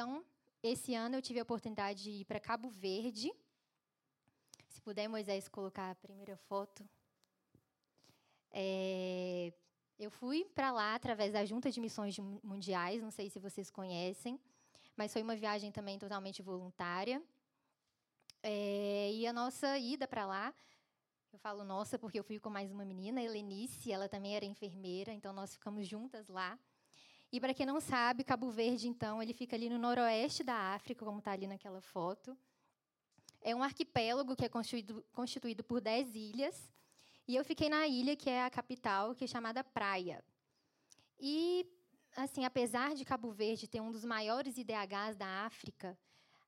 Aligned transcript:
Então, 0.00 0.24
esse 0.62 0.94
ano 0.94 1.16
eu 1.16 1.20
tive 1.20 1.40
a 1.40 1.42
oportunidade 1.42 2.04
de 2.04 2.10
ir 2.10 2.24
para 2.24 2.40
Cabo 2.40 2.70
Verde. 2.70 3.30
Se 4.66 4.80
puder, 4.80 5.06
Moisés, 5.08 5.46
colocar 5.46 5.90
a 5.90 5.94
primeira 5.94 6.38
foto. 6.38 6.88
É, 8.50 9.52
eu 9.98 10.10
fui 10.10 10.46
para 10.54 10.72
lá 10.72 10.94
através 10.94 11.34
da 11.34 11.44
Junta 11.44 11.70
de 11.70 11.78
Missões 11.82 12.18
Mundiais, 12.18 13.02
não 13.02 13.10
sei 13.10 13.28
se 13.28 13.38
vocês 13.38 13.70
conhecem, 13.70 14.40
mas 14.96 15.12
foi 15.12 15.20
uma 15.20 15.36
viagem 15.36 15.70
também 15.70 15.98
totalmente 15.98 16.40
voluntária. 16.40 17.22
É, 18.42 19.12
e 19.12 19.26
a 19.26 19.34
nossa 19.34 19.76
ida 19.76 20.08
para 20.08 20.24
lá, 20.24 20.54
eu 21.30 21.38
falo 21.38 21.62
nossa 21.62 21.98
porque 21.98 22.18
eu 22.18 22.24
fui 22.24 22.38
com 22.40 22.48
mais 22.48 22.72
uma 22.72 22.86
menina, 22.86 23.22
Helenice, 23.22 23.92
ela 23.92 24.08
também 24.08 24.34
era 24.34 24.46
enfermeira, 24.46 25.12
então 25.12 25.34
nós 25.34 25.52
ficamos 25.52 25.86
juntas 25.86 26.26
lá. 26.28 26.58
E 27.32 27.38
para 27.38 27.54
quem 27.54 27.64
não 27.64 27.80
sabe, 27.80 28.24
Cabo 28.24 28.50
Verde, 28.50 28.88
então, 28.88 29.22
ele 29.22 29.32
fica 29.32 29.54
ali 29.54 29.68
no 29.68 29.78
noroeste 29.78 30.42
da 30.42 30.74
África, 30.74 31.04
como 31.04 31.20
está 31.20 31.30
ali 31.30 31.46
naquela 31.46 31.80
foto. 31.80 32.36
É 33.40 33.54
um 33.54 33.62
arquipélago 33.62 34.34
que 34.34 34.44
é 34.44 34.48
constituído, 34.48 35.04
constituído 35.12 35.62
por 35.62 35.80
dez 35.80 36.14
ilhas. 36.14 36.72
E 37.28 37.36
eu 37.36 37.44
fiquei 37.44 37.68
na 37.68 37.86
ilha 37.86 38.16
que 38.16 38.28
é 38.28 38.44
a 38.44 38.50
capital, 38.50 39.14
que 39.14 39.24
é 39.24 39.26
chamada 39.28 39.62
Praia. 39.62 40.24
E, 41.20 41.64
assim, 42.16 42.44
apesar 42.44 42.96
de 42.96 43.04
Cabo 43.04 43.30
Verde 43.30 43.68
ter 43.68 43.80
um 43.80 43.92
dos 43.92 44.04
maiores 44.04 44.58
IDHs 44.58 45.16
da 45.16 45.44
África, 45.46 45.96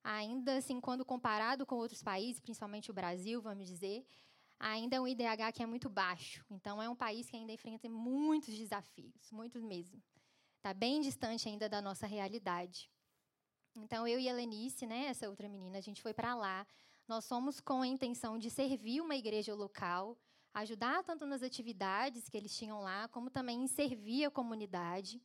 ainda 0.02 0.56
assim, 0.56 0.80
quando 0.80 1.04
comparado 1.04 1.64
com 1.64 1.76
outros 1.76 2.02
países, 2.02 2.40
principalmente 2.40 2.90
o 2.90 2.94
Brasil, 2.94 3.40
vamos 3.40 3.68
dizer, 3.68 4.04
ainda 4.58 4.96
é 4.96 5.00
um 5.00 5.06
IDH 5.06 5.52
que 5.54 5.62
é 5.62 5.66
muito 5.66 5.88
baixo. 5.88 6.44
Então, 6.50 6.82
é 6.82 6.88
um 6.88 6.96
país 6.96 7.30
que 7.30 7.36
ainda 7.36 7.52
enfrenta 7.52 7.88
muitos 7.88 8.56
desafios, 8.56 9.30
muitos 9.30 9.62
mesmo. 9.62 10.02
Está 10.62 10.72
bem 10.72 11.00
distante 11.00 11.48
ainda 11.48 11.68
da 11.68 11.82
nossa 11.82 12.06
realidade. 12.06 12.88
Então, 13.74 14.06
eu 14.06 14.20
e 14.20 14.28
a 14.28 14.32
Lenice, 14.32 14.86
né, 14.86 15.06
essa 15.06 15.28
outra 15.28 15.48
menina, 15.48 15.76
a 15.76 15.80
gente 15.80 16.00
foi 16.00 16.14
para 16.14 16.36
lá. 16.36 16.64
Nós 17.08 17.26
fomos 17.26 17.58
com 17.58 17.82
a 17.82 17.86
intenção 17.88 18.38
de 18.38 18.48
servir 18.48 19.00
uma 19.00 19.16
igreja 19.16 19.56
local, 19.56 20.16
ajudar 20.54 21.02
tanto 21.02 21.26
nas 21.26 21.42
atividades 21.42 22.28
que 22.28 22.36
eles 22.36 22.56
tinham 22.56 22.80
lá, 22.80 23.08
como 23.08 23.28
também 23.28 23.64
em 23.64 23.66
servir 23.66 24.24
a 24.24 24.30
comunidade. 24.30 25.20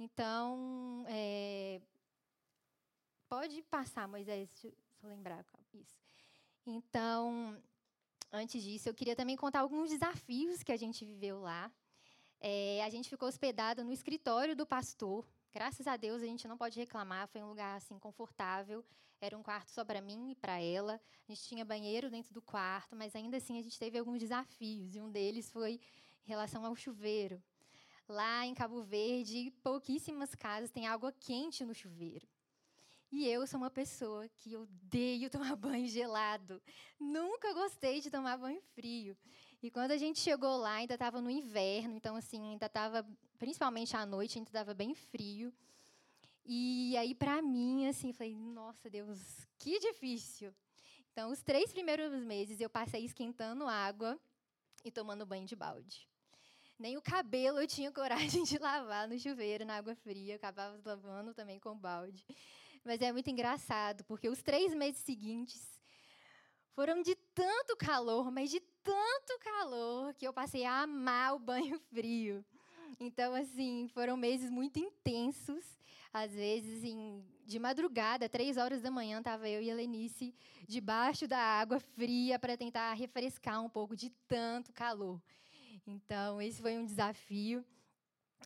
Então, 0.00 1.04
é... 1.06 1.80
pode 3.28 3.62
passar, 3.70 4.08
Moisés, 4.08 4.48
deixa 4.48 4.66
eu 4.66 5.08
lembrar 5.08 5.46
isso. 5.74 5.96
Então, 6.66 7.56
antes 8.32 8.60
disso, 8.60 8.88
eu 8.88 8.94
queria 8.94 9.14
também 9.14 9.36
contar 9.36 9.60
alguns 9.60 9.90
desafios 9.90 10.64
que 10.64 10.72
a 10.72 10.76
gente 10.76 11.04
viveu 11.04 11.38
lá. 11.38 11.70
É, 12.40 12.82
a 12.84 12.90
gente 12.90 13.08
ficou 13.08 13.28
hospedada 13.28 13.82
no 13.82 13.92
escritório 13.92 14.54
do 14.54 14.66
pastor. 14.66 15.26
Graças 15.52 15.86
a 15.86 15.96
Deus 15.96 16.22
a 16.22 16.26
gente 16.26 16.46
não 16.46 16.56
pode 16.56 16.78
reclamar, 16.78 17.28
foi 17.28 17.42
um 17.42 17.48
lugar 17.48 17.76
assim 17.76 17.98
confortável. 17.98 18.84
Era 19.20 19.36
um 19.36 19.42
quarto 19.42 19.70
só 19.70 19.84
para 19.84 20.00
mim 20.00 20.32
e 20.32 20.34
para 20.34 20.60
ela. 20.60 21.00
A 21.26 21.32
gente 21.32 21.42
tinha 21.48 21.64
banheiro 21.64 22.10
dentro 22.10 22.34
do 22.34 22.42
quarto, 22.42 22.94
mas 22.94 23.16
ainda 23.16 23.38
assim 23.38 23.58
a 23.58 23.62
gente 23.62 23.78
teve 23.78 23.98
alguns 23.98 24.20
desafios 24.20 24.94
e 24.94 25.00
um 25.00 25.10
deles 25.10 25.50
foi 25.50 25.80
em 26.24 26.28
relação 26.28 26.64
ao 26.66 26.76
chuveiro. 26.76 27.42
Lá 28.08 28.46
em 28.46 28.54
Cabo 28.54 28.82
Verde, 28.82 29.52
pouquíssimas 29.62 30.34
casas 30.34 30.70
têm 30.70 30.86
água 30.86 31.12
quente 31.12 31.64
no 31.64 31.74
chuveiro. 31.74 32.28
E 33.10 33.26
eu 33.26 33.46
sou 33.46 33.58
uma 33.58 33.70
pessoa 33.70 34.28
que 34.28 34.56
odeio 34.56 35.30
tomar 35.30 35.56
banho 35.56 35.88
gelado. 35.88 36.60
Nunca 37.00 37.52
gostei 37.54 38.00
de 38.00 38.10
tomar 38.10 38.36
banho 38.36 38.60
frio. 38.74 39.16
E 39.66 39.70
quando 39.72 39.90
a 39.90 39.96
gente 39.96 40.20
chegou 40.20 40.58
lá, 40.58 40.74
ainda 40.74 40.94
estava 40.94 41.20
no 41.20 41.28
inverno, 41.28 41.96
então 41.96 42.14
assim, 42.14 42.52
ainda 42.52 42.66
estava, 42.66 43.04
principalmente 43.36 43.96
à 43.96 44.06
noite, 44.06 44.38
ainda 44.38 44.48
estava 44.48 44.72
bem 44.72 44.94
frio. 44.94 45.52
E 46.44 46.96
aí, 46.96 47.16
para 47.16 47.42
mim, 47.42 47.88
assim, 47.88 48.12
falei, 48.12 48.36
nossa 48.36 48.88
Deus, 48.88 49.18
que 49.58 49.80
difícil. 49.80 50.54
Então, 51.10 51.32
os 51.32 51.42
três 51.42 51.72
primeiros 51.72 52.12
meses 52.22 52.60
eu 52.60 52.70
passei 52.70 53.04
esquentando 53.04 53.66
água 53.66 54.16
e 54.84 54.90
tomando 54.92 55.26
banho 55.26 55.44
de 55.44 55.56
balde. 55.56 56.08
Nem 56.78 56.96
o 56.96 57.02
cabelo 57.02 57.58
eu 57.58 57.66
tinha 57.66 57.90
coragem 57.90 58.44
de 58.44 58.58
lavar 58.58 59.08
no 59.08 59.18
chuveiro, 59.18 59.64
na 59.64 59.78
água 59.78 59.96
fria. 59.96 60.34
Eu 60.34 60.36
acabava 60.36 60.80
lavando 60.84 61.34
também 61.34 61.58
com 61.58 61.76
balde. 61.76 62.24
Mas 62.84 63.02
é 63.02 63.10
muito 63.10 63.28
engraçado, 63.28 64.04
porque 64.04 64.28
os 64.28 64.40
três 64.44 64.72
meses 64.72 65.00
seguintes 65.00 65.76
foram 66.70 67.02
de 67.02 67.16
tanto 67.34 67.76
calor, 67.76 68.30
mas 68.30 68.48
de 68.48 68.62
tanto 68.86 69.38
calor, 69.40 70.14
que 70.14 70.26
eu 70.26 70.32
passei 70.32 70.64
a 70.64 70.82
amar 70.82 71.34
o 71.34 71.40
banho 71.40 71.76
frio. 71.92 72.44
Então, 73.00 73.34
assim, 73.34 73.88
foram 73.92 74.16
meses 74.16 74.48
muito 74.48 74.78
intensos. 74.78 75.64
Às 76.12 76.32
vezes, 76.32 76.78
assim, 76.78 77.22
de 77.44 77.58
madrugada, 77.58 78.28
três 78.28 78.56
horas 78.56 78.80
da 78.80 78.90
manhã, 78.90 79.18
estava 79.18 79.48
eu 79.48 79.60
e 79.60 79.70
a 79.70 79.74
Lenice 79.74 80.32
debaixo 80.68 81.26
da 81.26 81.38
água 81.38 81.80
fria 81.80 82.38
para 82.38 82.56
tentar 82.56 82.92
refrescar 82.94 83.60
um 83.60 83.68
pouco 83.68 83.96
de 83.96 84.08
tanto 84.28 84.72
calor. 84.72 85.20
Então, 85.84 86.40
esse 86.40 86.62
foi 86.62 86.78
um 86.78 86.86
desafio. 86.86 87.64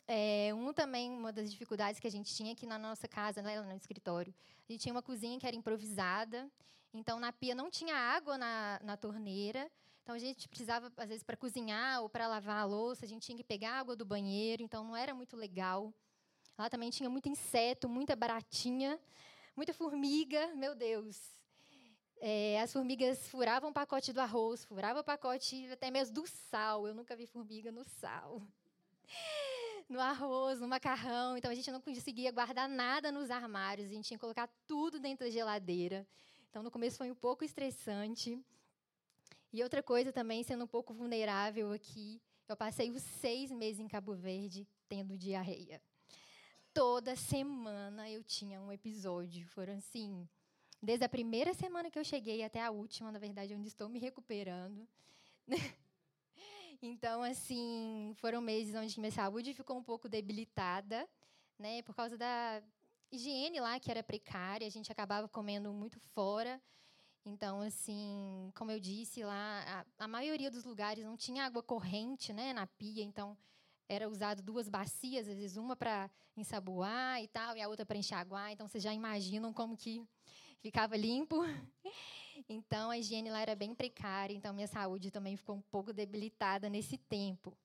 É, 0.07 0.51
um 0.53 0.73
também, 0.73 1.09
uma 1.11 1.31
das 1.31 1.51
dificuldades 1.51 1.99
que 1.99 2.07
a 2.07 2.11
gente 2.11 2.33
tinha 2.35 2.51
aqui 2.51 2.65
na 2.65 2.79
nossa 2.79 3.07
casa, 3.07 3.41
né, 3.41 3.61
no 3.61 3.75
escritório, 3.75 4.33
a 4.67 4.71
gente 4.71 4.81
tinha 4.81 4.93
uma 4.93 5.01
cozinha 5.01 5.39
que 5.39 5.45
era 5.45 5.55
improvisada, 5.55 6.49
então 6.93 7.19
na 7.19 7.31
pia 7.31 7.53
não 7.53 7.69
tinha 7.69 7.95
água 7.95 8.37
na, 8.37 8.79
na 8.83 8.97
torneira, 8.97 9.71
então 10.03 10.15
a 10.15 10.19
gente 10.19 10.47
precisava, 10.49 10.91
às 10.97 11.09
vezes, 11.09 11.23
para 11.23 11.37
cozinhar 11.37 12.01
ou 12.01 12.09
para 12.09 12.27
lavar 12.27 12.57
a 12.57 12.65
louça, 12.65 13.05
a 13.05 13.07
gente 13.07 13.25
tinha 13.25 13.37
que 13.37 13.43
pegar 13.43 13.73
água 13.73 13.95
do 13.95 14.05
banheiro, 14.05 14.63
então 14.63 14.83
não 14.83 14.95
era 14.95 15.13
muito 15.13 15.35
legal. 15.37 15.93
Lá 16.57 16.69
também 16.69 16.89
tinha 16.89 17.09
muito 17.09 17.29
inseto, 17.29 17.87
muita 17.87 18.15
baratinha, 18.15 18.99
muita 19.55 19.73
formiga, 19.73 20.53
meu 20.55 20.75
Deus. 20.75 21.17
É, 22.19 22.61
as 22.61 22.71
formigas 22.71 23.27
furavam 23.29 23.71
o 23.71 23.73
pacote 23.73 24.13
do 24.13 24.21
arroz, 24.21 24.63
furavam 24.65 25.01
o 25.01 25.03
pacote 25.03 25.67
até 25.71 25.89
mesmo 25.89 26.15
do 26.15 26.27
sal. 26.27 26.87
Eu 26.87 26.93
nunca 26.93 27.15
vi 27.15 27.25
formiga 27.25 27.71
no 27.71 27.83
sal. 27.83 28.41
No 29.89 29.99
arroz, 29.99 30.59
no 30.59 30.67
macarrão. 30.67 31.35
Então 31.35 31.49
a 31.51 31.55
gente 31.55 31.69
não 31.71 31.81
conseguia 31.81 32.31
guardar 32.31 32.69
nada 32.69 33.11
nos 33.11 33.29
armários. 33.29 33.89
A 33.89 33.93
gente 33.93 34.07
tinha 34.07 34.17
que 34.17 34.21
colocar 34.21 34.47
tudo 34.67 34.99
dentro 34.99 35.25
da 35.25 35.31
geladeira. 35.31 36.07
Então 36.49 36.61
no 36.61 36.71
começo 36.71 36.97
foi 36.97 37.09
um 37.09 37.15
pouco 37.15 37.43
estressante. 37.43 38.39
E 39.53 39.63
outra 39.63 39.83
coisa 39.83 40.11
também, 40.11 40.43
sendo 40.43 40.63
um 40.63 40.67
pouco 40.67 40.93
vulnerável 40.93 41.71
aqui, 41.71 42.21
eu 42.47 42.55
passei 42.55 42.91
os 42.91 43.01
seis 43.01 43.51
meses 43.51 43.79
em 43.79 43.87
Cabo 43.87 44.13
Verde 44.13 44.67
tendo 44.87 45.17
diarreia. 45.17 45.81
Toda 46.73 47.15
semana 47.15 48.09
eu 48.09 48.23
tinha 48.23 48.61
um 48.61 48.71
episódio. 48.71 49.45
Foram 49.47 49.73
assim 49.73 50.27
Desde 50.83 51.05
a 51.05 51.09
primeira 51.09 51.53
semana 51.53 51.91
que 51.91 51.99
eu 51.99 52.03
cheguei 52.03 52.43
até 52.43 52.59
a 52.59 52.71
última, 52.71 53.11
na 53.11 53.19
verdade, 53.19 53.53
onde 53.53 53.67
estou 53.67 53.87
me 53.87 53.99
recuperando. 53.99 54.87
então, 56.81 57.21
assim, 57.21 58.15
foram 58.17 58.41
meses 58.41 58.73
onde 58.73 58.99
minha 58.99 59.11
saúde 59.11 59.53
ficou 59.53 59.77
um 59.77 59.83
pouco 59.83 60.09
debilitada, 60.09 61.07
né, 61.59 61.83
por 61.83 61.93
causa 61.93 62.17
da 62.17 62.63
higiene 63.11 63.59
lá, 63.59 63.79
que 63.79 63.91
era 63.91 64.01
precária, 64.01 64.65
a 64.65 64.71
gente 64.71 64.91
acabava 64.91 65.27
comendo 65.27 65.71
muito 65.71 65.99
fora. 66.15 66.59
Então, 67.25 67.61
assim, 67.61 68.51
como 68.55 68.71
eu 68.71 68.79
disse 68.79 69.23
lá, 69.23 69.85
a, 69.99 70.05
a 70.05 70.07
maioria 70.07 70.49
dos 70.49 70.65
lugares 70.65 71.05
não 71.05 71.15
tinha 71.15 71.45
água 71.45 71.61
corrente 71.61 72.33
né, 72.33 72.51
na 72.51 72.65
pia, 72.65 73.03
então 73.03 73.37
era 73.87 74.09
usado 74.09 74.41
duas 74.41 74.67
bacias, 74.67 75.27
às 75.27 75.37
vezes 75.37 75.57
uma 75.57 75.75
para 75.75 76.09
ensaboar 76.35 77.21
e 77.21 77.27
tal, 77.27 77.55
e 77.55 77.61
a 77.61 77.67
outra 77.67 77.85
para 77.85 77.97
enxaguar. 77.97 78.51
Então, 78.51 78.67
vocês 78.67 78.83
já 78.83 78.93
imaginam 78.93 79.53
como 79.53 79.77
que 79.77 80.03
ficava 80.59 80.95
limpo. 80.95 81.37
Então, 82.49 82.89
a 82.89 82.97
higiene 82.97 83.29
lá 83.29 83.39
era 83.39 83.55
bem 83.55 83.73
precária, 83.75 84.33
então 84.33 84.53
minha 84.53 84.67
saúde 84.67 85.11
também 85.11 85.37
ficou 85.37 85.55
um 85.55 85.61
pouco 85.61 85.93
debilitada 85.93 86.69
nesse 86.69 86.97
tempo. 86.97 87.55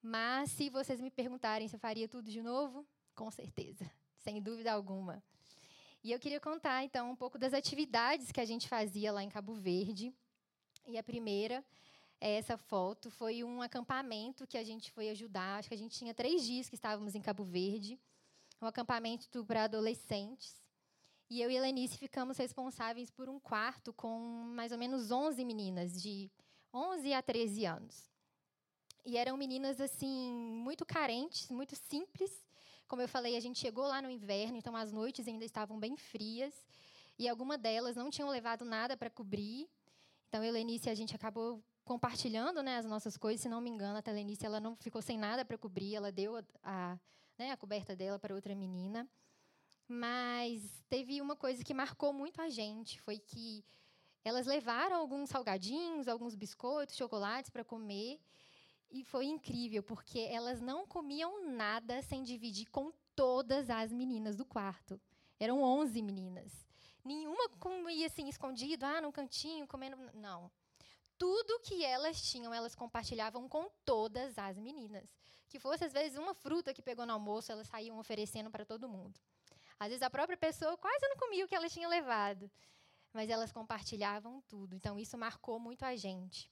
Mas, 0.00 0.50
se 0.52 0.70
vocês 0.70 1.00
me 1.00 1.10
perguntarem 1.10 1.68
se 1.68 1.76
eu 1.76 1.80
faria 1.80 2.08
tudo 2.08 2.30
de 2.30 2.40
novo, 2.40 2.86
com 3.14 3.30
certeza, 3.30 3.88
sem 4.16 4.40
dúvida 4.40 4.72
alguma. 4.72 5.22
E 6.02 6.12
eu 6.12 6.18
queria 6.18 6.40
contar, 6.40 6.84
então, 6.84 7.10
um 7.10 7.16
pouco 7.16 7.38
das 7.38 7.52
atividades 7.52 8.30
que 8.30 8.40
a 8.40 8.44
gente 8.44 8.68
fazia 8.68 9.12
lá 9.12 9.22
em 9.22 9.28
Cabo 9.28 9.54
Verde. 9.54 10.14
E 10.86 10.96
a 10.96 11.02
primeira 11.02 11.64
essa 12.20 12.56
foto 12.56 13.10
foi 13.10 13.44
um 13.44 13.62
acampamento 13.62 14.46
que 14.46 14.58
a 14.58 14.64
gente 14.64 14.90
foi 14.90 15.08
ajudar. 15.10 15.58
Acho 15.58 15.68
que 15.68 15.74
a 15.74 15.78
gente 15.78 15.96
tinha 15.96 16.12
três 16.12 16.44
dias 16.44 16.68
que 16.68 16.74
estávamos 16.74 17.14
em 17.14 17.20
Cabo 17.20 17.44
Verde, 17.44 17.98
um 18.60 18.66
acampamento 18.66 19.44
para 19.44 19.64
adolescentes. 19.64 20.54
E 21.30 21.40
eu 21.40 21.50
e 21.50 21.58
a 21.58 21.60
Lenice 21.60 21.96
ficamos 21.96 22.38
responsáveis 22.38 23.10
por 23.10 23.28
um 23.28 23.38
quarto 23.38 23.92
com 23.92 24.18
mais 24.54 24.72
ou 24.72 24.78
menos 24.78 25.10
11 25.10 25.44
meninas, 25.44 26.00
de 26.00 26.30
11 26.72 27.12
a 27.12 27.22
13 27.22 27.66
anos. 27.66 28.10
E 29.04 29.16
eram 29.16 29.36
meninas 29.36 29.80
assim 29.80 30.32
muito 30.32 30.84
carentes, 30.84 31.50
muito 31.50 31.76
simples. 31.76 32.47
Como 32.88 33.02
eu 33.02 33.08
falei, 33.08 33.36
a 33.36 33.40
gente 33.40 33.58
chegou 33.58 33.86
lá 33.86 34.00
no 34.00 34.10
inverno, 34.10 34.56
então 34.56 34.74
as 34.74 34.90
noites 34.90 35.28
ainda 35.28 35.44
estavam 35.44 35.78
bem 35.78 35.96
frias. 35.96 36.54
E 37.18 37.28
algumas 37.28 37.58
delas 37.58 37.94
não 37.94 38.10
tinham 38.10 38.30
levado 38.30 38.64
nada 38.64 38.96
para 38.96 39.10
cobrir. 39.10 39.68
Então, 40.28 40.42
eu 40.42 40.52
Lenice, 40.52 40.88
a 40.88 40.94
gente 40.94 41.14
acabou 41.14 41.62
compartilhando 41.84 42.62
né, 42.62 42.76
as 42.76 42.86
nossas 42.86 43.16
coisas. 43.16 43.40
Se 43.40 43.48
não 43.48 43.60
me 43.60 43.70
engano, 43.70 43.98
a 43.98 44.02
Telenice 44.02 44.44
ela 44.44 44.60
não 44.60 44.76
ficou 44.76 45.02
sem 45.02 45.18
nada 45.18 45.44
para 45.44 45.56
cobrir, 45.56 45.94
ela 45.94 46.12
deu 46.12 46.36
a, 46.36 46.44
a, 46.62 46.98
né, 47.38 47.50
a 47.50 47.56
coberta 47.56 47.96
dela 47.96 48.18
para 48.18 48.34
outra 48.34 48.54
menina. 48.54 49.08
Mas 49.86 50.84
teve 50.88 51.20
uma 51.20 51.34
coisa 51.34 51.64
que 51.64 51.72
marcou 51.72 52.12
muito 52.12 52.42
a 52.42 52.50
gente, 52.50 53.00
foi 53.00 53.18
que 53.18 53.64
elas 54.22 54.46
levaram 54.46 54.96
alguns 54.96 55.30
salgadinhos, 55.30 56.08
alguns 56.08 56.34
biscoitos, 56.34 56.94
chocolates 56.94 57.50
para 57.50 57.64
comer, 57.64 58.20
e 58.90 59.04
foi 59.04 59.26
incrível, 59.26 59.82
porque 59.82 60.18
elas 60.18 60.60
não 60.60 60.86
comiam 60.86 61.50
nada 61.50 62.00
sem 62.02 62.22
dividir 62.22 62.70
com 62.70 62.92
todas 63.14 63.68
as 63.68 63.92
meninas 63.92 64.36
do 64.36 64.44
quarto. 64.44 65.00
Eram 65.38 65.62
11 65.62 66.00
meninas. 66.02 66.66
Nenhuma 67.04 67.48
comia 67.60 68.06
assim 68.06 68.28
escondido, 68.28 68.84
ah, 68.84 69.00
num 69.00 69.12
cantinho, 69.12 69.66
comendo, 69.66 69.96
não. 70.14 70.50
Tudo 71.16 71.60
que 71.60 71.84
elas 71.84 72.22
tinham, 72.22 72.52
elas 72.52 72.74
compartilhavam 72.74 73.48
com 73.48 73.70
todas 73.84 74.38
as 74.38 74.58
meninas. 74.58 75.08
Que 75.48 75.58
fosse 75.58 75.84
às 75.84 75.92
vezes 75.92 76.18
uma 76.18 76.34
fruta 76.34 76.74
que 76.74 76.82
pegou 76.82 77.06
no 77.06 77.12
almoço, 77.12 77.50
elas 77.50 77.66
saíam 77.66 77.98
oferecendo 77.98 78.50
para 78.50 78.64
todo 78.64 78.88
mundo. 78.88 79.18
Às 79.78 79.88
vezes 79.88 80.02
a 80.02 80.10
própria 80.10 80.36
pessoa 80.36 80.76
quase 80.76 81.08
não 81.08 81.16
comia 81.16 81.44
o 81.44 81.48
que 81.48 81.54
ela 81.54 81.68
tinha 81.68 81.88
levado, 81.88 82.50
mas 83.12 83.30
elas 83.30 83.52
compartilhavam 83.52 84.42
tudo. 84.42 84.74
Então 84.74 84.98
isso 84.98 85.16
marcou 85.16 85.58
muito 85.58 85.84
a 85.84 85.94
gente. 85.96 86.50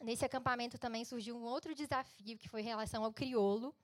Nesse 0.00 0.24
acampamento 0.24 0.78
também 0.78 1.04
surgiu 1.04 1.36
um 1.36 1.44
outro 1.44 1.74
desafio, 1.74 2.36
que 2.36 2.48
foi 2.48 2.60
em 2.60 2.64
relação 2.64 3.04
ao 3.04 3.12
crioulo. 3.12 3.74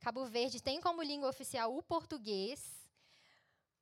Cabo 0.00 0.24
Verde 0.26 0.62
tem 0.62 0.80
como 0.80 1.02
língua 1.02 1.28
oficial 1.28 1.76
o 1.76 1.82
português, 1.82 2.88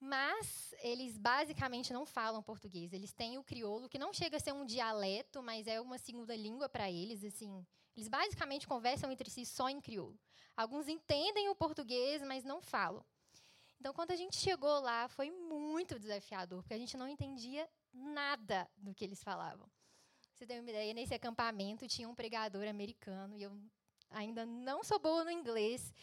mas 0.01 0.75
eles 0.79 1.19
basicamente 1.19 1.93
não 1.93 2.07
falam 2.07 2.43
português. 2.43 2.93
Eles 2.93 3.13
têm 3.13 3.39
o 3.39 3.45
crioulo, 3.45 3.89
que 3.89 3.99
não 3.99 4.13
chega 4.13 4.37
a 4.37 4.41
ser 4.41 4.53
um 4.53 4.65
dialeto, 4.65 5.43
mas 5.43 5.67
é 5.67 5.81
uma 5.81 5.99
segunda 5.99 6.35
língua 6.35 6.69
para 6.69 6.91
eles. 6.91 7.25
Assim, 7.25 7.67
eles 7.97 8.09
basicamente 8.09 8.67
conversam 8.67 9.11
entre 9.11 9.29
si 9.31 9.45
só 9.45 9.69
em 9.69 9.81
crioulo. 9.81 10.19
Alguns 10.57 10.89
entendem 10.89 11.49
o 11.49 11.55
português, 11.55 12.23
mas 12.23 12.45
não 12.45 12.63
falam. 12.63 13.05
Então, 13.79 13.93
quando 13.93 14.11
a 14.11 14.17
gente 14.17 14.37
chegou 14.37 14.81
lá, 14.81 15.09
foi 15.09 15.31
muito 15.31 15.99
desafiador, 15.99 16.63
porque 16.63 16.75
a 16.75 16.79
gente 16.79 16.97
não 16.97 17.07
entendia 17.07 17.69
nada 17.93 18.69
do 18.77 18.95
que 18.95 19.05
eles 19.05 19.23
falavam. 19.23 19.71
Você 20.37 20.45
tem 20.45 20.61
uma 20.61 20.69
ideia? 20.69 20.93
Nesse 20.93 21.15
acampamento 21.15 21.89
tinha 21.89 22.07
um 22.07 22.15
pregador 22.15 22.69
americano 22.69 23.35
e 23.39 23.43
eu 23.43 23.59
ainda 24.11 24.45
não 24.45 24.85
sou 24.85 24.99
boa 24.99 25.25
no 25.25 25.31
inglês, 25.31 25.95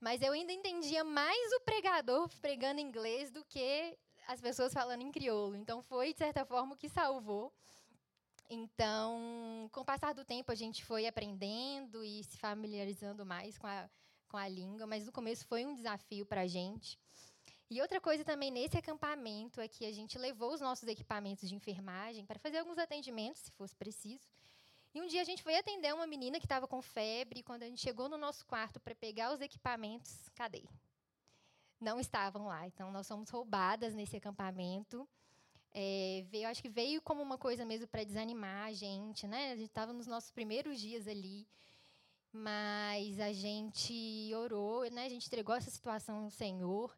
mas 0.00 0.22
eu 0.22 0.32
ainda 0.32 0.52
entendia 0.52 1.02
mais 1.02 1.52
o 1.54 1.60
pregador 1.62 2.28
pregando 2.40 2.80
inglês 2.80 3.32
do 3.32 3.44
que 3.44 3.98
as 4.28 4.40
pessoas 4.40 4.72
falando 4.72 5.02
em 5.02 5.10
crioulo. 5.10 5.56
Então 5.56 5.82
foi 5.82 6.12
de 6.12 6.18
certa 6.20 6.44
forma 6.44 6.74
o 6.74 6.76
que 6.76 6.88
salvou. 6.88 7.52
Então, 8.48 9.68
com 9.72 9.80
o 9.80 9.84
passar 9.84 10.14
do 10.14 10.24
tempo, 10.24 10.52
a 10.52 10.54
gente 10.54 10.84
foi 10.84 11.08
aprendendo 11.08 12.04
e 12.04 12.22
se 12.22 12.38
familiarizando 12.38 13.26
mais 13.26 13.58
com 13.58 13.66
a, 13.66 13.90
com 14.28 14.36
a 14.36 14.46
língua, 14.46 14.86
mas 14.86 15.04
no 15.04 15.10
começo 15.10 15.44
foi 15.48 15.66
um 15.66 15.74
desafio 15.74 16.24
para 16.24 16.42
a 16.42 16.46
gente. 16.46 16.96
E 17.70 17.80
outra 17.80 18.00
coisa 18.00 18.24
também 18.24 18.50
nesse 18.50 18.76
acampamento 18.76 19.60
é 19.60 19.68
que 19.68 19.86
a 19.86 19.92
gente 19.92 20.18
levou 20.18 20.52
os 20.52 20.60
nossos 20.60 20.88
equipamentos 20.88 21.48
de 21.48 21.54
enfermagem 21.54 22.26
para 22.26 22.36
fazer 22.36 22.58
alguns 22.58 22.78
atendimentos, 22.78 23.42
se 23.42 23.52
fosse 23.52 23.76
preciso. 23.76 24.26
E 24.92 25.00
um 25.00 25.06
dia 25.06 25.20
a 25.20 25.24
gente 25.24 25.40
foi 25.40 25.56
atender 25.56 25.94
uma 25.94 26.06
menina 26.06 26.40
que 26.40 26.46
estava 26.46 26.66
com 26.66 26.82
febre, 26.82 27.38
e 27.38 27.42
quando 27.44 27.62
a 27.62 27.66
gente 27.66 27.80
chegou 27.80 28.08
no 28.08 28.18
nosso 28.18 28.44
quarto 28.44 28.80
para 28.80 28.92
pegar 28.92 29.32
os 29.32 29.40
equipamentos, 29.40 30.28
cadê? 30.34 30.64
Não 31.80 32.00
estavam 32.00 32.48
lá. 32.48 32.66
Então, 32.66 32.90
nós 32.90 33.06
fomos 33.06 33.30
roubadas 33.30 33.94
nesse 33.94 34.16
acampamento. 34.16 35.08
É, 35.72 36.24
veio, 36.28 36.48
acho 36.48 36.60
que 36.60 36.68
veio 36.68 37.00
como 37.00 37.22
uma 37.22 37.38
coisa 37.38 37.64
mesmo 37.64 37.86
para 37.86 38.02
desanimar 38.02 38.66
a 38.66 38.72
gente, 38.72 39.28
né? 39.28 39.52
A 39.52 39.56
gente 39.56 39.68
estava 39.68 39.92
nos 39.92 40.08
nossos 40.08 40.32
primeiros 40.32 40.80
dias 40.80 41.06
ali, 41.06 41.46
mas 42.32 43.20
a 43.20 43.32
gente 43.32 44.34
orou, 44.34 44.90
né? 44.90 45.06
A 45.06 45.08
gente 45.08 45.28
entregou 45.28 45.54
essa 45.54 45.70
situação 45.70 46.24
ao 46.24 46.30
Senhor 46.30 46.92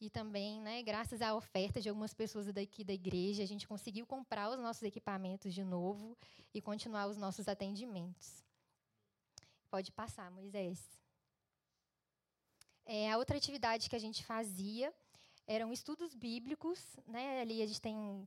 e 0.00 0.08
também, 0.08 0.60
né, 0.60 0.82
graças 0.82 1.20
à 1.20 1.34
oferta 1.34 1.80
de 1.80 1.88
algumas 1.88 2.14
pessoas 2.14 2.46
daqui 2.52 2.82
da 2.82 2.92
igreja, 2.92 3.42
a 3.42 3.46
gente 3.46 3.68
conseguiu 3.68 4.06
comprar 4.06 4.48
os 4.48 4.58
nossos 4.58 4.82
equipamentos 4.82 5.52
de 5.52 5.62
novo 5.62 6.16
e 6.54 6.60
continuar 6.60 7.06
os 7.06 7.18
nossos 7.18 7.46
atendimentos. 7.48 8.42
Pode 9.70 9.92
passar, 9.92 10.30
Moisés. 10.30 10.80
É, 12.86 13.10
a 13.12 13.18
outra 13.18 13.36
atividade 13.36 13.90
que 13.90 13.94
a 13.94 14.00
gente 14.00 14.24
fazia 14.24 14.92
eram 15.46 15.72
estudos 15.72 16.14
bíblicos. 16.14 16.80
Né? 17.06 17.40
Ali 17.42 17.62
a 17.62 17.66
gente 17.66 17.80
tem 17.80 18.26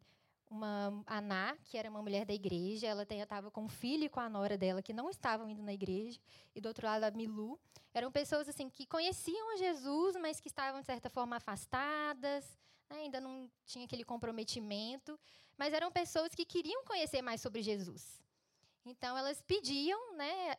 uma 0.53 1.03
Aná, 1.07 1.57
que 1.65 1.77
era 1.77 1.89
uma 1.89 2.01
mulher 2.01 2.25
da 2.25 2.33
igreja, 2.33 2.87
ela 2.87 3.03
estava 3.03 3.49
com 3.49 3.63
um 3.63 3.69
filho 3.69 4.05
e 4.05 4.09
com 4.09 4.19
a 4.19 4.29
nora 4.29 4.57
dela 4.57 4.81
que 4.81 4.93
não 4.93 5.09
estavam 5.09 5.49
indo 5.49 5.61
na 5.61 5.73
igreja, 5.73 6.19
e 6.55 6.61
do 6.61 6.67
outro 6.67 6.85
lado 6.85 7.03
a 7.03 7.11
Milu. 7.11 7.59
Eram 7.93 8.11
pessoas 8.11 8.47
assim 8.47 8.69
que 8.69 8.85
conheciam 8.85 9.57
Jesus, 9.57 10.15
mas 10.15 10.39
que 10.39 10.47
estavam 10.47 10.79
de 10.79 10.85
certa 10.85 11.09
forma 11.09 11.37
afastadas, 11.37 12.45
né? 12.89 12.97
ainda 12.97 13.19
não 13.19 13.49
tinha 13.65 13.85
aquele 13.85 14.03
comprometimento, 14.03 15.19
mas 15.57 15.73
eram 15.73 15.91
pessoas 15.91 16.33
que 16.33 16.45
queriam 16.45 16.83
conhecer 16.85 17.21
mais 17.21 17.41
sobre 17.41 17.61
Jesus. 17.61 18.21
Então 18.85 19.17
elas 19.17 19.41
pediam, 19.41 20.15
né? 20.15 20.55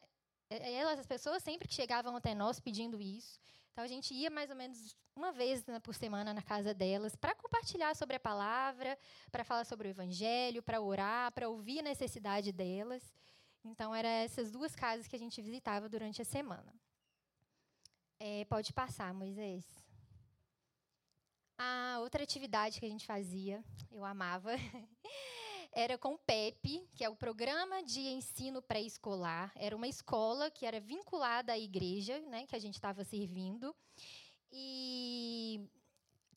Elas, 0.51 1.01
as 1.01 1.07
pessoas 1.07 1.43
sempre 1.43 1.67
que 1.69 1.75
chegavam 1.75 2.17
até 2.17 2.35
nós 2.35 2.61
pedindo 2.61 3.01
isso. 3.01 3.41
Então 3.75 3.85
a 3.85 3.89
gente 3.89 4.15
ia 4.15 4.31
mais 4.31 4.51
ou 4.51 4.57
menos 4.57 4.97
uma 5.17 5.33
vez 5.33 5.65
por 5.83 5.97
semana 5.97 6.33
na 6.33 6.41
casa 6.41 6.73
delas 6.73 7.17
para 7.17 7.35
compartilhar 7.35 7.97
sobre 7.97 8.15
a 8.15 8.21
palavra, 8.21 8.97
para 9.33 9.43
falar 9.43 9.65
sobre 9.65 9.89
o 9.89 9.91
evangelho, 9.91 10.63
para 10.63 10.81
orar, 10.81 11.33
para 11.33 11.49
ouvir 11.49 11.81
a 11.81 11.83
necessidade 11.83 12.53
delas. 12.53 13.03
Então 13.65 13.93
eram 13.93 14.09
essas 14.09 14.53
duas 14.53 14.77
casas 14.77 15.09
que 15.09 15.17
a 15.17 15.19
gente 15.19 15.43
visitava 15.43 15.89
durante 15.89 16.23
a 16.23 16.25
semana. 16.25 16.73
É, 18.21 18.45
pode 18.45 18.73
passar, 18.73 19.13
Moisés. 19.13 19.65
A 21.59 21.99
outra 21.99 22.23
atividade 22.23 22.79
que 22.79 22.87
a 22.87 22.89
gente 22.89 23.05
fazia, 23.05 23.65
eu 23.91 24.05
amava, 24.05 24.53
era 25.75 25.99
com 25.99 26.15
o 26.15 26.19
PEP, 26.19 26.89
que 26.95 27.05
é 27.05 27.09
o 27.09 27.17
Programa 27.17 27.83
de 27.83 28.01
Ensino 28.01 28.63
Pré-Escolar. 28.63 29.53
Era 29.57 29.75
uma 29.75 29.89
escola 29.89 30.51
que 30.51 30.65
era 30.65 30.79
vinculada 30.79 31.53
à 31.53 31.59
igreja, 31.59 32.21
né, 32.21 32.47
que 32.47 32.55
a 32.55 32.59
gente 32.59 32.75
estava 32.75 33.03
servindo. 33.03 33.75
E 34.53 35.69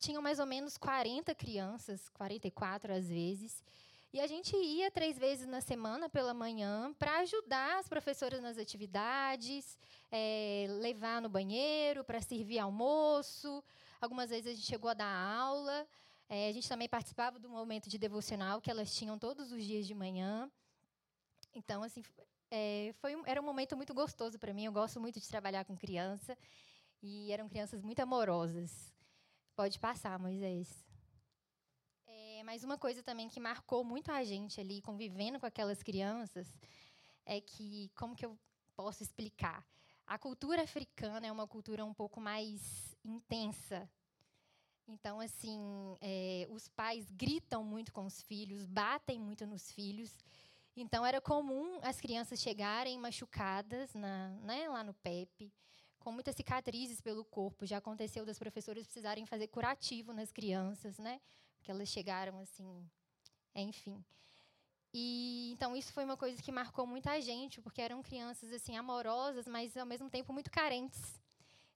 tinham 0.00 0.20
mais 0.20 0.40
ou 0.40 0.46
menos 0.46 0.76
40 0.76 1.34
crianças, 1.36 2.08
44 2.08 2.92
às 2.92 3.08
vezes. 3.08 3.62
E 4.12 4.20
a 4.20 4.26
gente 4.26 4.56
ia 4.56 4.90
três 4.90 5.18
vezes 5.18 5.46
na 5.46 5.60
semana 5.60 6.08
pela 6.08 6.34
manhã 6.34 6.92
para 6.98 7.18
ajudar 7.20 7.78
as 7.78 7.88
professoras 7.88 8.42
nas 8.42 8.58
atividades, 8.58 9.78
é, 10.10 10.66
levar 10.80 11.22
no 11.22 11.28
banheiro, 11.28 12.02
para 12.02 12.20
servir 12.20 12.58
almoço. 12.58 13.62
Algumas 14.00 14.30
vezes 14.30 14.46
a 14.46 14.54
gente 14.54 14.66
chegou 14.66 14.90
a 14.90 14.94
dar 14.94 15.14
aula. 15.14 15.86
É, 16.28 16.48
a 16.48 16.52
gente 16.52 16.68
também 16.68 16.88
participava 16.88 17.38
do 17.38 17.48
momento 17.48 17.88
de 17.88 17.96
devocional 17.96 18.60
que 18.60 18.70
elas 18.70 18.94
tinham 18.94 19.18
todos 19.18 19.50
os 19.50 19.64
dias 19.64 19.86
de 19.86 19.94
manhã. 19.94 20.50
Então, 21.54 21.82
assim, 21.82 22.02
é, 22.50 22.94
foi 22.98 23.16
um, 23.16 23.22
era 23.26 23.40
um 23.40 23.44
momento 23.44 23.76
muito 23.76 23.94
gostoso 23.94 24.38
para 24.38 24.52
mim. 24.52 24.66
Eu 24.66 24.72
gosto 24.72 25.00
muito 25.00 25.18
de 25.18 25.26
trabalhar 25.26 25.64
com 25.64 25.76
criança. 25.76 26.36
E 27.02 27.32
eram 27.32 27.48
crianças 27.48 27.80
muito 27.80 28.00
amorosas. 28.00 28.92
Pode 29.56 29.78
passar, 29.78 30.18
Moisés. 30.18 30.84
É, 32.06 32.42
mas 32.44 32.62
uma 32.62 32.76
coisa 32.76 33.02
também 33.02 33.28
que 33.28 33.40
marcou 33.40 33.82
muito 33.82 34.12
a 34.12 34.22
gente 34.22 34.60
ali, 34.60 34.82
convivendo 34.82 35.40
com 35.40 35.46
aquelas 35.46 35.82
crianças, 35.82 36.46
é 37.24 37.40
que, 37.40 37.90
como 37.96 38.14
que 38.14 38.26
eu 38.26 38.38
posso 38.76 39.02
explicar? 39.02 39.66
A 40.06 40.18
cultura 40.18 40.62
africana 40.62 41.26
é 41.26 41.32
uma 41.32 41.46
cultura 41.46 41.84
um 41.84 41.94
pouco 41.94 42.20
mais 42.20 42.96
intensa 43.04 43.88
então, 44.88 45.20
assim, 45.20 45.96
é, 46.00 46.48
os 46.50 46.66
pais 46.68 47.10
gritam 47.10 47.62
muito 47.62 47.92
com 47.92 48.06
os 48.06 48.22
filhos, 48.22 48.64
batem 48.64 49.20
muito 49.20 49.46
nos 49.46 49.70
filhos. 49.70 50.16
Então, 50.74 51.04
era 51.04 51.20
comum 51.20 51.78
as 51.82 52.00
crianças 52.00 52.40
chegarem 52.40 52.98
machucadas 52.98 53.92
na, 53.94 54.30
né, 54.40 54.68
lá 54.68 54.82
no 54.82 54.94
PEP, 54.94 55.52
com 55.98 56.10
muitas 56.10 56.34
cicatrizes 56.34 57.02
pelo 57.02 57.24
corpo. 57.24 57.66
Já 57.66 57.76
aconteceu 57.76 58.24
das 58.24 58.38
professoras 58.38 58.86
precisarem 58.86 59.26
fazer 59.26 59.48
curativo 59.48 60.12
nas 60.14 60.32
crianças, 60.32 60.98
né? 60.98 61.20
Porque 61.56 61.70
elas 61.70 61.88
chegaram 61.88 62.38
assim, 62.38 62.88
enfim. 63.54 64.02
E 64.94 65.50
então 65.52 65.76
isso 65.76 65.92
foi 65.92 66.04
uma 66.04 66.16
coisa 66.16 66.42
que 66.42 66.50
marcou 66.50 66.86
muita 66.86 67.20
gente, 67.20 67.60
porque 67.60 67.82
eram 67.82 68.02
crianças 68.02 68.50
assim 68.52 68.76
amorosas, 68.76 69.46
mas 69.46 69.76
ao 69.76 69.84
mesmo 69.84 70.08
tempo 70.08 70.32
muito 70.32 70.50
carentes. 70.50 71.20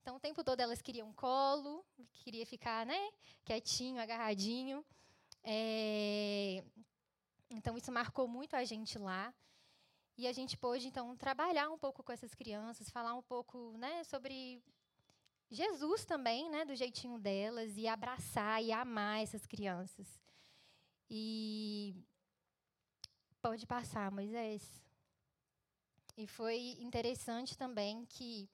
Então, 0.02 0.16
o 0.16 0.20
tempo 0.20 0.42
todo 0.42 0.58
elas 0.58 0.82
queriam 0.82 1.12
colo, 1.12 1.84
queria 2.24 2.44
ficar, 2.44 2.84
né, 2.84 3.12
quietinho, 3.44 4.02
agarradinho. 4.02 4.84
É... 5.44 6.64
Então, 7.48 7.78
isso 7.78 7.92
marcou 7.92 8.26
muito 8.26 8.56
a 8.56 8.64
gente 8.64 8.98
lá. 8.98 9.32
E 10.18 10.26
a 10.26 10.32
gente 10.32 10.56
pôde, 10.56 10.88
então, 10.88 11.16
trabalhar 11.16 11.70
um 11.70 11.78
pouco 11.78 12.02
com 12.02 12.12
essas 12.12 12.34
crianças, 12.34 12.90
falar 12.90 13.14
um 13.14 13.22
pouco 13.22 13.76
né, 13.78 14.02
sobre 14.02 14.60
Jesus 15.48 16.04
também, 16.04 16.50
né, 16.50 16.64
do 16.64 16.74
jeitinho 16.74 17.18
delas, 17.18 17.76
e 17.76 17.86
abraçar 17.86 18.62
e 18.62 18.72
amar 18.72 19.22
essas 19.22 19.46
crianças. 19.46 20.20
E 21.08 21.94
pode 23.40 23.66
passar, 23.66 24.10
Moisés. 24.10 24.82
E 26.16 26.26
foi 26.26 26.76
interessante 26.80 27.56
também 27.56 28.04
que 28.04 28.50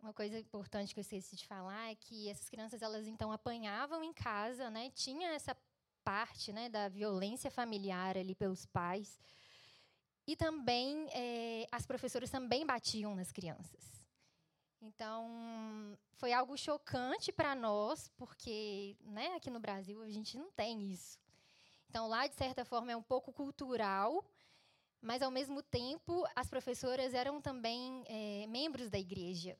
uma 0.00 0.12
coisa 0.12 0.38
importante 0.38 0.94
que 0.94 1.00
eu 1.00 1.02
esqueci 1.02 1.36
de 1.36 1.46
falar 1.46 1.90
é 1.90 1.94
que 1.94 2.28
essas 2.28 2.48
crianças 2.48 2.82
elas 2.82 3.06
então 3.06 3.32
apanhavam 3.32 4.02
em 4.02 4.12
casa, 4.12 4.70
né? 4.70 4.90
Tinha 4.90 5.30
essa 5.30 5.56
parte, 6.04 6.52
né, 6.52 6.70
da 6.70 6.88
violência 6.88 7.50
familiar 7.50 8.16
ali 8.16 8.34
pelos 8.34 8.64
pais. 8.64 9.18
E 10.26 10.36
também 10.36 11.08
é, 11.12 11.66
as 11.70 11.84
professoras 11.84 12.30
também 12.30 12.64
batiam 12.64 13.14
nas 13.14 13.30
crianças. 13.30 14.02
Então, 14.80 15.98
foi 16.14 16.32
algo 16.32 16.56
chocante 16.56 17.32
para 17.32 17.54
nós, 17.54 18.08
porque 18.16 18.96
né, 19.00 19.34
aqui 19.34 19.50
no 19.50 19.60
Brasil 19.60 20.02
a 20.02 20.08
gente 20.08 20.38
não 20.38 20.50
tem 20.52 20.90
isso. 20.92 21.18
Então, 21.90 22.08
lá, 22.08 22.26
de 22.26 22.34
certa 22.34 22.64
forma, 22.64 22.92
é 22.92 22.96
um 22.96 23.02
pouco 23.02 23.32
cultural, 23.32 24.24
mas, 25.00 25.22
ao 25.22 25.30
mesmo 25.30 25.62
tempo, 25.62 26.24
as 26.34 26.48
professoras 26.48 27.14
eram 27.14 27.40
também 27.40 28.04
é, 28.06 28.46
membros 28.46 28.90
da 28.90 28.98
igreja. 28.98 29.58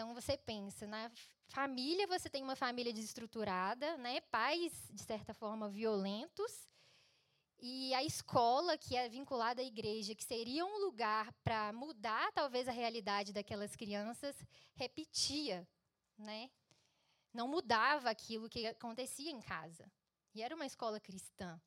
Então, 0.00 0.14
você 0.14 0.34
pensa, 0.34 0.86
na 0.86 1.12
família, 1.48 2.06
você 2.06 2.30
tem 2.30 2.42
uma 2.42 2.56
família 2.56 2.90
desestruturada, 2.90 3.98
né, 3.98 4.22
pais, 4.22 4.88
de 4.90 5.02
certa 5.02 5.34
forma, 5.34 5.68
violentos, 5.68 6.66
e 7.58 7.92
a 7.92 8.02
escola, 8.02 8.78
que 8.78 8.96
é 8.96 9.10
vinculada 9.10 9.60
à 9.60 9.64
igreja, 9.64 10.14
que 10.14 10.24
seria 10.24 10.64
um 10.64 10.78
lugar 10.78 11.30
para 11.44 11.70
mudar 11.74 12.32
talvez 12.32 12.66
a 12.66 12.72
realidade 12.72 13.30
daquelas 13.30 13.76
crianças, 13.76 14.34
repetia, 14.72 15.68
né? 16.16 16.50
Não 17.30 17.46
mudava 17.46 18.08
aquilo 18.08 18.48
que 18.48 18.66
acontecia 18.66 19.30
em 19.30 19.42
casa. 19.42 19.84
E 20.34 20.40
era 20.40 20.54
uma 20.54 20.64
escola 20.64 20.98
cristã. 20.98 21.60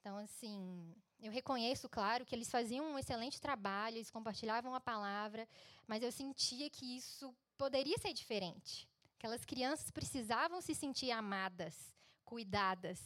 Então, 0.00 0.18
assim, 0.18 0.94
eu 1.18 1.32
reconheço, 1.32 1.88
claro, 1.88 2.26
que 2.26 2.34
eles 2.34 2.50
faziam 2.50 2.84
um 2.84 2.98
excelente 2.98 3.40
trabalho, 3.40 3.96
eles 3.96 4.10
compartilhavam 4.10 4.74
a 4.74 4.80
palavra, 4.80 5.48
mas 5.86 6.02
eu 6.02 6.12
sentia 6.12 6.68
que 6.68 6.98
isso 6.98 7.34
poderia 7.56 7.98
ser 7.98 8.12
diferente. 8.12 8.88
Aquelas 9.18 9.44
crianças 9.44 9.90
precisavam 9.90 10.60
se 10.60 10.74
sentir 10.74 11.10
amadas, 11.10 11.92
cuidadas. 12.24 13.00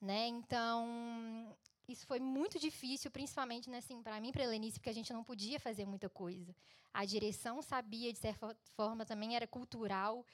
Né? 0.00 0.26
Então, 0.28 1.56
isso 1.88 2.06
foi 2.06 2.20
muito 2.20 2.58
difícil, 2.58 3.10
principalmente 3.10 3.68
né, 3.70 3.78
assim, 3.78 4.02
para 4.02 4.20
mim, 4.20 4.32
para 4.32 4.42
a 4.42 4.46
Helenice, 4.46 4.78
porque 4.78 4.90
a 4.90 4.94
gente 4.94 5.12
não 5.12 5.24
podia 5.24 5.58
fazer 5.58 5.84
muita 5.86 6.08
coisa. 6.08 6.54
A 6.92 7.04
direção 7.04 7.62
sabia, 7.62 8.12
de 8.12 8.18
certa 8.18 8.56
forma, 8.74 9.04
também 9.04 9.36
era 9.36 9.46
cultural. 9.46 10.24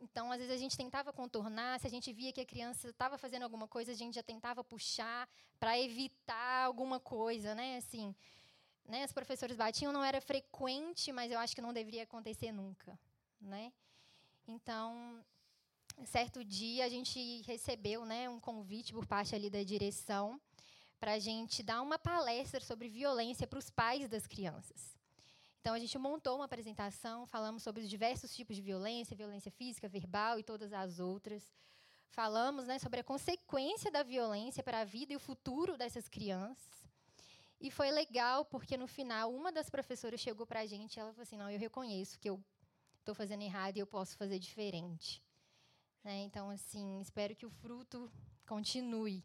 Então, 0.00 0.30
às 0.30 0.38
vezes, 0.38 0.54
a 0.54 0.58
gente 0.58 0.76
tentava 0.76 1.12
contornar, 1.12 1.80
se 1.80 1.86
a 1.86 1.90
gente 1.90 2.12
via 2.12 2.32
que 2.32 2.40
a 2.40 2.46
criança 2.46 2.88
estava 2.88 3.16
fazendo 3.16 3.42
alguma 3.42 3.66
coisa, 3.66 3.92
a 3.92 3.94
gente 3.94 4.14
já 4.14 4.22
tentava 4.22 4.62
puxar 4.62 5.28
para 5.58 5.78
evitar 5.78 6.64
alguma 6.64 7.00
coisa, 7.00 7.54
né? 7.54 7.78
Assim, 7.78 8.14
né? 8.88 9.04
Os 9.04 9.12
professores 9.12 9.56
batiam, 9.56 9.92
não 9.92 10.04
era 10.04 10.20
frequente, 10.20 11.12
mas 11.12 11.30
eu 11.30 11.38
acho 11.38 11.54
que 11.54 11.60
não 11.60 11.72
deveria 11.72 12.04
acontecer 12.04 12.52
nunca, 12.52 12.98
né? 13.40 13.72
Então, 14.46 15.24
certo 16.04 16.44
dia 16.44 16.84
a 16.84 16.88
gente 16.88 17.42
recebeu 17.42 18.04
né, 18.04 18.28
um 18.28 18.38
convite 18.38 18.92
por 18.92 19.06
parte 19.06 19.34
ali 19.34 19.50
da 19.50 19.62
direção 19.62 20.40
para 21.00 21.14
a 21.14 21.18
gente 21.18 21.62
dar 21.62 21.82
uma 21.82 21.98
palestra 21.98 22.60
sobre 22.60 22.88
violência 22.88 23.46
para 23.46 23.58
os 23.58 23.70
pais 23.70 24.08
das 24.08 24.26
crianças. 24.26 24.96
Então 25.60 25.74
a 25.74 25.78
gente 25.78 25.98
montou 25.98 26.36
uma 26.36 26.44
apresentação, 26.44 27.26
falamos 27.26 27.62
sobre 27.62 27.82
os 27.82 27.90
diversos 27.90 28.34
tipos 28.34 28.54
de 28.54 28.62
violência, 28.62 29.16
violência 29.16 29.50
física, 29.50 29.88
verbal 29.88 30.38
e 30.38 30.44
todas 30.44 30.72
as 30.72 31.00
outras. 31.00 31.42
Falamos 32.08 32.66
né, 32.66 32.78
sobre 32.78 33.00
a 33.00 33.04
consequência 33.04 33.90
da 33.90 34.02
violência 34.02 34.62
para 34.62 34.80
a 34.80 34.84
vida 34.84 35.12
e 35.12 35.16
o 35.16 35.20
futuro 35.20 35.76
dessas 35.76 36.08
crianças. 36.08 36.85
E 37.60 37.70
foi 37.70 37.90
legal 37.90 38.44
porque 38.44 38.76
no 38.76 38.86
final 38.86 39.32
uma 39.32 39.50
das 39.50 39.70
professoras 39.70 40.20
chegou 40.20 40.46
para 40.46 40.60
a 40.60 40.66
gente 40.66 40.96
e 40.96 41.00
ela 41.00 41.12
falou 41.12 41.22
assim: 41.22 41.36
não, 41.36 41.50
eu 41.50 41.58
reconheço 41.58 42.18
que 42.18 42.28
eu 42.28 42.42
estou 42.98 43.14
fazendo 43.14 43.42
errado 43.42 43.76
e 43.76 43.80
eu 43.80 43.86
posso 43.86 44.16
fazer 44.16 44.38
diferente. 44.38 45.22
Né? 46.04 46.22
Então, 46.22 46.50
assim, 46.50 47.00
espero 47.00 47.34
que 47.34 47.46
o 47.46 47.50
fruto 47.50 48.10
continue, 48.46 49.24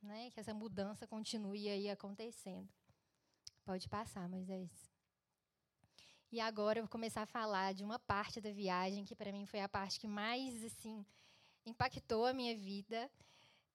né? 0.00 0.30
que 0.30 0.40
essa 0.40 0.54
mudança 0.54 1.06
continue 1.06 1.68
aí 1.68 1.90
acontecendo. 1.90 2.68
Pode 3.64 3.88
passar, 3.88 4.28
Moisés. 4.28 4.70
E 6.30 6.40
agora 6.40 6.78
eu 6.78 6.84
vou 6.84 6.90
começar 6.90 7.22
a 7.22 7.26
falar 7.26 7.74
de 7.74 7.84
uma 7.84 7.98
parte 7.98 8.40
da 8.40 8.50
viagem 8.50 9.04
que 9.04 9.14
para 9.14 9.30
mim 9.30 9.44
foi 9.44 9.60
a 9.60 9.68
parte 9.68 10.00
que 10.00 10.08
mais 10.08 10.64
assim 10.64 11.04
impactou 11.66 12.24
a 12.24 12.32
minha 12.32 12.56
vida. 12.56 13.10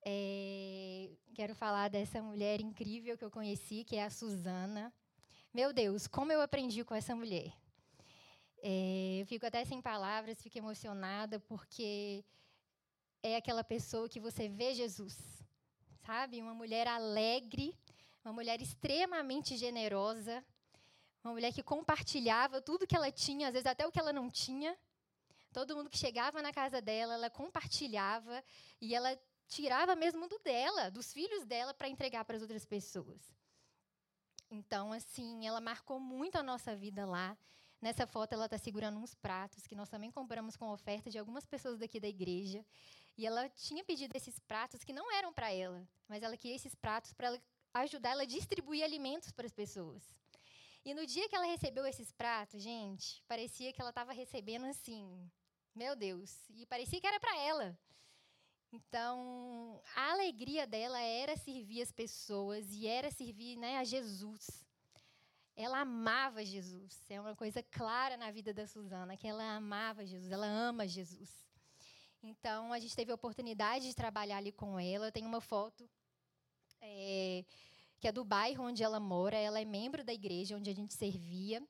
É, 0.09 1.09
quero 1.33 1.53
falar 1.53 1.89
dessa 1.89 2.21
mulher 2.21 2.61
incrível 2.61 3.17
que 3.17 3.25
eu 3.25 3.29
conheci, 3.29 3.83
que 3.83 3.97
é 3.97 4.05
a 4.05 4.09
Suzana. 4.09 4.93
Meu 5.53 5.73
Deus, 5.73 6.07
como 6.07 6.31
eu 6.31 6.39
aprendi 6.39 6.81
com 6.85 6.95
essa 6.95 7.13
mulher. 7.13 7.51
É, 8.63 9.17
eu 9.19 9.25
fico 9.25 9.45
até 9.45 9.65
sem 9.65 9.81
palavras, 9.81 10.41
fico 10.41 10.57
emocionada, 10.57 11.41
porque 11.41 12.23
é 13.21 13.35
aquela 13.35 13.65
pessoa 13.65 14.07
que 14.07 14.17
você 14.17 14.47
vê 14.47 14.73
Jesus, 14.73 15.43
sabe? 16.05 16.41
Uma 16.41 16.53
mulher 16.53 16.87
alegre, 16.87 17.77
uma 18.23 18.31
mulher 18.31 18.61
extremamente 18.61 19.57
generosa, 19.57 20.41
uma 21.21 21.33
mulher 21.33 21.51
que 21.51 21.61
compartilhava 21.61 22.61
tudo 22.61 22.87
que 22.87 22.95
ela 22.95 23.11
tinha, 23.11 23.49
às 23.49 23.53
vezes 23.53 23.67
até 23.67 23.85
o 23.85 23.91
que 23.91 23.99
ela 23.99 24.13
não 24.13 24.29
tinha. 24.29 24.73
Todo 25.51 25.75
mundo 25.75 25.89
que 25.89 25.97
chegava 25.97 26.41
na 26.41 26.53
casa 26.53 26.81
dela, 26.81 27.15
ela 27.15 27.29
compartilhava 27.29 28.41
e 28.79 28.95
ela 28.95 29.17
tirava 29.47 29.95
mesmo 29.95 30.27
do 30.27 30.37
dela, 30.39 30.89
dos 30.89 31.11
filhos 31.13 31.45
dela, 31.45 31.73
para 31.73 31.89
entregar 31.89 32.25
para 32.25 32.35
as 32.35 32.41
outras 32.41 32.65
pessoas. 32.65 33.21
Então, 34.49 34.93
assim, 34.93 35.45
ela 35.45 35.59
marcou 35.59 35.99
muito 35.99 36.37
a 36.37 36.43
nossa 36.43 36.75
vida 36.75 37.05
lá. 37.05 37.37
Nessa 37.81 38.07
foto, 38.07 38.33
ela 38.33 38.45
está 38.45 38.57
segurando 38.57 38.97
uns 38.97 39.13
pratos 39.13 39.67
que 39.67 39.75
nós 39.75 39.89
também 39.89 40.09
compramos 40.09 40.55
com 40.55 40.69
oferta 40.69 41.09
de 41.09 41.19
algumas 41.19 41.45
pessoas 41.45 41.77
daqui 41.77 41.99
da 41.99 42.07
igreja. 42.07 42.65
E 43.17 43.25
ela 43.25 43.49
tinha 43.49 43.83
pedido 43.83 44.15
esses 44.15 44.39
pratos 44.39 44.83
que 44.83 44.93
não 44.93 45.11
eram 45.11 45.33
para 45.33 45.51
ela, 45.51 45.87
mas 46.07 46.23
ela 46.23 46.37
queria 46.37 46.55
esses 46.55 46.75
pratos 46.75 47.13
para 47.13 47.39
ajudar 47.73 48.11
ela 48.11 48.23
a 48.23 48.25
distribuir 48.25 48.83
alimentos 48.83 49.31
para 49.31 49.45
as 49.45 49.53
pessoas. 49.53 50.03
E 50.85 50.93
no 50.93 51.05
dia 51.05 51.27
que 51.27 51.35
ela 51.35 51.45
recebeu 51.45 51.85
esses 51.85 52.11
pratos, 52.11 52.61
gente, 52.61 53.21
parecia 53.27 53.73
que 53.73 53.81
ela 53.81 53.89
estava 53.89 54.13
recebendo 54.13 54.65
assim, 54.65 55.29
meu 55.75 55.95
Deus, 55.95 56.33
e 56.51 56.65
parecia 56.65 57.01
que 57.01 57.07
era 57.07 57.19
para 57.19 57.37
ela. 57.39 57.77
Então, 58.71 59.81
a 59.95 60.11
alegria 60.11 60.67
dela 60.67 60.99
era 60.99 61.37
servir 61.37 61.81
as 61.81 61.91
pessoas 61.91 62.71
e 62.71 62.85
era 62.85 63.09
servir 63.09 63.55
né, 63.57 63.77
a 63.77 63.83
Jesus. 63.83 64.65
Ela 65.55 65.79
amava 65.79 66.43
Jesus. 66.43 67.01
É 67.09 67.19
uma 67.19 67.35
coisa 67.35 67.63
clara 67.63 68.17
na 68.17 68.29
vida 68.29 68.53
da 68.53 68.67
Suzana, 68.67 69.15
que 69.15 69.27
ela 69.27 69.55
amava 69.55 70.05
Jesus, 70.05 70.31
ela 70.31 70.45
ama 70.45 70.87
Jesus. 70.87 71.47
Então, 72.21 72.73
a 72.73 72.79
gente 72.79 72.95
teve 72.95 73.11
a 73.11 73.15
oportunidade 73.15 73.87
de 73.87 73.95
trabalhar 73.95 74.37
ali 74.37 74.51
com 74.51 74.79
ela. 74.79 75.07
Eu 75.07 75.11
tenho 75.11 75.27
uma 75.27 75.41
foto 75.41 75.89
é, 76.81 77.45
que 77.99 78.07
é 78.07 78.11
do 78.11 78.25
bairro 78.25 78.65
onde 78.65 78.83
ela 78.83 78.99
mora. 78.99 79.37
Ela 79.37 79.61
é 79.61 79.65
membro 79.65 80.03
da 80.03 80.13
igreja 80.13 80.57
onde 80.57 80.69
a 80.69 80.75
gente 80.75 80.93
servia. 80.93 81.65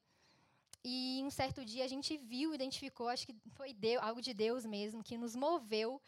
E 0.83 1.21
um 1.23 1.29
certo 1.29 1.63
dia 1.63 1.83
a 1.83 1.87
gente 1.87 2.17
viu, 2.17 2.55
identificou, 2.55 3.07
acho 3.09 3.25
que 3.25 3.35
foi 3.51 3.73
Deus, 3.73 4.01
algo 4.01 4.21
de 4.21 4.33
Deus 4.33 4.65
mesmo, 4.65 5.03
que 5.03 5.17
nos 5.17 5.35
moveu 5.35 6.01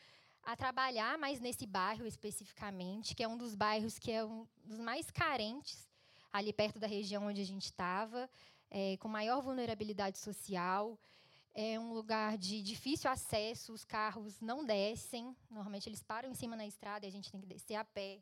a 0.51 0.55
trabalhar 0.55 1.15
mais 1.19 1.39
nesse 1.39 1.67
bairro 1.67 2.07
especificamente, 2.07 3.13
que 3.13 3.21
é 3.21 3.27
um 3.27 3.37
dos 3.37 3.53
bairros 3.53 3.99
que 3.99 4.11
é 4.11 4.25
um 4.25 4.47
dos 4.65 4.79
mais 4.79 5.11
carentes, 5.11 5.87
ali 6.33 6.51
perto 6.51 6.79
da 6.79 6.87
região 6.87 7.27
onde 7.27 7.39
a 7.39 7.45
gente 7.45 7.65
estava, 7.65 8.27
é, 8.71 8.97
com 8.97 9.07
maior 9.07 9.41
vulnerabilidade 9.41 10.17
social 10.17 10.99
é 11.53 11.79
um 11.79 11.93
lugar 11.93 12.35
de 12.37 12.63
difícil 12.63 13.11
acesso, 13.11 13.73
os 13.73 13.83
carros 13.83 14.39
não 14.39 14.65
descem, 14.65 15.35
normalmente 15.51 15.87
eles 15.87 16.01
param 16.01 16.29
em 16.29 16.33
cima 16.33 16.55
na 16.55 16.65
estrada 16.65 17.05
e 17.05 17.09
a 17.09 17.11
gente 17.11 17.31
tem 17.31 17.41
que 17.41 17.47
descer 17.47 17.75
a 17.75 17.83
pé. 17.83 18.19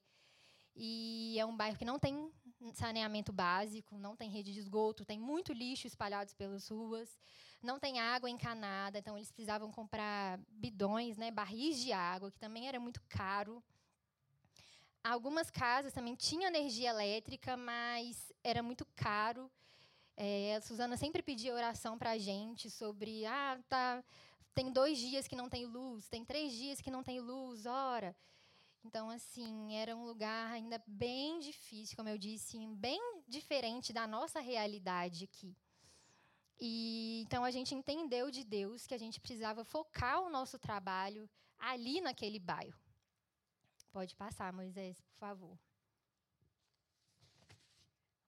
E 0.75 1.35
é 1.39 1.45
um 1.45 1.55
bairro 1.55 1.77
que 1.77 1.85
não 1.85 1.97
tem 1.97 2.31
saneamento 2.73 3.31
básico, 3.31 3.97
não 3.97 4.15
tem 4.15 4.29
rede 4.29 4.53
de 4.53 4.59
esgoto, 4.59 5.05
tem 5.05 5.19
muito 5.19 5.53
lixo 5.53 5.87
espalhado 5.87 6.33
pelas 6.35 6.67
ruas, 6.67 7.17
não 7.61 7.79
tem 7.79 7.99
água 7.99 8.29
encanada, 8.29 8.99
então 8.99 9.17
eles 9.17 9.31
precisavam 9.31 9.71
comprar 9.71 10.39
bidões, 10.49 11.17
né, 11.17 11.31
barris 11.31 11.79
de 11.79 11.91
água, 11.91 12.31
que 12.31 12.39
também 12.39 12.67
era 12.67 12.79
muito 12.79 13.01
caro. 13.09 13.63
Algumas 15.03 15.49
casas 15.49 15.93
também 15.93 16.15
tinham 16.15 16.47
energia 16.47 16.89
elétrica, 16.89 17.55
mas 17.55 18.31
era 18.43 18.61
muito 18.61 18.85
caro. 18.95 19.49
É, 20.15 20.55
a 20.55 20.61
Suzana 20.61 20.97
sempre 20.97 21.21
pedia 21.21 21.53
oração 21.53 21.97
para 21.97 22.11
a 22.11 22.17
gente 22.17 22.69
sobre, 22.69 23.25
ah, 23.25 23.59
tá, 23.69 24.03
tem 24.53 24.71
dois 24.71 24.97
dias 24.97 25.27
que 25.27 25.35
não 25.35 25.47
tem 25.47 25.65
luz, 25.65 26.09
tem 26.09 26.25
três 26.25 26.51
dias 26.51 26.81
que 26.81 26.91
não 26.91 27.03
tem 27.03 27.19
luz, 27.19 27.65
ora. 27.65 28.15
Então, 28.83 29.09
assim, 29.09 29.75
era 29.75 29.95
um 29.95 30.05
lugar 30.05 30.51
ainda 30.51 30.81
bem 30.87 31.39
difícil, 31.39 31.95
como 31.95 32.09
eu 32.09 32.17
disse, 32.17 32.57
bem 32.75 32.99
diferente 33.27 33.91
da 33.91 34.07
nossa 34.07 34.39
realidade 34.39 35.25
aqui. 35.25 35.55
E 36.59 37.21
então 37.21 37.43
a 37.43 37.51
gente 37.51 37.75
entendeu 37.75 38.31
de 38.31 38.43
Deus 38.43 38.87
que 38.87 38.93
a 38.93 38.97
gente 38.97 39.19
precisava 39.19 39.63
focar 39.63 40.21
o 40.21 40.29
nosso 40.29 40.57
trabalho 40.57 41.29
ali 41.57 42.01
naquele 42.01 42.39
bairro. 42.39 42.79
Pode 43.91 44.15
passar, 44.15 44.51
Moisés, 44.51 44.99
por 45.01 45.17
favor. 45.17 45.59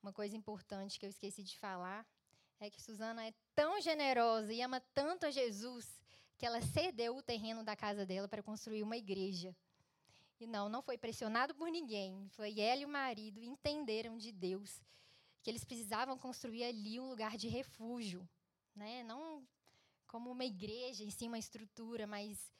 Uma 0.02 0.14
coisa 0.14 0.36
importante 0.36 1.00
que 1.00 1.06
eu 1.06 1.10
esqueci 1.10 1.44
de 1.44 1.58
falar 1.58 2.06
é 2.60 2.70
que 2.70 2.82
Suzana 2.82 3.26
é 3.26 3.34
tão 3.56 3.82
generosa 3.82 4.54
e 4.54 4.62
ama 4.62 4.80
tanto 4.94 5.26
a 5.26 5.32
Jesus 5.32 6.00
que 6.38 6.46
ela 6.46 6.62
cedeu 6.62 7.18
o 7.18 7.24
terreno 7.24 7.64
da 7.64 7.76
casa 7.76 8.06
dela 8.06 8.28
para 8.28 8.44
construir 8.44 8.82
uma 8.84 8.96
igreja. 8.96 9.56
E 10.40 10.48
não, 10.48 10.70
não 10.70 10.82
foi 10.82 10.98
pressionado 10.98 11.54
por 11.54 11.70
ninguém. 11.70 12.30
Foi 12.30 12.60
ela 12.60 12.82
e 12.82 12.86
o 12.86 12.90
marido 12.90 13.44
entenderam 13.44 14.18
de 14.18 14.32
Deus 14.32 14.82
que 15.42 15.50
eles 15.50 15.64
precisavam 15.64 16.18
construir 16.18 16.64
ali 16.64 17.00
um 17.00 17.10
lugar 17.10 17.38
de 17.38 17.48
refúgio, 17.48 18.28
né? 18.76 19.04
Não 19.04 19.48
como 20.08 20.32
uma 20.32 20.46
igreja 20.46 21.04
em 21.04 21.12
si, 21.12 21.28
uma 21.28 21.38
estrutura, 21.38 22.08
mas 22.08 22.52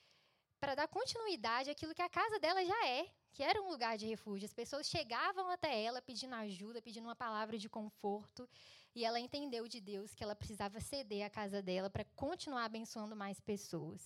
para 0.60 0.76
dar 0.76 0.88
continuidade 0.88 1.70
àquilo 1.70 1.96
que 1.96 2.02
a 2.02 2.10
casa 2.10 2.40
dela 2.40 2.64
já 2.64 2.88
é, 2.88 3.10
que 3.34 3.42
era 3.42 3.62
um 3.62 3.70
lugar 3.70 3.98
de 3.98 4.06
refúgio. 4.06 4.46
As 4.46 4.54
pessoas 4.54 4.88
chegavam 4.88 5.50
até 5.50 5.82
ela 5.82 6.02
pedindo 6.02 6.36
ajuda, 6.36 6.82
pedindo 6.82 7.06
uma 7.06 7.16
palavra 7.16 7.58
de 7.58 7.70
conforto, 7.70 8.48
e 8.94 9.06
ela 9.06 9.20
entendeu 9.20 9.68
de 9.68 9.80
Deus 9.80 10.14
que 10.14 10.24
ela 10.24 10.36
precisava 10.36 10.80
ceder 10.80 11.26
a 11.26 11.30
casa 11.30 11.62
dela 11.62 11.90
para 11.90 12.04
continuar 12.16 12.66
abençoando 12.66 13.16
mais 13.16 13.40
pessoas. 13.40 14.02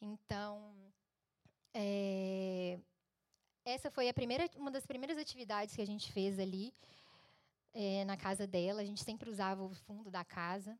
Então, 0.00 0.74
é, 1.74 2.78
essa 3.64 3.90
foi 3.90 4.12
primeira, 4.12 4.48
uma 4.56 4.70
das 4.70 4.86
primeiras 4.86 5.18
atividades 5.18 5.74
que 5.74 5.82
a 5.82 5.86
gente 5.86 6.12
fez 6.12 6.38
ali 6.38 6.74
é, 7.74 8.04
na 8.04 8.16
casa 8.16 8.46
dela. 8.46 8.82
A 8.82 8.84
gente 8.84 9.04
sempre 9.04 9.30
usava 9.30 9.62
o 9.62 9.74
fundo 9.74 10.10
da 10.10 10.24
casa. 10.24 10.78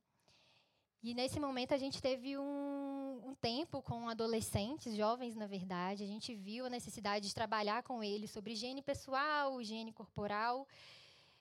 E 1.03 1.15
nesse 1.15 1.39
momento 1.39 1.73
a 1.73 1.79
gente 1.79 2.03
teve 2.03 2.37
um, 2.37 3.21
um, 3.25 3.35
tempo 3.35 3.81
com 3.81 4.09
adolescentes, 4.09 4.97
jovens 4.97 5.37
na 5.37 5.47
verdade. 5.47 6.03
A 6.03 6.07
gente 6.07 6.35
viu 6.35 6.67
a 6.67 6.71
necessidade 6.71 7.29
de 7.29 7.35
trabalhar 7.35 7.85
com 7.85 8.03
eles 8.03 8.31
sobre 8.33 8.53
higiene 8.53 8.83
pessoal, 8.83 9.61
higiene 9.61 9.93
corporal. 9.93 10.67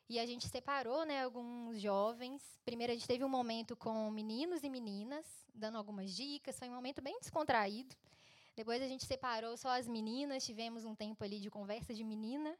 E 0.07 0.19
a 0.19 0.25
gente 0.25 0.47
separou 0.47 1.05
né, 1.05 1.23
alguns 1.23 1.81
jovens. 1.81 2.41
Primeiro 2.63 2.93
a 2.93 2.95
gente 2.95 3.07
teve 3.07 3.23
um 3.23 3.29
momento 3.29 3.75
com 3.75 4.09
meninos 4.11 4.63
e 4.63 4.69
meninas, 4.69 5.25
dando 5.53 5.77
algumas 5.77 6.15
dicas. 6.15 6.57
Foi 6.57 6.69
um 6.69 6.75
momento 6.75 7.01
bem 7.01 7.19
descontraído. 7.19 7.95
Depois 8.55 8.81
a 8.81 8.87
gente 8.87 9.05
separou 9.05 9.57
só 9.57 9.69
as 9.69 9.87
meninas, 9.87 10.45
tivemos 10.45 10.85
um 10.85 10.95
tempo 10.95 11.23
ali 11.23 11.39
de 11.39 11.49
conversa 11.49 11.93
de 11.93 12.03
menina. 12.03 12.57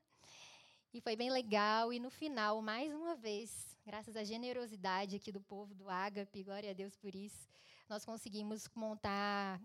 E 0.94 1.02
foi 1.02 1.16
bem 1.16 1.30
legal. 1.30 1.92
E 1.92 2.00
no 2.00 2.10
final, 2.10 2.62
mais 2.62 2.94
uma 2.94 3.16
vez, 3.16 3.78
graças 3.86 4.16
à 4.16 4.24
generosidade 4.24 5.16
aqui 5.16 5.32
do 5.32 5.42
povo 5.42 5.74
do 5.76 5.90
Agape, 5.90 6.44
glória 6.44 6.72
a 6.72 6.74
Deus 6.74 6.96
por 6.96 7.14
isso, 7.14 7.48
nós 7.90 8.06
conseguimos 8.06 8.70
montar 8.76 9.62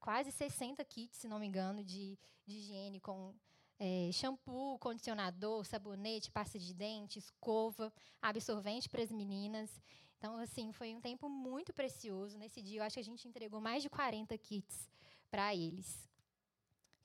quase 0.00 0.30
60 0.32 0.84
kits, 0.84 1.18
se 1.18 1.28
não 1.28 1.38
me 1.38 1.46
engano, 1.46 1.84
de, 1.84 2.18
de 2.46 2.56
higiene 2.58 3.00
com 3.00 3.34
é, 3.78 4.10
shampoo, 4.12 4.78
condicionador, 4.78 5.64
sabonete, 5.64 6.30
pasta 6.30 6.58
de 6.58 6.74
dente, 6.74 7.18
escova, 7.18 7.92
absorvente 8.20 8.88
para 8.88 9.02
as 9.02 9.10
meninas. 9.10 9.70
Então, 10.16 10.36
assim, 10.38 10.72
foi 10.72 10.94
um 10.94 11.00
tempo 11.00 11.28
muito 11.28 11.72
precioso. 11.72 12.36
Nesse 12.36 12.60
dia, 12.60 12.80
eu 12.80 12.84
acho 12.84 12.94
que 12.94 13.00
a 13.00 13.04
gente 13.04 13.28
entregou 13.28 13.60
mais 13.60 13.82
de 13.82 13.88
40 13.88 14.36
kits 14.38 14.88
para 15.30 15.54
eles. 15.54 16.08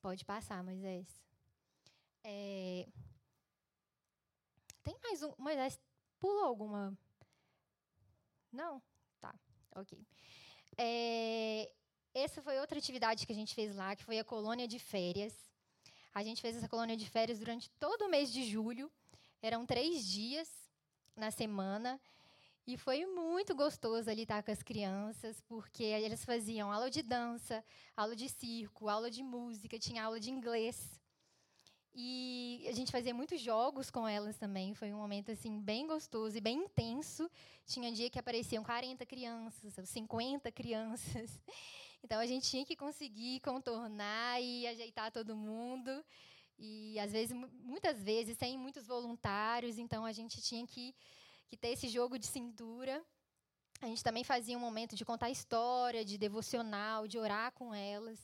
Pode 0.01 0.25
passar, 0.25 0.63
Moisés. 0.63 1.07
É, 2.23 2.87
tem 4.83 4.97
mais 5.01 5.23
um. 5.23 5.33
Moisés, 5.37 5.79
pula 6.19 6.45
alguma. 6.45 6.97
Não? 8.51 8.81
Tá, 9.19 9.33
ok. 9.75 9.97
É, 10.77 11.71
essa 12.13 12.41
foi 12.41 12.59
outra 12.59 12.77
atividade 12.77 13.25
que 13.25 13.31
a 13.31 13.35
gente 13.35 13.55
fez 13.55 13.75
lá, 13.75 13.95
que 13.95 14.03
foi 14.03 14.19
a 14.19 14.23
colônia 14.23 14.67
de 14.67 14.77
férias. 14.77 15.33
A 16.13 16.23
gente 16.23 16.41
fez 16.41 16.55
essa 16.55 16.69
colônia 16.69 16.95
de 16.95 17.09
férias 17.09 17.39
durante 17.39 17.71
todo 17.79 18.03
o 18.03 18.09
mês 18.09 18.31
de 18.31 18.43
julho. 18.45 18.91
Eram 19.41 19.65
três 19.65 20.05
dias 20.05 20.49
na 21.15 21.31
semana. 21.31 21.99
E 22.65 22.77
foi 22.77 23.05
muito 23.05 23.53
gostoso 23.53 24.09
ali 24.09 24.21
estar 24.21 24.41
com 24.41 24.51
as 24.51 24.63
crianças, 24.63 25.41
porque 25.41 25.83
eles 25.83 26.23
faziam 26.23 26.71
aula 26.71 26.89
de 26.89 27.01
dança, 27.01 27.63
aula 27.95 28.15
de 28.15 28.29
circo, 28.29 28.87
aula 28.87 29.11
de 29.11 29.21
música, 29.21 29.77
tinha 29.77 30.03
aula 30.03 30.19
de 30.19 30.31
inglês. 30.31 31.01
E 31.95 32.65
a 32.67 32.71
gente 32.71 32.91
fazia 32.91 33.13
muitos 33.13 33.39
jogos 33.39 33.91
com 33.91 34.07
elas 34.07 34.35
também. 34.37 34.73
Foi 34.73 34.91
um 34.91 34.97
momento 34.97 35.31
assim 35.31 35.59
bem 35.59 35.85
gostoso 35.85 36.35
e 36.35 36.41
bem 36.41 36.63
intenso. 36.63 37.29
Tinha 37.67 37.91
dia 37.91 38.09
que 38.09 38.17
apareciam 38.17 38.63
40 38.63 39.05
crianças, 39.05 39.89
50 39.89 40.51
crianças. 40.51 41.29
Então 42.05 42.19
a 42.19 42.25
gente 42.25 42.49
tinha 42.49 42.65
que 42.65 42.75
conseguir 42.75 43.39
contornar 43.39 44.41
e 44.41 44.67
ajeitar 44.67 45.09
todo 45.09 45.37
mundo. 45.37 46.03
E 46.59 46.99
às 46.99 47.13
vezes, 47.13 47.33
muitas 47.63 48.03
vezes, 48.03 48.37
sem 48.37 48.57
muitos 48.57 48.85
voluntários, 48.85 49.77
então 49.77 50.03
a 50.03 50.11
gente 50.11 50.41
tinha 50.41 50.67
que, 50.67 50.93
que 51.47 51.55
ter 51.55 51.69
esse 51.69 51.87
jogo 51.87 52.19
de 52.19 52.27
cintura. 52.27 53.01
A 53.79 53.87
gente 53.87 54.03
também 54.03 54.23
fazia 54.25 54.57
um 54.57 54.59
momento 54.59 54.97
de 54.97 55.05
contar 55.05 55.29
história, 55.29 56.03
de 56.03 56.17
devocional, 56.17 57.07
de 57.07 57.17
orar 57.17 57.53
com 57.53 57.73
elas. 57.73 58.19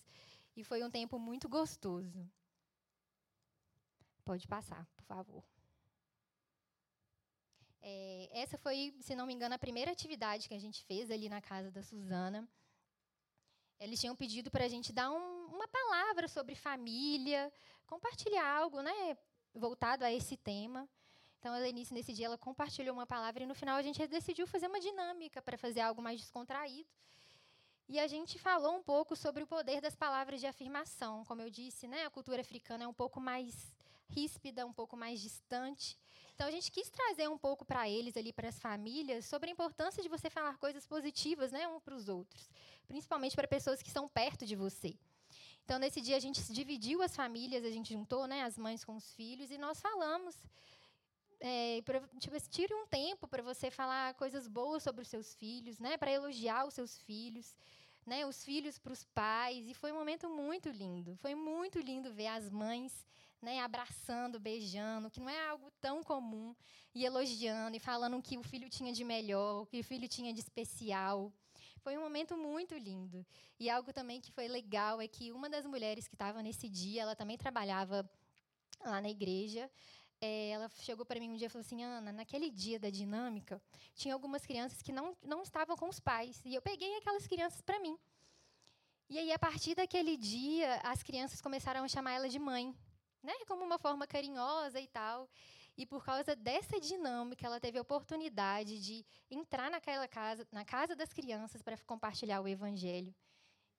E 0.58 0.64
foi 0.64 0.84
um 0.84 0.92
tempo 0.92 1.18
muito 1.18 1.48
gostoso. 1.48 2.30
Pode 4.30 4.48
passar, 4.48 4.86
por 4.96 5.04
favor. 5.06 5.44
É, 7.82 8.30
essa 8.32 8.60
foi, 8.60 8.94
se 9.02 9.16
não 9.16 9.26
me 9.26 9.34
engano, 9.34 9.56
a 9.56 9.58
primeira 9.58 9.90
atividade 9.90 10.48
que 10.48 10.54
a 10.54 10.60
gente 10.60 10.84
fez 10.84 11.10
ali 11.10 11.28
na 11.28 11.42
casa 11.42 11.72
da 11.72 11.82
Suzana. 11.82 12.48
Eles 13.80 14.00
tinham 14.00 14.16
pedido 14.16 14.52
para 14.52 14.66
a 14.66 14.68
gente 14.68 14.94
dar 14.94 15.10
um, 15.10 15.48
uma 15.48 15.68
palavra 15.68 16.28
sobre 16.28 16.54
família, 16.54 17.52
compartilhar 17.88 18.46
algo, 18.46 18.84
né, 18.84 19.18
voltado 19.52 20.06
a 20.06 20.14
esse 20.14 20.38
tema. 20.38 20.88
Então, 21.40 21.52
a 21.52 21.58
Lenice, 21.58 21.92
nesse 21.92 22.14
dia, 22.14 22.28
ela 22.28 22.38
compartilhou 22.38 22.94
uma 22.94 23.08
palavra 23.08 23.42
e 23.42 23.48
no 23.48 23.56
final 23.56 23.78
a 23.78 23.82
gente 23.82 24.06
decidiu 24.06 24.46
fazer 24.46 24.68
uma 24.68 24.80
dinâmica 24.80 25.42
para 25.42 25.58
fazer 25.58 25.80
algo 25.80 26.04
mais 26.04 26.20
descontraído. 26.20 26.88
E 27.88 28.00
a 28.00 28.06
gente 28.06 28.38
falou 28.38 28.76
um 28.76 28.84
pouco 28.84 29.16
sobre 29.16 29.42
o 29.42 29.48
poder 29.48 29.82
das 29.82 29.96
palavras 29.96 30.40
de 30.40 30.46
afirmação. 30.46 31.26
Como 31.26 31.42
eu 31.42 31.50
disse, 31.50 31.88
né, 31.88 32.06
a 32.06 32.12
cultura 32.12 32.42
africana 32.42 32.84
é 32.84 32.88
um 32.88 32.94
pouco 32.94 33.20
mais 33.20 33.79
ríspida, 34.10 34.66
um 34.66 34.74
pouco 34.74 34.96
mais 34.98 35.20
distante. 35.22 35.98
Então 36.34 36.48
a 36.48 36.52
gente 36.52 36.72
quis 36.72 36.90
trazer 36.90 37.28
um 37.30 37.38
pouco 37.38 37.66
para 37.66 37.90
eles 37.90 38.16
ali, 38.16 38.32
para 38.32 38.50
as 38.50 38.60
famílias, 38.60 39.26
sobre 39.26 39.50
a 39.50 39.54
importância 39.54 40.02
de 40.02 40.10
você 40.10 40.30
falar 40.30 40.58
coisas 40.58 40.88
positivas, 40.88 41.52
né, 41.52 41.68
um 41.68 41.80
para 41.80 41.96
os 41.96 42.08
outros, 42.08 42.50
principalmente 42.88 43.36
para 43.36 43.48
pessoas 43.48 43.82
que 43.82 43.90
estão 43.90 44.08
perto 44.08 44.46
de 44.46 44.56
você. 44.56 44.96
Então 45.66 45.78
nesse 45.78 46.02
dia 46.02 46.16
a 46.16 46.20
gente 46.20 46.42
dividiu 46.54 47.02
as 47.02 47.16
famílias, 47.16 47.66
a 47.66 47.70
gente 47.70 47.94
juntou, 47.94 48.26
né, 48.26 48.44
as 48.44 48.58
mães 48.58 48.86
com 48.86 48.96
os 48.96 49.14
filhos 49.14 49.52
e 49.52 49.58
nós 49.58 49.82
falamos 49.82 50.36
é, 51.40 51.82
pra, 51.84 52.02
tipo, 52.20 52.40
tire 52.50 52.74
um 52.74 52.86
tempo 52.88 53.28
para 53.28 53.42
você 53.42 53.72
falar 53.72 54.14
coisas 54.14 54.48
boas 54.48 54.84
sobre 54.84 55.02
os 55.02 55.08
seus 55.08 55.34
filhos, 55.36 55.80
né, 55.80 55.98
para 55.98 56.12
elogiar 56.12 56.66
os 56.66 56.74
seus 56.74 57.00
filhos, 57.02 57.56
né, 58.06 58.26
os 58.26 58.44
filhos 58.44 58.78
para 58.78 58.92
os 58.94 59.04
pais. 59.04 59.68
E 59.70 59.74
foi 59.74 59.92
um 59.92 59.96
momento 59.96 60.30
muito 60.30 60.70
lindo. 60.70 61.16
Foi 61.18 61.36
muito 61.36 61.80
lindo 61.80 62.12
ver 62.12 62.28
as 62.28 62.50
mães 62.50 63.06
né, 63.42 63.60
abraçando, 63.62 64.40
beijando, 64.40 65.10
que 65.10 65.20
não 65.20 65.30
é 65.30 65.50
algo 65.50 65.72
tão 65.80 66.04
comum, 66.04 66.56
e 66.94 67.06
elogiando 67.06 67.78
e 67.78 67.80
falando 67.80 68.18
o 68.18 68.22
que 68.22 68.38
o 68.38 68.44
filho 68.44 68.70
tinha 68.70 68.92
de 68.92 69.04
melhor, 69.04 69.62
o 69.62 69.66
que 69.66 69.80
o 69.80 69.84
filho 69.84 70.08
tinha 70.08 70.34
de 70.34 70.40
especial. 70.40 71.32
Foi 71.82 71.98
um 71.98 72.02
momento 72.02 72.38
muito 72.38 72.76
lindo. 72.78 73.26
E 73.60 73.70
algo 73.70 73.94
também 73.94 74.20
que 74.20 74.32
foi 74.32 74.48
legal 74.48 75.00
é 75.00 75.08
que 75.08 75.32
uma 75.32 75.50
das 75.50 75.66
mulheres 75.66 76.08
que 76.08 76.16
estava 76.16 76.44
nesse 76.44 76.68
dia, 76.68 77.04
ela 77.04 77.16
também 77.16 77.38
trabalhava 77.38 78.10
lá 78.84 79.02
na 79.02 79.10
igreja. 79.10 79.70
É, 80.22 80.50
ela 80.50 80.70
chegou 80.82 81.06
para 81.06 81.20
mim 81.20 81.30
um 81.30 81.36
dia 81.36 81.48
e 81.48 81.50
falou 81.50 81.66
assim: 81.66 81.82
Ana, 81.84 82.12
naquele 82.12 82.50
dia 82.50 82.78
da 82.78 82.90
dinâmica, 82.90 83.62
tinha 83.96 84.14
algumas 84.14 84.46
crianças 84.46 84.82
que 84.82 84.92
não, 84.92 85.16
não 85.24 85.42
estavam 85.42 85.78
com 85.78 85.88
os 85.88 86.00
pais. 86.00 86.42
E 86.44 86.54
eu 86.54 86.62
peguei 86.62 86.98
aquelas 86.98 87.26
crianças 87.26 87.62
para 87.62 87.80
mim. 87.80 87.98
E 89.10 89.18
aí, 89.18 89.32
a 89.32 89.40
partir 89.40 89.74
daquele 89.74 90.18
dia, 90.18 90.82
as 90.84 91.02
crianças 91.02 91.42
começaram 91.42 91.84
a 91.84 91.88
chamar 91.88 92.12
ela 92.12 92.30
de 92.30 92.38
mãe 92.38 92.76
né, 93.24 93.34
como 93.48 93.64
uma 93.64 93.78
forma 93.78 94.08
carinhosa 94.08 94.80
e 94.80 94.88
tal. 94.88 95.30
E 95.78 95.86
por 95.86 96.04
causa 96.04 96.36
dessa 96.36 96.80
dinâmica, 96.80 97.46
ela 97.46 97.60
teve 97.60 97.78
a 97.78 97.82
oportunidade 97.82 98.80
de 98.82 99.06
entrar 99.32 99.72
naquela 99.72 100.08
casa, 100.08 100.46
na 100.52 100.66
casa 100.66 100.96
das 100.96 101.14
crianças 101.14 101.62
para 101.62 101.78
compartilhar 101.80 102.42
o 102.42 102.48
evangelho. 102.48 103.16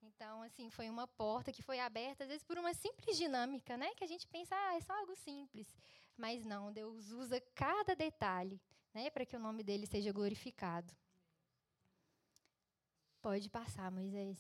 Então, 0.02 0.42
assim, 0.42 0.70
foi 0.70 0.88
uma 0.88 1.06
porta 1.06 1.52
que 1.52 1.62
foi 1.62 1.78
aberta 1.78 2.24
às 2.24 2.30
vezes 2.30 2.44
por 2.44 2.56
uma 2.58 2.72
simples 2.72 3.16
dinâmica, 3.16 3.76
né, 3.76 3.94
que 3.94 4.04
a 4.04 4.06
gente 4.06 4.26
pensa, 4.26 4.54
ah, 4.54 4.76
é 4.76 4.80
só 4.80 4.94
algo 4.94 5.14
simples. 5.14 5.68
Mas 6.16 6.44
não, 6.44 6.72
Deus 6.72 7.10
usa 7.10 7.40
cada 7.54 7.94
detalhe, 7.94 8.60
né, 8.94 9.10
para 9.10 9.26
que 9.26 9.36
o 9.36 9.40
nome 9.40 9.62
dele 9.62 9.86
seja 9.86 10.12
glorificado. 10.12 10.94
Pode 13.20 13.50
passar, 13.50 13.90
Moisés. 13.90 14.38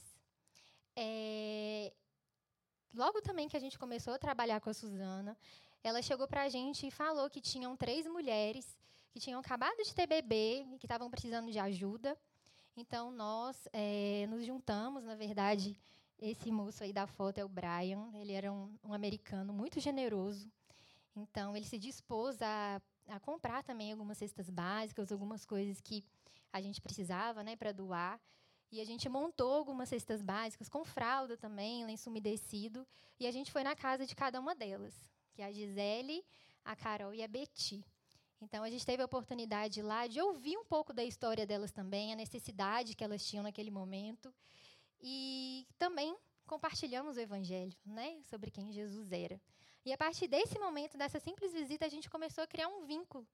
É, 0.96 1.92
logo 2.94 3.20
também 3.20 3.48
que 3.48 3.56
a 3.56 3.60
gente 3.60 3.78
começou 3.78 4.14
a 4.14 4.18
trabalhar 4.18 4.60
com 4.60 4.70
a 4.70 4.74
Suzana, 4.74 5.36
ela 5.82 6.02
chegou 6.02 6.26
para 6.28 6.42
a 6.42 6.48
gente 6.48 6.86
e 6.86 6.90
falou 6.90 7.28
que 7.30 7.40
tinham 7.40 7.76
três 7.76 8.06
mulheres 8.06 8.76
que 9.10 9.18
tinham 9.18 9.40
acabado 9.40 9.76
de 9.82 9.94
ter 9.94 10.06
bebê 10.06 10.66
e 10.72 10.78
que 10.78 10.86
estavam 10.86 11.10
precisando 11.10 11.50
de 11.50 11.58
ajuda. 11.58 12.16
Então, 12.76 13.10
nós 13.10 13.68
é, 13.72 14.26
nos 14.28 14.44
juntamos, 14.44 15.04
na 15.04 15.14
verdade, 15.14 15.76
esse 16.18 16.50
moço 16.50 16.84
aí 16.84 16.92
da 16.92 17.06
foto 17.06 17.38
é 17.38 17.44
o 17.44 17.48
Brian, 17.48 18.10
ele 18.14 18.32
era 18.32 18.52
um, 18.52 18.72
um 18.84 18.92
americano 18.92 19.52
muito 19.52 19.80
generoso. 19.80 20.50
Então, 21.16 21.56
ele 21.56 21.66
se 21.66 21.78
dispôs 21.78 22.40
a, 22.40 22.80
a 23.08 23.18
comprar 23.18 23.62
também 23.64 23.92
algumas 23.92 24.18
cestas 24.18 24.48
básicas, 24.48 25.10
algumas 25.10 25.44
coisas 25.44 25.80
que 25.80 26.04
a 26.52 26.60
gente 26.60 26.80
precisava 26.80 27.42
né, 27.42 27.56
para 27.56 27.72
doar. 27.72 28.20
E 28.72 28.80
a 28.80 28.84
gente 28.84 29.08
montou 29.08 29.52
algumas 29.52 29.88
cestas 29.88 30.22
básicas 30.22 30.68
com 30.68 30.84
fralda 30.84 31.36
também, 31.36 31.84
lenço 31.84 32.08
umedecido. 32.08 32.86
E 33.18 33.26
a 33.26 33.30
gente 33.32 33.50
foi 33.50 33.64
na 33.64 33.74
casa 33.74 34.06
de 34.06 34.14
cada 34.14 34.38
uma 34.38 34.54
delas, 34.54 34.94
que 35.32 35.42
é 35.42 35.46
a 35.46 35.52
Gisele, 35.52 36.24
a 36.64 36.76
Carol 36.76 37.12
e 37.12 37.22
a 37.22 37.28
Betty. 37.28 37.84
Então 38.40 38.62
a 38.62 38.70
gente 38.70 38.86
teve 38.86 39.02
a 39.02 39.06
oportunidade 39.06 39.82
lá 39.82 40.06
de 40.06 40.20
ouvir 40.20 40.56
um 40.56 40.64
pouco 40.64 40.92
da 40.92 41.04
história 41.04 41.46
delas 41.46 41.72
também, 41.72 42.12
a 42.12 42.16
necessidade 42.16 42.94
que 42.94 43.04
elas 43.04 43.26
tinham 43.26 43.42
naquele 43.42 43.70
momento. 43.70 44.32
E 45.00 45.66
também 45.78 46.16
compartilhamos 46.46 47.16
o 47.16 47.20
evangelho, 47.20 47.76
né, 47.84 48.20
sobre 48.22 48.50
quem 48.50 48.72
Jesus 48.72 49.12
era. 49.12 49.40
E 49.84 49.92
a 49.92 49.98
partir 49.98 50.28
desse 50.28 50.58
momento, 50.58 50.96
dessa 50.96 51.18
simples 51.18 51.52
visita, 51.52 51.86
a 51.86 51.88
gente 51.88 52.08
começou 52.08 52.44
a 52.44 52.46
criar 52.46 52.68
um 52.68 52.84
vínculo 52.84 53.26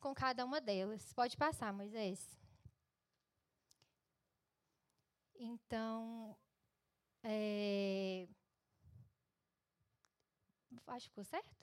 com 0.00 0.14
cada 0.14 0.44
uma 0.44 0.60
delas. 0.60 1.12
Pode 1.14 1.36
passar, 1.36 1.72
Moisés. 1.72 2.43
Então, 5.36 6.36
é... 7.22 8.28
acho 10.86 11.06
que 11.06 11.10
ficou 11.10 11.24
certo? 11.24 11.56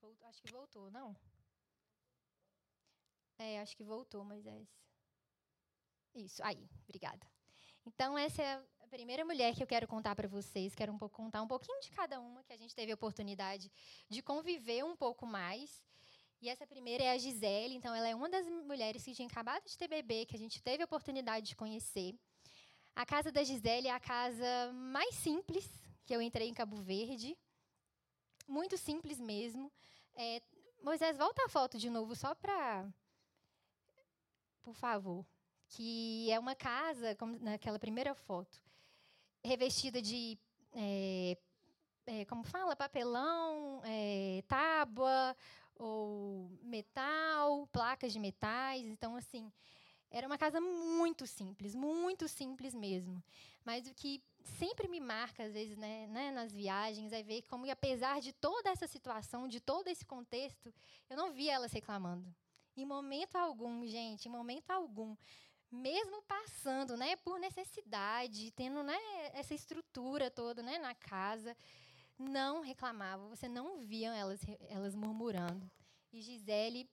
Voltou, 0.00 0.26
acho 0.28 0.42
que 0.42 0.52
voltou, 0.52 0.90
não? 0.90 1.16
É, 3.38 3.60
acho 3.60 3.76
que 3.76 3.84
voltou, 3.84 4.24
Moisés. 4.24 4.68
Isso, 6.14 6.42
aí, 6.42 6.68
obrigada. 6.84 7.26
Então, 7.86 8.16
essa 8.16 8.42
é 8.42 8.62
a 8.80 8.86
primeira 8.88 9.24
mulher 9.24 9.54
que 9.54 9.62
eu 9.62 9.66
quero 9.66 9.88
contar 9.88 10.14
para 10.14 10.28
vocês. 10.28 10.74
Quero 10.74 10.92
um 10.92 10.98
pouco, 10.98 11.16
contar 11.16 11.42
um 11.42 11.48
pouquinho 11.48 11.80
de 11.80 11.90
cada 11.90 12.20
uma, 12.20 12.42
que 12.44 12.52
a 12.52 12.56
gente 12.56 12.74
teve 12.74 12.92
a 12.92 12.94
oportunidade 12.94 13.70
de 14.08 14.22
conviver 14.22 14.84
um 14.84 14.96
pouco 14.96 15.26
mais. 15.26 15.82
E 16.40 16.48
essa 16.48 16.66
primeira 16.66 17.04
é 17.04 17.10
a 17.12 17.18
Gisele, 17.18 17.74
então 17.74 17.94
ela 17.94 18.08
é 18.08 18.14
uma 18.14 18.28
das 18.28 18.46
mulheres 18.46 19.04
que 19.04 19.14
tinha 19.14 19.28
acabado 19.28 19.64
de 19.64 19.76
ter 19.76 19.88
bebê, 19.88 20.24
que 20.24 20.34
a 20.34 20.38
gente 20.38 20.62
teve 20.62 20.82
a 20.82 20.86
oportunidade 20.86 21.48
de 21.48 21.56
conhecer. 21.56 22.18
A 23.00 23.06
casa 23.06 23.32
da 23.32 23.42
Gisele 23.42 23.88
é 23.88 23.92
a 23.92 23.98
casa 23.98 24.70
mais 24.74 25.14
simples 25.14 25.66
que 26.04 26.14
eu 26.14 26.20
entrei 26.20 26.48
em 26.48 26.52
Cabo 26.52 26.76
Verde. 26.76 27.34
Muito 28.46 28.76
simples 28.76 29.18
mesmo. 29.18 29.72
É, 30.14 30.42
Moisés, 30.82 31.16
volta 31.16 31.42
a 31.46 31.48
foto 31.48 31.78
de 31.78 31.88
novo, 31.88 32.14
só 32.14 32.34
para. 32.34 32.86
Por 34.62 34.74
favor. 34.74 35.24
Que 35.66 36.30
é 36.30 36.38
uma 36.38 36.54
casa, 36.54 37.14
como 37.16 37.38
naquela 37.38 37.78
primeira 37.78 38.14
foto, 38.14 38.62
revestida 39.42 40.02
de. 40.02 40.38
É, 40.74 41.38
é, 42.06 42.24
como 42.26 42.44
fala? 42.44 42.76
Papelão, 42.76 43.80
é, 43.82 44.44
tábua, 44.46 45.34
ou 45.74 46.50
metal, 46.62 47.66
placas 47.68 48.12
de 48.12 48.18
metais. 48.18 48.84
Então, 48.84 49.16
assim, 49.16 49.50
era 50.10 50.26
uma 50.26 50.36
casa 50.36 50.60
muito 50.60 51.26
simples, 51.26 51.74
muito 51.74 52.26
simples 52.26 52.74
mesmo. 52.74 53.22
Mas 53.64 53.86
o 53.86 53.94
que 53.94 54.22
sempre 54.58 54.88
me 54.88 55.00
marca, 55.00 55.44
às 55.44 55.52
vezes, 55.52 55.76
né, 55.76 56.06
né, 56.08 56.30
nas 56.30 56.52
viagens, 56.52 57.12
é 57.12 57.22
ver 57.22 57.42
como, 57.42 57.70
apesar 57.70 58.20
de 58.20 58.32
toda 58.32 58.70
essa 58.70 58.86
situação, 58.86 59.46
de 59.46 59.60
todo 59.60 59.88
esse 59.88 60.04
contexto, 60.04 60.72
eu 61.08 61.16
não 61.16 61.32
via 61.32 61.54
elas 61.54 61.72
reclamando. 61.72 62.34
Em 62.76 62.84
momento 62.84 63.36
algum, 63.36 63.86
gente, 63.86 64.26
em 64.26 64.30
momento 64.30 64.70
algum. 64.70 65.16
Mesmo 65.70 66.22
passando 66.22 66.96
né, 66.96 67.14
por 67.16 67.38
necessidade, 67.38 68.50
tendo 68.52 68.82
né, 68.82 68.98
essa 69.32 69.54
estrutura 69.54 70.28
toda 70.30 70.62
né, 70.62 70.78
na 70.78 70.94
casa, 70.94 71.56
não 72.18 72.60
reclamavam. 72.60 73.28
Você 73.28 73.48
não 73.48 73.78
via 73.78 74.12
elas, 74.14 74.40
elas 74.68 74.94
murmurando. 74.94 75.70
E 76.12 76.20
Gisele 76.20 76.88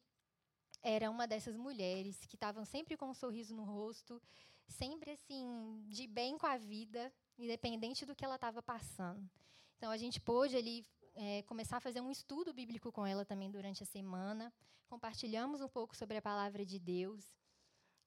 era 0.81 1.09
uma 1.09 1.27
dessas 1.27 1.55
mulheres 1.55 2.25
que 2.25 2.35
estavam 2.35 2.63
sempre 2.65 2.95
com 2.95 3.09
um 3.09 3.13
sorriso 3.13 3.55
no 3.55 3.63
rosto, 3.63 4.21
sempre 4.67 5.11
assim, 5.11 5.83
de 5.87 6.07
bem 6.07 6.37
com 6.37 6.45
a 6.45 6.57
vida, 6.57 7.11
independente 7.37 8.05
do 8.05 8.15
que 8.15 8.23
ela 8.25 8.35
estava 8.35 8.61
passando. 8.61 9.29
Então, 9.77 9.91
a 9.91 9.97
gente 9.97 10.19
pôde 10.19 10.55
ali 10.55 10.85
é, 11.15 11.41
começar 11.43 11.77
a 11.77 11.81
fazer 11.81 12.01
um 12.01 12.11
estudo 12.11 12.53
bíblico 12.53 12.91
com 12.91 13.05
ela 13.05 13.25
também 13.25 13.49
durante 13.49 13.83
a 13.83 13.85
semana. 13.85 14.53
Compartilhamos 14.87 15.61
um 15.61 15.67
pouco 15.67 15.95
sobre 15.95 16.17
a 16.17 16.21
palavra 16.21 16.65
de 16.65 16.79
Deus. 16.79 17.25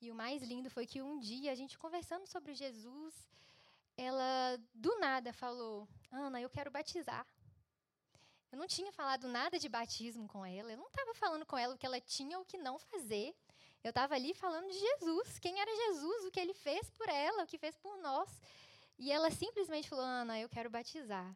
E 0.00 0.10
o 0.10 0.14
mais 0.14 0.42
lindo 0.42 0.70
foi 0.70 0.86
que 0.86 1.02
um 1.02 1.18
dia, 1.18 1.52
a 1.52 1.54
gente 1.54 1.78
conversando 1.78 2.26
sobre 2.26 2.54
Jesus, 2.54 3.14
ela 3.96 4.58
do 4.74 4.98
nada 4.98 5.32
falou: 5.32 5.86
Ana, 6.10 6.40
eu 6.40 6.48
quero 6.48 6.70
batizar. 6.70 7.26
Eu 8.52 8.58
não 8.58 8.66
tinha 8.66 8.90
falado 8.92 9.28
nada 9.28 9.58
de 9.58 9.68
batismo 9.68 10.26
com 10.26 10.44
ela, 10.44 10.72
eu 10.72 10.76
não 10.76 10.86
estava 10.86 11.14
falando 11.14 11.46
com 11.46 11.56
ela 11.56 11.74
o 11.74 11.78
que 11.78 11.86
ela 11.86 12.00
tinha 12.00 12.36
ou 12.36 12.42
o 12.42 12.46
que 12.46 12.58
não 12.58 12.78
fazer. 12.78 13.34
Eu 13.82 13.90
estava 13.90 14.14
ali 14.14 14.34
falando 14.34 14.70
de 14.70 14.78
Jesus, 14.78 15.38
quem 15.38 15.58
era 15.58 15.74
Jesus, 15.74 16.24
o 16.24 16.30
que 16.30 16.40
ele 16.40 16.52
fez 16.52 16.90
por 16.90 17.08
ela, 17.08 17.44
o 17.44 17.46
que 17.46 17.56
fez 17.56 17.76
por 17.78 17.96
nós. 17.98 18.28
E 18.98 19.10
ela 19.10 19.30
simplesmente 19.30 19.88
falou: 19.88 20.04
Ana, 20.04 20.38
eu 20.38 20.48
quero 20.48 20.68
batizar. 20.68 21.34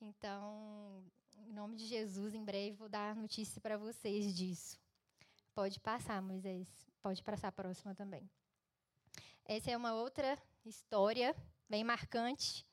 Então, 0.00 1.02
em 1.38 1.52
nome 1.52 1.74
de 1.76 1.86
Jesus, 1.86 2.34
em 2.34 2.44
breve 2.44 2.76
vou 2.76 2.88
dar 2.88 3.16
notícia 3.16 3.60
para 3.60 3.76
vocês 3.76 4.36
disso. 4.36 4.78
Pode 5.54 5.80
passar, 5.80 6.20
Moisés. 6.22 6.68
Pode 7.02 7.22
passar 7.22 7.48
a 7.48 7.52
próxima 7.52 7.94
também. 7.94 8.30
Essa 9.44 9.70
é 9.70 9.76
uma 9.76 9.94
outra 9.94 10.38
história 10.64 11.34
bem 11.68 11.82
marcante. 11.82 12.66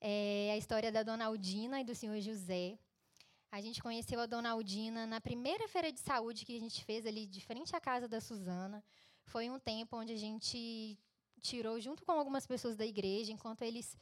É 0.00 0.52
a 0.52 0.56
história 0.56 0.92
da 0.92 1.02
Dona 1.02 1.26
Aldina 1.26 1.80
e 1.80 1.84
do 1.84 1.94
Senhor 1.94 2.20
José. 2.20 2.78
A 3.54 3.60
gente 3.60 3.80
conheceu 3.80 4.18
a 4.18 4.26
Dona 4.26 4.50
Aldina 4.50 5.06
na 5.06 5.20
primeira 5.20 5.68
feira 5.68 5.92
de 5.92 6.00
saúde 6.00 6.44
que 6.44 6.56
a 6.56 6.58
gente 6.58 6.84
fez 6.84 7.06
ali 7.06 7.24
de 7.24 7.40
frente 7.40 7.76
à 7.76 7.80
casa 7.80 8.08
da 8.08 8.20
Suzana. 8.20 8.82
Foi 9.26 9.48
um 9.48 9.60
tempo 9.60 9.96
onde 9.96 10.12
a 10.12 10.16
gente 10.16 10.98
tirou 11.40 11.78
junto 11.78 12.04
com 12.04 12.10
algumas 12.10 12.48
pessoas 12.48 12.74
da 12.74 12.84
igreja, 12.84 13.30
enquanto 13.30 13.62
eles 13.62 13.96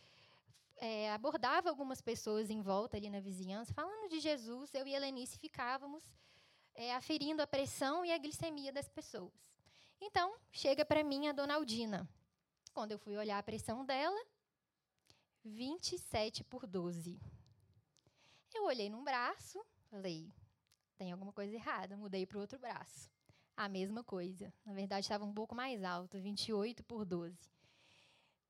é, 0.76 1.12
abordavam 1.12 1.70
algumas 1.70 2.00
pessoas 2.00 2.48
em 2.48 2.62
volta 2.62 2.96
ali 2.96 3.10
na 3.10 3.20
vizinhança, 3.20 3.74
falando 3.74 4.08
de 4.08 4.20
Jesus, 4.20 4.72
eu 4.72 4.86
e 4.86 4.94
a 4.94 4.96
Helenice 4.96 5.36
ficávamos 5.36 6.02
é, 6.74 6.94
aferindo 6.94 7.42
a 7.42 7.46
pressão 7.46 8.06
e 8.06 8.10
a 8.10 8.16
glicemia 8.16 8.72
das 8.72 8.88
pessoas. 8.88 9.34
Então, 10.00 10.34
chega 10.50 10.82
para 10.82 11.04
mim 11.04 11.28
a 11.28 11.32
Dona 11.32 11.56
Aldina. 11.56 12.08
Quando 12.72 12.92
eu 12.92 12.98
fui 12.98 13.18
olhar 13.18 13.38
a 13.38 13.42
pressão 13.42 13.84
dela, 13.84 14.18
27 15.44 16.42
por 16.42 16.66
12. 16.66 17.20
Eu 18.54 18.64
olhei 18.64 18.90
num 18.90 19.02
braço, 19.02 19.64
falei, 19.90 20.32
tem 20.96 21.10
alguma 21.10 21.32
coisa 21.32 21.54
errada, 21.54 21.96
mudei 21.96 22.26
para 22.26 22.38
o 22.38 22.40
outro 22.40 22.58
braço. 22.58 23.10
A 23.56 23.68
mesma 23.68 24.04
coisa. 24.04 24.52
Na 24.64 24.72
verdade, 24.72 25.04
estava 25.04 25.24
um 25.24 25.32
pouco 25.32 25.54
mais 25.54 25.82
alto, 25.82 26.20
28 26.20 26.84
por 26.84 27.04
12. 27.04 27.36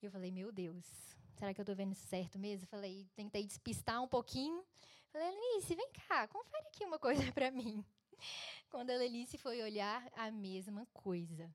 E 0.01 0.07
eu 0.07 0.11
falei, 0.11 0.31
meu 0.31 0.53
Deus, 0.53 0.85
será 1.39 1.55
que 1.55 1.61
eu 1.61 1.63
estou 1.63 1.75
vendo 1.75 1.93
isso 1.93 2.07
certo 2.07 2.39
mesmo? 2.39 2.67
Falei, 2.67 3.09
tentei 3.15 3.45
despistar 3.47 4.03
um 4.03 4.09
pouquinho. 4.09 4.65
Falei, 5.11 5.31
Lenice, 5.31 5.75
vem 5.75 5.91
cá, 6.09 6.27
confere 6.29 6.67
aqui 6.69 6.85
uma 6.85 6.99
coisa 7.01 7.31
para 7.33 7.51
mim. 7.51 7.85
Quando 8.71 8.91
a 8.91 8.97
Lenice 8.97 9.37
foi 9.39 9.63
olhar, 9.63 10.11
a 10.15 10.31
mesma 10.31 10.87
coisa. 10.93 11.55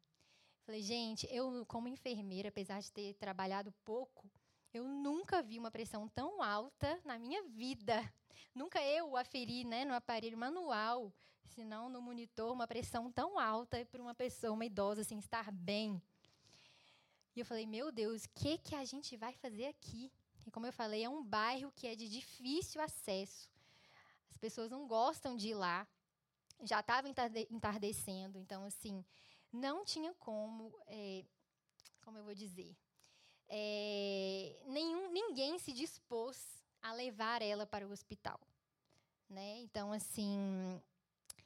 Falei, 0.66 0.82
gente, 0.82 1.28
eu, 1.32 1.66
como 1.66 1.88
enfermeira, 1.88 2.50
apesar 2.50 2.82
de 2.82 2.92
ter 2.92 3.14
trabalhado 3.16 3.72
pouco, 3.86 4.30
eu 4.74 4.86
nunca 4.88 5.42
vi 5.42 5.58
uma 5.58 5.72
pressão 5.72 6.08
tão 6.10 6.42
alta 6.42 7.00
na 7.06 7.18
minha 7.18 7.44
vida. 7.44 8.02
Nunca 8.54 8.82
eu 8.82 9.16
aferi 9.16 9.64
né, 9.64 9.86
no 9.86 9.94
aparelho 9.94 10.38
manual, 10.38 11.14
senão 11.56 11.90
no 11.90 12.02
monitor, 12.02 12.52
uma 12.52 12.68
pressão 12.68 13.12
tão 13.12 13.40
alta 13.40 13.86
para 13.86 14.02
uma 14.02 14.16
pessoa, 14.16 14.54
uma 14.54 14.66
idosa, 14.66 15.02
assim, 15.02 15.18
estar 15.18 15.52
bem. 15.52 16.02
E 17.36 17.40
eu 17.40 17.46
falei, 17.46 17.66
meu 17.66 17.92
Deus, 17.92 18.26
o 18.26 18.30
que, 18.30 18.58
que 18.58 18.76
a 18.76 18.84
gente 18.84 19.16
vai 19.16 19.34
fazer 19.34 19.68
aqui? 19.68 20.12
E 20.46 20.52
como 20.52 20.66
eu 20.66 20.74
falei, 20.74 21.04
é 21.04 21.10
um 21.10 21.24
bairro 21.24 21.72
que 21.76 21.86
é 21.86 21.96
de 21.96 22.10
difícil 22.10 22.82
acesso. 22.82 23.50
As 24.32 24.38
pessoas 24.38 24.72
não 24.72 24.88
gostam 24.88 25.36
de 25.36 25.50
ir 25.50 25.56
lá. 25.56 25.88
Já 26.64 26.80
estava 26.80 27.08
entardecendo, 27.50 28.40
então, 28.40 28.64
assim, 28.64 29.06
não 29.54 29.86
tinha 29.86 30.14
como, 30.16 30.74
é, 30.88 31.24
como 32.02 32.18
eu 32.18 32.24
vou 32.24 32.34
dizer, 32.34 32.76
é, 33.48 34.60
nenhum, 34.66 35.12
ninguém 35.12 35.60
se 35.60 35.72
dispôs 35.72 36.57
a 36.88 36.94
levar 36.94 37.42
ela 37.42 37.66
para 37.66 37.86
o 37.86 37.92
hospital. 37.92 38.40
Né? 39.30 39.60
Então, 39.60 39.92
assim, 39.92 40.82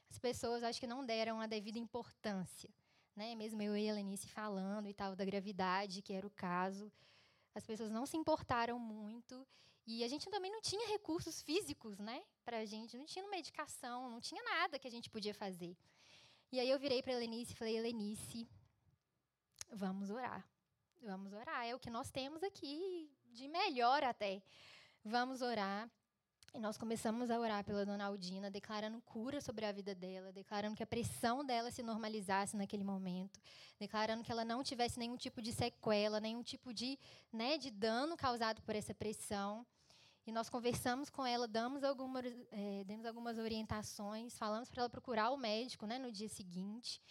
as 0.10 0.20
pessoas 0.20 0.64
acho 0.64 0.80
que 0.80 0.88
não 0.88 1.06
deram 1.06 1.42
a 1.42 1.48
devida 1.48 1.80
importância. 1.80 2.70
Né? 3.16 3.34
Mesmo 3.36 3.62
eu 3.62 3.76
e 3.76 3.90
a 3.90 3.94
Lenice 3.94 4.28
falando 4.28 4.88
e 4.88 4.94
tal 4.94 5.16
da 5.16 5.26
gravidade, 5.26 6.02
que 6.02 6.14
era 6.14 6.26
o 6.26 6.30
caso, 6.30 6.92
as 7.56 7.66
pessoas 7.66 7.90
não 7.90 8.06
se 8.06 8.18
importaram 8.18 8.78
muito. 8.78 9.46
E 9.86 10.04
a 10.04 10.08
gente 10.08 10.30
também 10.30 10.52
não 10.52 10.62
tinha 10.62 10.88
recursos 10.90 11.42
físicos 11.42 11.98
né, 11.98 12.24
para 12.46 12.60
a 12.60 12.66
gente, 12.66 12.96
não 12.96 13.06
tinha 13.06 13.28
medicação, 13.28 14.10
não 14.10 14.22
tinha 14.22 14.44
nada 14.44 14.78
que 14.78 14.88
a 14.88 14.92
gente 14.92 15.10
podia 15.10 15.34
fazer. 15.34 15.76
E 16.52 16.60
aí 16.60 16.70
eu 16.70 16.78
virei 16.78 17.02
para 17.02 17.16
a 17.16 17.18
Lenice 17.18 17.54
e 17.54 17.56
falei, 17.56 17.82
Lenice, 17.82 18.48
vamos 19.72 20.12
orar. 20.12 20.48
Vamos 21.02 21.34
orar. 21.34 21.66
É 21.66 21.74
o 21.74 21.80
que 21.80 21.90
nós 21.90 22.12
temos 22.12 22.44
aqui 22.44 23.10
de 23.32 23.48
melhor 23.48 24.04
até. 24.04 24.44
Vamos 25.04 25.42
orar. 25.42 25.90
E 26.54 26.60
nós 26.60 26.78
começamos 26.78 27.32
a 27.32 27.40
orar 27.40 27.64
pela 27.64 27.84
dona 27.84 28.06
Aldina, 28.06 28.52
declarando 28.52 29.02
cura 29.02 29.42
sobre 29.42 29.66
a 29.66 29.72
vida 29.72 29.96
dela, 29.96 30.32
declarando 30.32 30.76
que 30.76 30.84
a 30.84 30.88
pressão 30.88 31.44
dela 31.44 31.72
se 31.72 31.82
normalizasse 31.82 32.56
naquele 32.56 32.84
momento, 32.84 33.40
declarando 33.80 34.24
que 34.24 34.32
ela 34.32 34.46
não 34.46 34.62
tivesse 34.62 35.00
nenhum 35.00 35.18
tipo 35.18 35.42
de 35.42 35.52
sequela, 35.54 36.20
nenhum 36.20 36.44
tipo 36.44 36.72
de, 36.72 37.00
né, 37.34 37.58
de 37.58 37.72
dano 37.72 38.16
causado 38.16 38.62
por 38.62 38.76
essa 38.76 38.94
pressão. 38.94 39.66
E 40.28 40.32
nós 40.32 40.50
conversamos 40.50 41.10
com 41.10 41.26
ela, 41.26 41.48
damos 41.48 41.84
algumas, 41.84 42.26
é, 42.52 42.84
demos 42.84 43.08
algumas 43.08 43.40
orientações, 43.40 44.38
falamos 44.38 44.70
para 44.70 44.82
ela 44.82 44.90
procurar 44.90 45.32
o 45.32 45.38
médico 45.38 45.88
né, 45.88 45.98
no 45.98 46.12
dia 46.12 46.30
seguinte. 46.30 47.02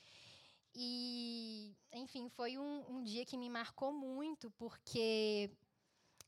E, 0.72 1.74
enfim, 1.92 2.28
foi 2.28 2.56
um, 2.56 2.84
um 2.88 3.02
dia 3.02 3.26
que 3.26 3.36
me 3.36 3.48
marcou 3.48 3.92
muito, 3.92 4.48
porque 4.52 5.50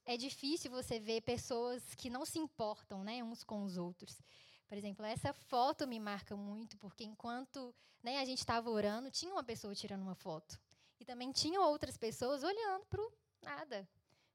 é 0.04 0.16
difícil 0.16 0.70
você 0.70 0.98
ver 0.98 1.20
pessoas 1.22 1.94
que 1.94 2.10
não 2.10 2.24
se 2.24 2.38
importam, 2.38 3.04
né, 3.04 3.22
uns 3.22 3.44
com 3.44 3.62
os 3.62 3.76
outros. 3.76 4.20
Por 4.66 4.76
exemplo, 4.76 5.04
essa 5.04 5.32
foto 5.32 5.86
me 5.86 6.00
marca 6.00 6.36
muito, 6.36 6.76
porque 6.78 7.04
enquanto 7.04 7.74
né, 8.02 8.18
a 8.18 8.24
gente 8.24 8.38
estava 8.38 8.70
orando, 8.70 9.10
tinha 9.10 9.32
uma 9.32 9.44
pessoa 9.44 9.74
tirando 9.74 10.02
uma 10.02 10.14
foto. 10.14 10.58
E 10.98 11.04
também 11.04 11.30
tinha 11.30 11.60
outras 11.60 11.96
pessoas 11.96 12.42
olhando 12.42 12.86
para 12.86 13.00
o 13.00 13.12
nada. 13.42 13.88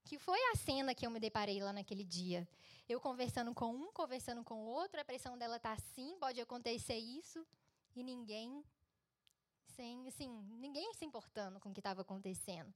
Que 0.04 0.18
foi 0.18 0.40
a 0.52 0.56
cena 0.56 0.96
que 0.96 1.06
eu 1.06 1.12
me 1.12 1.20
deparei 1.20 1.62
lá 1.62 1.74
naquele 1.74 2.04
dia. 2.04 2.48
Eu 2.88 3.00
conversando 3.00 3.54
com 3.54 3.74
um, 3.74 3.92
conversando 3.92 4.44
com 4.44 4.64
o 4.64 4.68
outro, 4.68 5.02
a 5.02 5.06
pressão 5.06 5.38
dela 5.38 5.58
está 5.58 5.74
assim, 5.74 6.16
pode 6.20 6.40
acontecer 6.40 6.98
isso, 6.98 7.46
e 7.96 8.04
ninguém, 8.04 8.64
sem, 9.76 10.08
assim, 10.08 10.30
ninguém 10.60 10.94
se 10.94 11.04
importando 11.04 11.60
com 11.60 11.70
o 11.70 11.74
que 11.74 11.80
estava 11.80 12.02
acontecendo. 12.02 12.74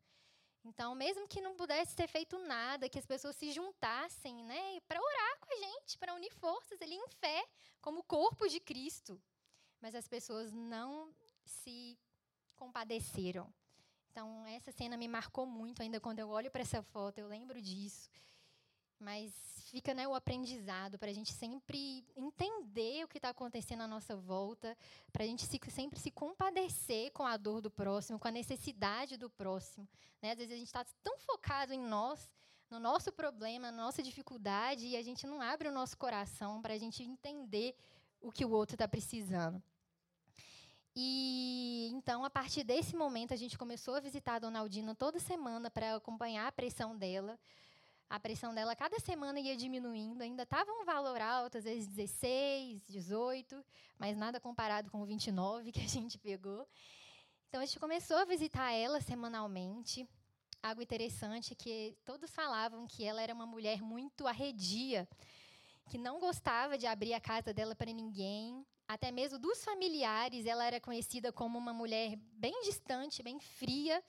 Então, 0.64 0.94
mesmo 0.94 1.28
que 1.28 1.42
não 1.42 1.56
pudesse 1.56 1.96
ter 1.96 2.08
feito 2.08 2.38
nada, 2.38 2.88
que 2.88 3.00
as 3.00 3.06
pessoas 3.06 3.36
se 3.36 3.52
juntassem, 3.52 4.44
né, 4.44 4.80
para 4.88 5.02
orar 5.02 5.40
com 5.40 5.52
a 5.52 5.58
gente, 5.58 5.98
para 5.98 6.14
unir 6.14 6.32
forças 6.34 6.82
ali 6.82 6.94
em 6.94 7.08
fé, 7.08 7.48
como 7.82 8.04
corpo 8.04 8.48
de 8.48 8.60
Cristo. 8.60 9.20
Mas 9.80 9.96
as 9.96 10.08
pessoas 10.08 10.52
não 10.52 11.12
se 11.44 11.98
compadeceram. 12.56 13.52
Então, 14.12 14.46
essa 14.46 14.72
cena 14.72 14.98
me 14.98 15.08
marcou 15.08 15.46
muito, 15.46 15.82
ainda 15.82 16.00
quando 16.00 16.20
eu 16.20 16.30
olho 16.30 16.52
para 16.52 16.62
essa 16.62 16.84
foto, 16.84 17.18
eu 17.18 17.28
lembro 17.28 17.60
disso. 17.62 18.10
Mas 19.02 19.34
fica 19.72 19.96
né, 19.96 20.08
o 20.08 20.14
aprendizado 20.14 21.00
para 21.00 21.10
a 21.10 21.14
gente 21.14 21.34
sempre 21.34 22.06
entender 22.16 23.04
o 23.04 23.08
que 23.08 23.18
está 23.18 23.30
acontecendo 23.30 23.82
à 23.82 23.88
nossa 23.88 24.16
volta, 24.16 24.78
para 25.12 25.24
a 25.24 25.26
gente 25.26 25.44
se, 25.44 25.60
sempre 25.72 26.00
se 26.00 26.12
compadecer 26.12 27.12
com 27.12 27.26
a 27.26 27.36
dor 27.36 27.62
do 27.62 27.72
próximo, 27.72 28.20
com 28.20 28.28
a 28.28 28.32
necessidade 28.32 29.18
do 29.18 29.28
próximo. 29.28 29.88
Né? 30.22 30.34
Às 30.34 30.38
vezes 30.38 30.54
a 30.54 30.58
gente 30.58 30.68
está 30.68 30.86
tão 31.02 31.18
focado 31.18 31.74
em 31.74 31.80
nós, 31.80 32.30
no 32.70 32.80
nosso 32.80 33.12
problema, 33.12 33.72
na 33.72 33.84
nossa 33.84 34.04
dificuldade, 34.04 34.86
e 34.86 34.96
a 34.96 35.02
gente 35.02 35.26
não 35.26 35.42
abre 35.42 35.68
o 35.68 35.72
nosso 35.72 35.98
coração 35.98 36.62
para 36.62 36.76
a 36.76 36.78
gente 36.78 37.02
entender 37.02 37.76
o 38.22 38.32
que 38.32 38.46
o 38.46 38.52
outro 38.52 38.76
está 38.76 38.88
precisando. 38.88 39.60
E 40.96 41.90
então, 41.92 42.24
a 42.24 42.30
partir 42.30 42.64
desse 42.64 42.96
momento, 42.96 43.34
a 43.34 43.38
gente 43.38 43.58
começou 43.58 43.96
a 43.96 44.00
visitar 44.00 44.36
a 44.36 44.40
Dona 44.40 44.60
Aldina 44.60 44.94
toda 44.94 45.18
semana 45.18 45.72
para 45.72 45.96
acompanhar 45.96 46.46
a 46.46 46.52
pressão 46.52 46.96
dela 46.96 47.40
a 48.12 48.20
pressão 48.20 48.54
dela 48.54 48.76
cada 48.76 49.00
semana 49.00 49.40
ia 49.40 49.56
diminuindo, 49.56 50.22
ainda 50.22 50.44
estava 50.44 50.70
um 50.70 50.84
valor 50.84 51.22
alto, 51.22 51.58
às 51.58 51.64
vezes 51.64 51.88
16, 51.88 52.86
18, 52.90 53.64
mas 53.98 54.18
nada 54.18 54.38
comparado 54.38 54.92
com 54.92 55.02
o 55.02 55.06
29 55.06 55.72
que 55.72 55.80
a 55.80 55.88
gente 55.88 56.18
pegou. 56.18 56.68
Então 57.48 57.62
a 57.62 57.66
gente 57.66 57.80
começou 57.80 58.18
a 58.18 58.26
visitar 58.26 58.70
ela 58.74 59.00
semanalmente. 59.00 60.06
Algo 60.62 60.82
interessante 60.82 61.56
que 61.56 61.96
todos 62.04 62.30
falavam 62.30 62.86
que 62.86 63.02
ela 63.06 63.22
era 63.22 63.34
uma 63.34 63.46
mulher 63.46 63.82
muito 63.82 64.28
arredia, 64.28 65.08
que 65.90 65.98
não 65.98 66.20
gostava 66.20 66.78
de 66.78 66.86
abrir 66.86 67.14
a 67.14 67.22
casa 67.22 67.54
dela 67.54 67.74
para 67.74 67.94
ninguém, 67.94 68.66
até 68.90 69.10
mesmo 69.10 69.40
dos 69.40 69.64
familiares, 69.64 70.46
ela 70.46 70.66
era 70.66 70.82
conhecida 70.82 71.32
como 71.32 71.58
uma 71.58 71.72
mulher 71.72 72.18
bem 72.34 72.62
distante, 72.64 73.24
bem 73.24 73.40
fria. 73.40 74.04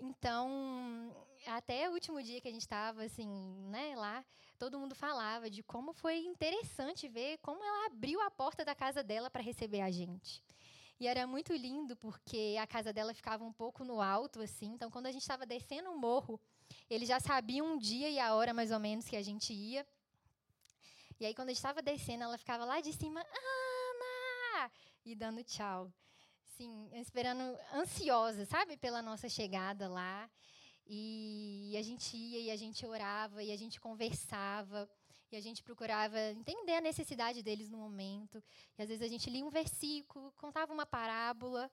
Então, 0.00 1.14
até 1.46 1.88
o 1.88 1.92
último 1.92 2.22
dia 2.22 2.40
que 2.40 2.48
a 2.48 2.50
gente 2.50 2.62
estava 2.62 3.04
assim, 3.04 3.28
né, 3.68 3.94
lá, 3.94 4.24
todo 4.58 4.78
mundo 4.78 4.94
falava 4.94 5.50
de 5.50 5.62
como 5.62 5.92
foi 5.92 6.20
interessante 6.20 7.06
ver 7.06 7.38
como 7.38 7.62
ela 7.62 7.86
abriu 7.86 8.18
a 8.22 8.30
porta 8.30 8.64
da 8.64 8.74
casa 8.74 9.02
dela 9.02 9.30
para 9.30 9.42
receber 9.42 9.82
a 9.82 9.90
gente. 9.90 10.42
E 10.98 11.06
era 11.06 11.26
muito 11.26 11.52
lindo 11.52 11.96
porque 11.96 12.56
a 12.60 12.66
casa 12.66 12.92
dela 12.92 13.12
ficava 13.12 13.44
um 13.44 13.52
pouco 13.52 13.84
no 13.84 14.00
alto 14.00 14.40
assim, 14.40 14.66
então 14.66 14.90
quando 14.90 15.06
a 15.06 15.12
gente 15.12 15.22
estava 15.22 15.44
descendo 15.44 15.90
o 15.90 15.94
um 15.94 15.98
morro, 15.98 16.40
ele 16.88 17.04
já 17.04 17.20
sabia 17.20 17.62
um 17.62 17.76
dia 17.76 18.08
e 18.08 18.18
a 18.18 18.34
hora 18.34 18.54
mais 18.54 18.70
ou 18.70 18.80
menos 18.80 19.06
que 19.06 19.16
a 19.16 19.22
gente 19.22 19.52
ia. 19.52 19.86
E 21.18 21.26
aí 21.26 21.34
quando 21.34 21.48
a 21.48 21.52
gente 21.52 21.58
estava 21.58 21.82
descendo, 21.82 22.24
ela 22.24 22.38
ficava 22.38 22.64
lá 22.64 22.80
de 22.80 22.92
cima, 22.92 23.20
Ana, 23.20 24.70
e 25.04 25.14
dando 25.14 25.44
tchau. 25.44 25.92
Assim, 26.60 26.90
esperando 26.92 27.58
ansiosa, 27.72 28.44
sabe, 28.44 28.76
pela 28.76 29.00
nossa 29.00 29.30
chegada 29.30 29.88
lá. 29.88 30.28
E 30.86 31.74
a 31.78 31.80
gente 31.80 32.14
ia 32.14 32.38
e 32.38 32.50
a 32.50 32.56
gente 32.56 32.84
orava 32.84 33.42
e 33.42 33.50
a 33.50 33.56
gente 33.56 33.80
conversava 33.80 34.86
e 35.32 35.36
a 35.36 35.40
gente 35.40 35.62
procurava 35.62 36.20
entender 36.32 36.74
a 36.74 36.80
necessidade 36.82 37.42
deles 37.42 37.70
no 37.70 37.78
momento. 37.78 38.44
E 38.76 38.82
às 38.82 38.88
vezes 38.88 39.02
a 39.02 39.08
gente 39.08 39.30
lia 39.30 39.42
um 39.42 39.48
versículo, 39.48 40.32
contava 40.32 40.70
uma 40.70 40.84
parábola, 40.84 41.70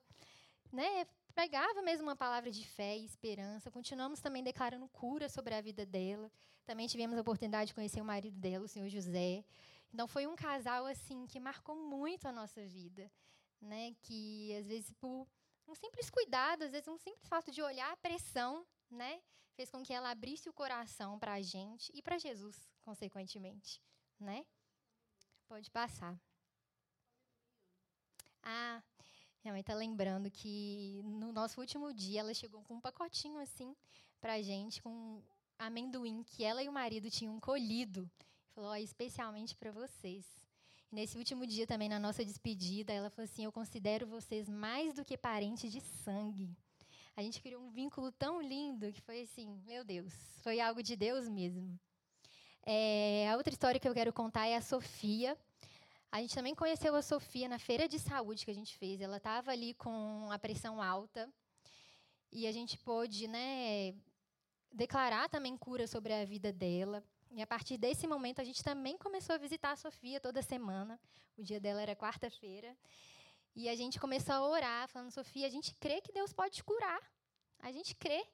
né? 0.72 1.06
Pregava 1.34 1.82
mesmo 1.82 2.06
uma 2.06 2.16
palavra 2.16 2.50
de 2.50 2.66
fé 2.66 2.96
e 2.96 3.04
esperança. 3.04 3.70
Continuamos 3.70 4.20
também 4.20 4.42
declarando 4.42 4.88
cura 4.88 5.28
sobre 5.28 5.54
a 5.54 5.60
vida 5.60 5.84
dela. 5.84 6.32
Também 6.64 6.86
tivemos 6.86 7.18
a 7.18 7.20
oportunidade 7.20 7.68
de 7.68 7.74
conhecer 7.74 8.00
o 8.00 8.06
marido 8.06 8.40
dela, 8.40 8.64
o 8.64 8.68
senhor 8.68 8.88
José. 8.88 9.44
Então 9.92 10.08
foi 10.08 10.26
um 10.26 10.34
casal 10.34 10.86
assim 10.86 11.26
que 11.26 11.38
marcou 11.38 11.76
muito 11.76 12.26
a 12.26 12.32
nossa 12.32 12.64
vida, 12.64 13.10
né? 13.60 13.94
Que 14.02 14.54
às 14.56 14.66
vezes 14.66 14.92
por 15.00 15.26
um 15.66 15.74
simples 15.74 16.08
cuidado, 16.10 16.62
às 16.62 16.70
vezes 16.70 16.88
um 16.88 16.96
simples 16.98 17.28
fato 17.28 17.50
de 17.50 17.62
olhar 17.62 17.92
a 17.92 17.96
pressão 17.96 18.66
né, 18.90 19.20
fez 19.54 19.70
com 19.70 19.82
que 19.82 19.92
ela 19.92 20.10
abrisse 20.10 20.48
o 20.48 20.52
coração 20.52 21.18
para 21.18 21.34
a 21.34 21.42
gente 21.42 21.90
e 21.94 22.00
para 22.00 22.18
Jesus, 22.18 22.70
consequentemente, 22.80 23.82
né? 24.18 24.46
Pode 25.46 25.70
passar. 25.70 26.18
Ah, 28.42 28.82
minha 29.42 29.52
mãe 29.52 29.60
está 29.60 29.74
lembrando 29.74 30.30
que 30.30 31.00
no 31.04 31.32
nosso 31.32 31.60
último 31.60 31.92
dia 31.92 32.20
ela 32.20 32.32
chegou 32.32 32.62
com 32.62 32.74
um 32.74 32.80
pacotinho 32.80 33.38
assim 33.38 33.76
para 34.20 34.34
a 34.34 34.42
gente, 34.42 34.82
com 34.82 35.22
amendoim 35.58 36.22
que 36.22 36.44
ela 36.44 36.62
e 36.62 36.68
o 36.68 36.72
marido 36.72 37.10
tinham 37.10 37.38
colhido. 37.40 38.10
Falou, 38.54 38.70
oh, 38.70 38.76
especialmente 38.76 39.56
para 39.56 39.70
vocês. 39.70 40.37
E 40.90 40.94
nesse 40.94 41.18
último 41.18 41.46
dia 41.46 41.66
também, 41.66 41.88
na 41.88 41.98
nossa 41.98 42.24
despedida, 42.24 42.92
ela 42.92 43.10
falou 43.10 43.24
assim: 43.24 43.44
Eu 43.44 43.52
considero 43.52 44.06
vocês 44.06 44.48
mais 44.48 44.94
do 44.94 45.04
que 45.04 45.16
parentes 45.16 45.70
de 45.70 45.80
sangue 45.80 46.56
a 47.18 47.22
gente 47.22 47.42
criou 47.42 47.60
um 47.60 47.68
vínculo 47.68 48.12
tão 48.12 48.40
lindo 48.40 48.92
que 48.92 49.00
foi 49.00 49.22
assim, 49.22 49.60
meu 49.66 49.82
Deus, 49.82 50.14
foi 50.40 50.60
algo 50.60 50.80
de 50.80 50.94
Deus 50.94 51.28
mesmo. 51.28 51.76
É, 52.64 53.28
a 53.28 53.36
outra 53.36 53.52
história 53.52 53.80
que 53.80 53.88
eu 53.88 53.92
quero 53.92 54.12
contar 54.12 54.46
é 54.46 54.54
a 54.54 54.60
Sofia. 54.60 55.36
A 56.12 56.20
gente 56.20 56.32
também 56.32 56.54
conheceu 56.54 56.94
a 56.94 57.02
Sofia 57.02 57.48
na 57.48 57.58
feira 57.58 57.88
de 57.88 57.98
saúde 57.98 58.44
que 58.44 58.52
a 58.52 58.54
gente 58.54 58.76
fez. 58.76 59.00
Ela 59.00 59.16
estava 59.16 59.50
ali 59.50 59.74
com 59.74 60.30
a 60.30 60.38
pressão 60.38 60.80
alta 60.80 61.28
e 62.30 62.46
a 62.46 62.52
gente 62.52 62.78
pôde, 62.78 63.26
né, 63.26 63.96
declarar 64.72 65.28
também 65.28 65.56
cura 65.56 65.88
sobre 65.88 66.12
a 66.12 66.24
vida 66.24 66.52
dela. 66.52 67.02
E 67.30 67.42
a 67.42 67.46
partir 67.46 67.76
desse 67.76 68.06
momento 68.06 68.40
a 68.40 68.44
gente 68.44 68.62
também 68.62 68.96
começou 68.96 69.34
a 69.34 69.38
visitar 69.38 69.72
a 69.72 69.76
Sofia 69.76 70.20
toda 70.20 70.42
semana. 70.42 70.98
O 71.36 71.42
dia 71.42 71.60
dela 71.60 71.82
era 71.82 71.94
quarta-feira. 71.94 72.76
E 73.54 73.68
a 73.68 73.74
gente 73.74 73.98
começou 73.98 74.34
a 74.34 74.48
orar, 74.48 74.88
falando, 74.88 75.10
Sofia, 75.10 75.46
a 75.46 75.50
gente 75.50 75.74
crê 75.74 76.00
que 76.00 76.12
Deus 76.12 76.32
pode 76.32 76.62
curar. 76.62 77.00
A 77.58 77.72
gente 77.72 77.94
crê. 77.94 78.24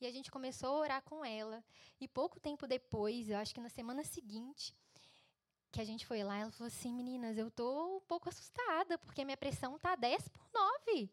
E 0.00 0.06
a 0.06 0.10
gente 0.10 0.30
começou 0.30 0.70
a 0.70 0.78
orar 0.78 1.02
com 1.02 1.24
ela. 1.24 1.62
E 2.00 2.08
pouco 2.08 2.40
tempo 2.40 2.66
depois, 2.66 3.28
eu 3.28 3.36
acho 3.36 3.54
que 3.54 3.60
na 3.60 3.68
semana 3.68 4.02
seguinte, 4.02 4.74
que 5.70 5.80
a 5.80 5.84
gente 5.84 6.06
foi 6.06 6.24
lá, 6.24 6.38
ela 6.38 6.50
falou 6.50 6.68
assim: 6.68 6.92
Meninas, 6.94 7.36
eu 7.36 7.50
tô 7.50 7.96
um 7.96 8.00
pouco 8.00 8.28
assustada, 8.28 8.96
porque 8.98 9.24
minha 9.24 9.36
pressão 9.36 9.78
tá 9.78 9.94
10 9.94 10.28
por 10.28 10.48
9. 10.52 11.10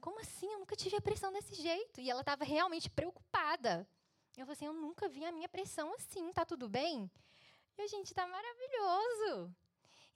Como 0.00 0.18
assim? 0.20 0.50
Eu 0.50 0.58
nunca 0.58 0.74
tive 0.74 0.96
a 0.96 1.00
pressão 1.00 1.32
desse 1.32 1.54
jeito. 1.54 2.00
E 2.00 2.10
ela 2.10 2.20
estava 2.20 2.44
realmente 2.44 2.88
preocupada. 2.88 3.86
Eu 4.36 4.46
falei 4.46 4.54
assim: 4.54 4.66
Eu 4.66 4.72
nunca 4.74 5.08
vi 5.08 5.24
a 5.24 5.32
minha 5.32 5.48
pressão 5.48 5.92
assim, 5.94 6.32
tá 6.32 6.44
tudo 6.44 6.68
bem? 6.68 7.10
E 7.76 7.82
a 7.82 7.86
gente 7.86 8.12
tá 8.14 8.26
maravilhoso. 8.26 9.54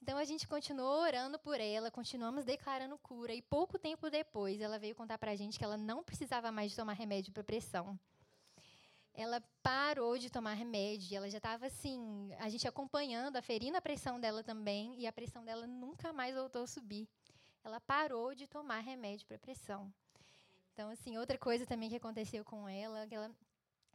Então 0.01 0.17
a 0.17 0.25
gente 0.25 0.47
continuou 0.47 1.01
orando 1.01 1.39
por 1.39 1.61
ela, 1.61 1.91
continuamos 1.91 2.45
declarando 2.45 2.97
cura 2.99 3.35
e 3.35 3.43
pouco 3.43 3.79
tempo 3.79 4.09
depois 4.09 4.61
ela 4.61 4.79
veio 4.79 4.95
contar 4.95 5.19
para 5.19 5.33
a 5.33 5.37
gente 5.37 5.59
que 5.59 5.65
ela 5.65 5.77
não 5.77 6.05
precisava 6.05 6.53
mais 6.53 6.71
de 6.71 6.77
tomar 6.77 6.93
remédio 6.93 7.33
para 7.33 7.43
pressão. 7.43 7.99
Ela 9.13 9.43
parou 9.63 10.17
de 10.17 10.31
tomar 10.31 10.55
remédio, 10.55 11.17
ela 11.17 11.29
já 11.29 11.39
estava 11.39 11.67
assim, 11.67 12.31
a 12.39 12.49
gente 12.49 12.69
acompanhando, 12.69 13.37
aferindo 13.37 13.77
a 13.77 13.81
pressão 13.81 14.21
dela 14.21 14.45
também 14.45 14.95
e 14.97 15.07
a 15.07 15.13
pressão 15.13 15.45
dela 15.45 15.67
nunca 15.67 16.13
mais 16.13 16.35
voltou 16.35 16.63
a 16.63 16.67
subir. 16.69 17.09
Ela 17.65 17.81
parou 17.81 18.35
de 18.35 18.47
tomar 18.47 18.79
remédio 18.79 19.27
para 19.27 19.37
pressão. 19.37 19.93
Então 20.73 20.89
assim, 20.91 21.19
outra 21.19 21.37
coisa 21.37 21.67
também 21.67 21.91
que 21.91 21.97
aconteceu 21.97 22.45
com 22.45 22.69
ela, 22.69 23.05
que 23.09 23.17
ela 23.17 23.31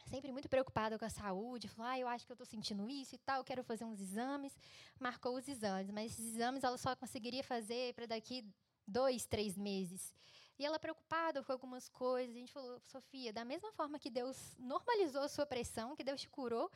sempre 0.10 0.32
muito 0.32 0.50
preocupada 0.50 0.98
com 0.98 1.06
a 1.06 1.10
saúde, 1.10 1.68
falou: 1.68 1.92
"Ah, 1.92 2.00
eu 2.00 2.08
acho 2.08 2.26
que 2.26 2.32
eu 2.32 2.36
estou 2.36 2.46
sentindo 2.46 2.89
isso 2.89 3.16
e 3.16 3.18
tal, 3.18 3.44
quero 3.44 3.63
fazer 3.63 3.86
uns 3.86 4.00
exames". 4.00 4.58
Marcou 5.00 5.36
os 5.36 5.48
exames, 5.48 5.92
mas 5.92 6.12
esses 6.12 6.36
exames 6.36 6.63
ela 6.63 6.78
só 6.78 6.96
conseguiria 6.96 7.44
fazer 7.44 7.94
para 7.94 8.06
daqui 8.06 8.46
dois, 8.88 9.26
três 9.26 9.58
meses. 9.58 10.13
E 10.60 10.66
ela 10.66 10.78
preocupada 10.80 11.44
com 11.44 11.52
algumas 11.52 11.89
coisas, 11.89 12.36
a 12.36 12.39
gente 12.39 12.52
falou: 12.52 12.80
"Sofia, 12.86 13.34
da 13.34 13.46
mesma 13.46 13.72
forma 13.74 14.00
que 14.00 14.10
Deus 14.10 14.56
normalizou 14.60 15.24
a 15.24 15.30
sua 15.30 15.46
pressão, 15.46 15.96
que 15.96 16.04
Deus 16.04 16.22
te 16.22 16.30
curou, 16.30 16.70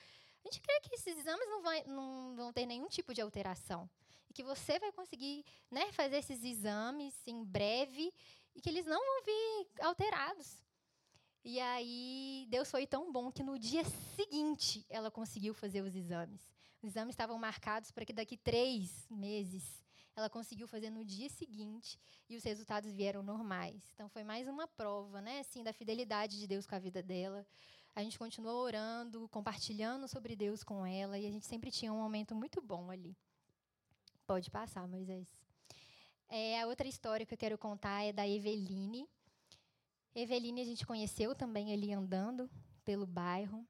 a 0.44 0.48
gente 0.48 0.62
crê 0.62 0.80
que 0.82 0.96
esses 0.96 1.18
exames 1.18 1.48
não, 1.50 1.62
vai, 1.62 1.84
não 1.86 2.36
vão 2.36 2.54
ter 2.54 2.66
nenhum 2.66 2.88
tipo 2.88 3.14
de 3.14 3.22
alteração 3.22 3.90
e 4.30 4.34
que 4.34 4.44
você 4.44 4.80
vai 4.80 4.92
conseguir 4.92 5.46
né, 5.70 5.92
fazer 5.92 6.18
esses 6.18 6.44
exames 6.44 7.14
em 7.26 7.44
breve 7.44 8.14
e 8.56 8.62
que 8.62 8.70
eles 8.70 8.86
não 8.86 9.00
vão 9.00 9.24
vir 9.24 9.68
alterados. 9.82 10.67
E 11.44 11.60
aí, 11.60 12.46
Deus 12.50 12.70
foi 12.70 12.86
tão 12.86 13.12
bom 13.12 13.32
que 13.32 13.44
no 13.44 13.58
dia 13.58 13.84
seguinte 14.16 14.86
ela 14.90 15.10
conseguiu 15.10 15.54
fazer 15.54 15.82
os 15.82 15.96
exames. 15.96 16.42
Os 16.82 16.90
exames 16.90 17.14
estavam 17.14 17.38
marcados 17.38 17.92
para 17.92 18.06
que 18.06 18.14
daqui 18.14 18.38
três 18.38 19.08
meses 19.10 19.84
ela 20.16 20.30
conseguiu 20.30 20.68
fazer 20.68 20.90
no 20.90 21.06
dia 21.06 21.30
seguinte 21.30 22.00
e 22.28 22.36
os 22.36 22.44
resultados 22.44 22.92
vieram 22.92 23.22
normais. 23.22 23.92
Então 23.94 24.10
foi 24.10 24.24
mais 24.24 24.48
uma 24.48 24.68
prova, 24.68 25.22
né, 25.22 25.40
assim, 25.40 25.64
da 25.64 25.72
fidelidade 25.72 26.40
de 26.40 26.48
Deus 26.48 26.66
com 26.66 26.76
a 26.76 26.80
vida 26.80 27.04
dela. 27.04 27.46
A 27.96 28.04
gente 28.04 28.18
continuou 28.18 28.64
orando, 28.64 29.28
compartilhando 29.30 30.08
sobre 30.08 30.36
Deus 30.36 30.64
com 30.64 30.86
ela 30.86 31.18
e 31.18 31.26
a 31.26 31.32
gente 31.32 31.46
sempre 31.46 31.72
tinha 31.72 31.94
um 31.94 31.98
momento 31.98 32.36
muito 32.36 32.62
bom 32.62 32.90
ali. 32.90 33.16
Pode 34.26 34.50
passar, 34.52 34.88
Moisés. 34.88 35.28
É, 36.28 36.62
a 36.62 36.68
outra 36.68 36.88
história 36.88 37.26
que 37.26 37.34
eu 37.34 37.38
quero 37.38 37.58
contar 37.58 38.04
é 38.04 38.12
da 38.12 38.28
Eveline. 38.28 39.08
Eveline 40.20 40.62
a 40.62 40.66
gente 40.66 40.84
conheceu 40.84 41.36
também 41.36 41.72
ali 41.72 41.94
andando 41.94 42.50
pelo 42.84 43.06
bairro. 43.06 43.64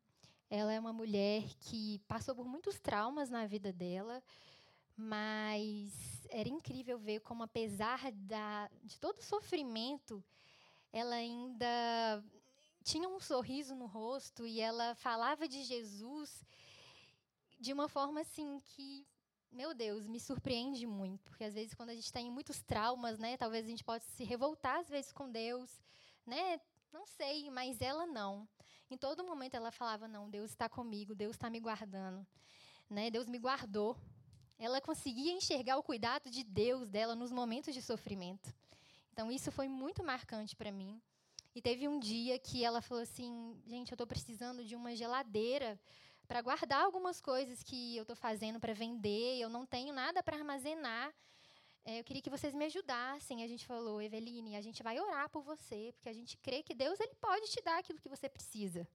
Ela 0.50 0.72
é 0.72 0.80
uma 0.80 0.94
mulher 0.94 1.44
que 1.60 2.00
passou 2.08 2.34
por 2.34 2.48
muitos 2.48 2.80
traumas 2.80 3.30
na 3.30 3.46
vida 3.46 3.74
dela, 3.74 4.24
mas 4.96 6.26
era 6.30 6.48
incrível 6.48 6.98
ver 6.98 7.20
como, 7.20 7.44
apesar 7.44 8.14
da, 8.14 8.70
de 8.82 8.98
todo 8.98 9.18
o 9.18 9.24
sofrimento, 9.24 10.24
ela 10.94 11.16
ainda 11.16 12.24
tinha 12.82 13.10
um 13.10 13.20
sorriso 13.20 13.76
no 13.76 13.86
rosto 13.86 14.48
e 14.48 14.62
ela 14.62 14.96
falava 14.96 15.50
de 15.50 15.66
Jesus 15.66 16.46
de 17.60 17.74
uma 17.74 17.90
forma 17.90 18.22
assim 18.22 18.62
que, 18.64 19.06
meu 19.52 19.74
Deus, 19.74 20.08
me 20.08 20.18
surpreende 20.18 20.88
muito, 20.88 21.30
porque 21.30 21.44
às 21.44 21.54
vezes 21.54 21.74
quando 21.74 21.90
a 21.90 21.96
gente 21.96 22.14
tem 22.14 22.32
muitos 22.32 22.62
traumas, 22.62 23.20
né, 23.20 23.36
talvez 23.36 23.66
a 23.66 23.70
gente 23.70 23.84
possa 23.84 24.10
se 24.12 24.24
revoltar 24.24 24.80
às 24.80 24.88
vezes 24.88 25.12
com 25.12 25.30
Deus, 25.30 25.70
né? 26.28 26.60
Não 26.92 27.08
sei, 27.08 27.50
mas 27.50 27.82
ela 27.82 28.06
não. 28.06 28.48
Em 28.92 28.98
todo 28.98 29.24
momento 29.24 29.56
ela 29.56 29.72
falava: 29.72 30.08
"Não, 30.08 30.30
Deus 30.30 30.52
está 30.52 30.70
comigo, 30.70 31.16
Deus 31.16 31.36
está 31.36 31.50
me 31.50 31.60
guardando". 31.60 32.26
Né? 32.90 33.10
Deus 33.10 33.28
me 33.28 33.40
guardou. 33.40 33.98
Ela 34.60 34.82
conseguia 34.82 35.32
enxergar 35.32 35.78
o 35.78 35.84
cuidado 35.84 36.30
de 36.30 36.44
Deus 36.44 36.90
dela 36.90 37.16
nos 37.16 37.32
momentos 37.32 37.74
de 37.74 37.82
sofrimento. 37.82 38.54
Então 39.12 39.32
isso 39.32 39.52
foi 39.52 39.68
muito 39.68 40.04
marcante 40.04 40.56
para 40.56 40.72
mim. 40.72 41.02
E 41.56 41.62
teve 41.62 41.88
um 41.88 42.00
dia 42.00 42.38
que 42.38 42.64
ela 42.64 42.82
falou 42.82 43.02
assim: 43.02 43.60
"Gente, 43.66 43.92
eu 43.92 43.96
estou 43.96 44.08
precisando 44.08 44.64
de 44.64 44.76
uma 44.76 44.96
geladeira 44.96 45.80
para 46.28 46.42
guardar 46.42 46.84
algumas 46.84 47.22
coisas 47.22 47.64
que 47.64 47.96
eu 47.96 48.02
estou 48.02 48.16
fazendo 48.16 48.60
para 48.60 48.74
vender. 48.74 49.40
Eu 49.40 49.50
não 49.50 49.66
tenho 49.66 49.94
nada 49.94 50.22
para 50.22 50.38
armazenar. 50.38 51.14
É, 51.90 52.02
eu 52.02 52.04
queria 52.04 52.22
que 52.22 52.30
vocês 52.30 52.54
me 52.54 52.66
ajudassem. 52.66 53.46
A 53.46 53.48
gente 53.48 53.66
falou, 53.66 54.02
Eveline, 54.02 54.58
a 54.58 54.62
gente 54.62 54.84
vai 54.84 55.00
orar 55.00 55.30
por 55.30 55.42
você, 55.42 55.94
porque 55.96 56.10
a 56.10 56.14
gente 56.14 56.36
crê 56.36 56.62
que 56.62 56.76
Deus 56.76 57.00
ele 57.00 57.16
pode 57.16 57.48
te 57.48 57.62
dar 57.62 57.78
aquilo 57.78 57.98
que 57.98 58.10
você 58.10 58.28
precisa. 58.28 58.86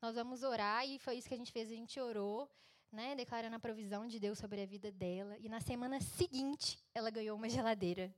Nós 0.00 0.14
vamos 0.14 0.42
orar 0.42 0.88
e 0.88 0.98
foi 0.98 1.16
isso 1.16 1.28
que 1.28 1.34
a 1.34 1.36
gente 1.36 1.52
fez. 1.52 1.70
A 1.70 1.74
gente 1.74 2.00
orou, 2.00 2.50
né, 2.90 3.14
declarando 3.14 3.56
a 3.56 3.60
provisão 3.60 4.06
de 4.06 4.18
Deus 4.18 4.38
sobre 4.38 4.62
a 4.62 4.64
vida 4.64 4.90
dela. 4.90 5.36
E 5.38 5.50
na 5.50 5.60
semana 5.60 6.00
seguinte, 6.00 6.82
ela 6.94 7.10
ganhou 7.10 7.36
uma 7.36 7.46
geladeira. 7.46 8.10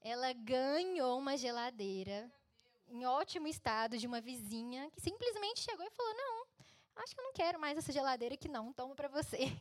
Ela 0.00 0.32
ganhou 0.32 1.18
uma 1.18 1.36
geladeira 1.36 2.32
em 2.86 3.04
ótimo 3.04 3.48
estado 3.48 3.98
de 3.98 4.06
uma 4.06 4.20
vizinha 4.20 4.88
que 4.92 5.00
simplesmente 5.00 5.58
chegou 5.58 5.84
e 5.84 5.90
falou: 5.90 6.14
Não, 6.14 6.46
acho 7.02 7.16
que 7.16 7.20
eu 7.20 7.24
não 7.24 7.32
quero 7.32 7.58
mais 7.58 7.76
essa 7.76 7.90
geladeira 7.90 8.36
aqui, 8.36 8.48
não, 8.48 8.72
tomo 8.72 8.94
para 8.94 9.08
você. 9.08 9.60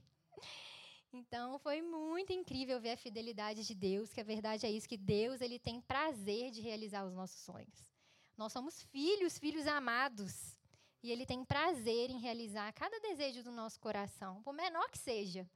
Então 1.13 1.59
foi 1.59 1.81
muito 1.81 2.31
incrível 2.31 2.79
ver 2.79 2.91
a 2.91 2.97
fidelidade 2.97 3.65
de 3.65 3.75
Deus, 3.75 4.13
que 4.13 4.21
a 4.21 4.23
verdade 4.23 4.65
é 4.65 4.71
isso, 4.71 4.87
que 4.87 4.97
Deus 4.97 5.41
ele 5.41 5.59
tem 5.59 5.81
prazer 5.81 6.51
de 6.51 6.61
realizar 6.61 7.05
os 7.05 7.13
nossos 7.13 7.41
sonhos. 7.41 7.91
Nós 8.37 8.53
somos 8.53 8.81
filhos, 8.83 9.37
filhos 9.37 9.67
amados, 9.67 10.57
e 11.03 11.11
ele 11.11 11.25
tem 11.25 11.43
prazer 11.43 12.09
em 12.09 12.19
realizar 12.19 12.71
cada 12.73 12.99
desejo 12.99 13.43
do 13.43 13.51
nosso 13.51 13.79
coração, 13.79 14.41
por 14.41 14.53
menor 14.53 14.89
que 14.89 14.97
seja. 14.97 15.49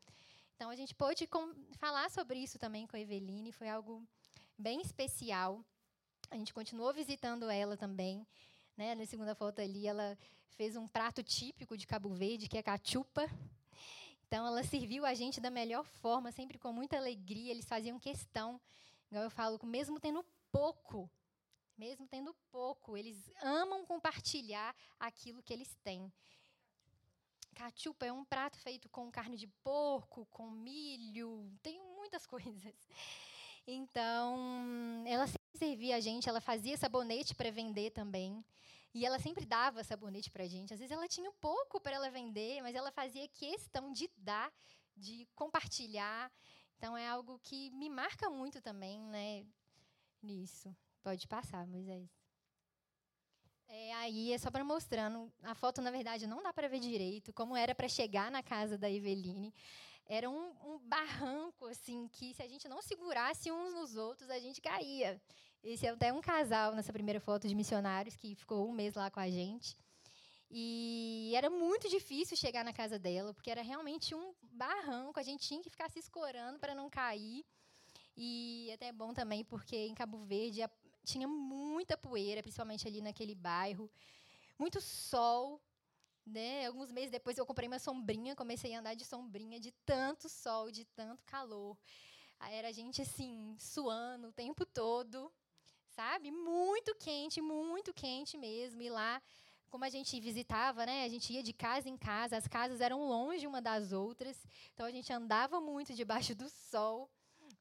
Então 0.55 0.69
a 0.69 0.75
gente 0.75 0.93
pôde 0.93 1.27
falar 1.77 2.09
sobre 2.09 2.39
isso 2.39 2.59
também 2.59 2.85
com 2.85 2.97
a 2.97 2.99
Eveline, 2.99 3.51
foi 3.51 3.69
algo 3.69 4.05
bem 4.57 4.81
especial. 4.81 5.63
A 6.29 6.35
gente 6.35 6.53
continuou 6.53 6.93
visitando 6.93 7.49
ela 7.49 7.77
também. 7.77 8.25
Né? 8.75 8.93
Na 8.95 9.05
segunda 9.05 9.35
foto 9.35 9.61
ali, 9.61 9.87
ela 9.87 10.17
fez 10.49 10.75
um 10.75 10.87
prato 10.87 11.23
típico 11.23 11.77
de 11.77 11.87
Cabo 11.87 12.09
Verde, 12.09 12.47
que 12.47 12.57
é 12.57 12.63
cachupa. 12.63 13.29
Então, 14.35 14.47
ela 14.47 14.63
serviu 14.65 15.05
a 15.05 15.13
gente 15.13 15.39
da 15.39 15.49
melhor 15.49 15.85
forma, 15.85 16.29
sempre 16.29 16.59
com 16.59 16.73
muita 16.73 16.97
alegria. 16.97 17.51
Eles 17.51 17.69
faziam 17.69 17.97
questão, 17.97 18.59
igual 19.09 19.23
eu 19.23 19.29
falo, 19.29 19.57
mesmo 19.63 19.97
tendo 19.97 20.25
pouco, 20.51 21.09
mesmo 21.77 22.05
tendo 22.05 22.35
pouco, 22.51 22.97
eles 22.97 23.31
amam 23.41 23.85
compartilhar 23.85 24.75
aquilo 24.99 25.41
que 25.41 25.53
eles 25.53 25.73
têm. 25.85 26.11
Cachupa 27.53 28.07
é 28.07 28.11
um 28.11 28.25
prato 28.25 28.57
feito 28.57 28.89
com 28.89 29.09
carne 29.09 29.37
de 29.37 29.47
porco, 29.63 30.25
com 30.25 30.51
milho, 30.51 31.49
tem 31.63 31.79
muitas 31.95 32.27
coisas. 32.27 32.75
Então, 33.65 35.01
ela 35.07 35.27
sempre 35.27 35.57
servia 35.57 35.95
a 35.95 36.01
gente, 36.01 36.27
ela 36.27 36.41
fazia 36.41 36.75
sabonete 36.75 37.33
para 37.33 37.51
vender 37.51 37.91
também. 37.91 38.43
E 38.95 39.05
ela 39.05 39.19
sempre 39.19 39.45
dava 39.45 39.83
sabonete 39.83 40.31
para 40.31 40.45
a 40.45 40.47
gente. 40.47 40.73
Às 40.73 40.79
vezes 40.79 40.93
ela 40.93 41.05
tinha 41.05 41.29
pouco 41.33 41.81
para 41.81 41.97
ela 41.97 42.09
vender, 42.09 42.61
mas 42.61 42.73
ela 42.73 42.93
fazia 42.93 43.27
questão 43.27 43.91
de 43.91 44.09
dar, 44.15 44.49
de 44.95 45.27
compartilhar. 45.35 46.31
Então 46.77 46.95
é 46.95 47.05
algo 47.05 47.37
que 47.43 47.71
me 47.71 47.89
marca 47.89 48.29
muito 48.29 48.61
também, 48.61 48.97
né? 49.01 49.45
Nisso. 50.23 50.73
Pode 51.03 51.27
passar, 51.27 51.67
Moisés. 51.67 52.09
É, 53.67 53.93
aí 53.95 54.31
é 54.31 54.37
só 54.37 54.49
para 54.49 54.63
mostrando. 54.63 55.29
A 55.43 55.53
foto, 55.53 55.81
na 55.81 55.91
verdade, 55.91 56.25
não 56.25 56.41
dá 56.41 56.53
para 56.53 56.69
ver 56.69 56.79
direito 56.79 57.33
como 57.33 57.53
era 57.53 57.75
para 57.75 57.89
chegar 57.89 58.31
na 58.31 58.41
casa 58.41 58.77
da 58.77 58.89
Eveline. 58.89 59.53
Era 60.07 60.29
um, 60.29 60.51
um, 60.63 60.79
barranco, 60.79 61.65
assim, 61.65 62.07
que 62.07 62.33
se 62.33 62.43
a 62.43 62.47
gente 62.47 62.67
não 62.67 62.81
segurasse 62.81 63.51
uns 63.51 63.73
nos 63.73 63.95
outros, 63.95 64.29
a 64.29 64.39
gente 64.39 64.61
caía. 64.61 65.19
Esse 65.63 65.87
é 65.87 65.89
até 65.89 66.13
um 66.13 66.21
casal 66.21 66.75
nessa 66.75 66.93
primeira 66.93 67.19
foto 67.19 67.47
de 67.47 67.55
missionários 67.55 68.15
que 68.15 68.35
ficou 68.35 68.69
um 68.69 68.71
mês 68.71 68.93
lá 68.93 69.09
com 69.09 69.19
a 69.19 69.29
gente. 69.29 69.75
E 70.51 71.33
era 71.35 71.49
muito 71.49 71.89
difícil 71.89 72.37
chegar 72.37 72.63
na 72.63 72.71
casa 72.71 72.99
dela, 72.99 73.33
porque 73.33 73.49
era 73.49 73.63
realmente 73.63 74.13
um 74.13 74.33
barranco, 74.43 75.19
a 75.19 75.23
gente 75.23 75.47
tinha 75.47 75.61
que 75.61 75.71
ficar 75.71 75.89
se 75.89 75.99
escorando 75.99 76.59
para 76.59 76.75
não 76.75 76.87
cair. 76.87 77.43
E 78.15 78.71
até 78.73 78.87
é 78.87 78.93
bom 78.93 79.13
também, 79.13 79.43
porque 79.43 79.75
em 79.75 79.95
Cabo 79.95 80.19
Verde 80.19 80.61
tinha 81.03 81.27
muita 81.27 81.97
poeira, 81.97 82.41
principalmente 82.41 82.87
ali 82.87 83.01
naquele 83.01 83.33
bairro. 83.33 83.89
Muito 84.57 84.79
sol, 84.79 85.59
né? 86.25 86.65
Alguns 86.67 86.91
meses 86.91 87.11
depois 87.11 87.37
eu 87.37 87.45
comprei 87.45 87.67
uma 87.67 87.79
sombrinha, 87.79 88.35
comecei 88.35 88.73
a 88.73 88.79
andar 88.79 88.95
de 88.95 89.05
sombrinha 89.05 89.59
de 89.59 89.71
tanto 89.85 90.27
sol, 90.29 90.71
de 90.71 90.85
tanto 90.85 91.23
calor. 91.25 91.77
Aí 92.39 92.55
era 92.55 92.69
a 92.69 92.71
gente 92.71 93.01
assim, 93.01 93.55
suando 93.59 94.27
o 94.29 94.33
tempo 94.33 94.65
todo 94.65 95.31
sabe? 95.95 96.29
Muito 96.29 96.93
quente, 96.95 97.41
muito 97.41 97.93
quente 97.93 98.37
mesmo. 98.37 98.81
E 98.81 98.89
lá, 98.89 99.21
como 99.69 99.85
a 99.85 99.89
gente 99.89 100.19
visitava, 100.19 100.85
né? 100.85 101.05
A 101.05 101.09
gente 101.09 101.31
ia 101.33 101.41
de 101.41 101.53
casa 101.53 101.87
em 101.89 101.97
casa, 101.97 102.37
as 102.37 102.47
casas 102.47 102.81
eram 102.81 103.07
longe 103.07 103.47
uma 103.47 103.61
das 103.61 103.93
outras. 103.93 104.37
Então 104.73 104.85
a 104.85 104.91
gente 104.91 105.11
andava 105.11 105.59
muito 105.61 105.93
debaixo 105.93 106.35
do 106.35 106.49
sol, 106.49 107.09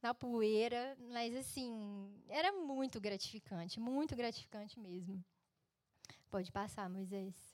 na 0.02 0.12
poeira, 0.12 0.96
mas 1.12 1.34
assim, 1.34 2.12
era 2.28 2.52
muito 2.52 3.00
gratificante, 3.00 3.80
muito 3.80 4.14
gratificante 4.16 4.78
mesmo. 4.78 5.24
Pode 6.30 6.50
passar, 6.50 6.90
Moisés. 6.90 7.53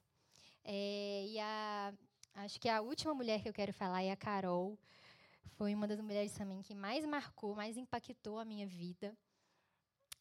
É, 0.72 1.26
e 1.26 1.36
a, 1.40 1.92
acho 2.36 2.60
que 2.60 2.68
a 2.68 2.80
última 2.80 3.12
mulher 3.12 3.42
que 3.42 3.48
eu 3.48 3.52
quero 3.52 3.72
falar 3.72 4.04
é 4.04 4.12
a 4.12 4.16
Carol. 4.16 4.78
Foi 5.56 5.74
uma 5.74 5.88
das 5.88 6.00
mulheres 6.00 6.32
também 6.32 6.62
que 6.62 6.76
mais 6.76 7.04
marcou, 7.04 7.56
mais 7.56 7.76
impactou 7.76 8.38
a 8.38 8.44
minha 8.44 8.68
vida. 8.68 9.12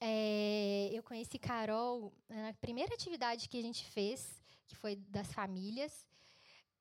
É, 0.01 0.89
eu 0.91 1.03
conheci 1.03 1.37
Carol 1.37 2.11
na 2.27 2.51
primeira 2.53 2.95
atividade 2.95 3.47
que 3.47 3.59
a 3.59 3.61
gente 3.61 3.85
fez, 3.85 4.41
que 4.67 4.75
foi 4.75 4.95
das 4.95 5.31
famílias. 5.31 6.07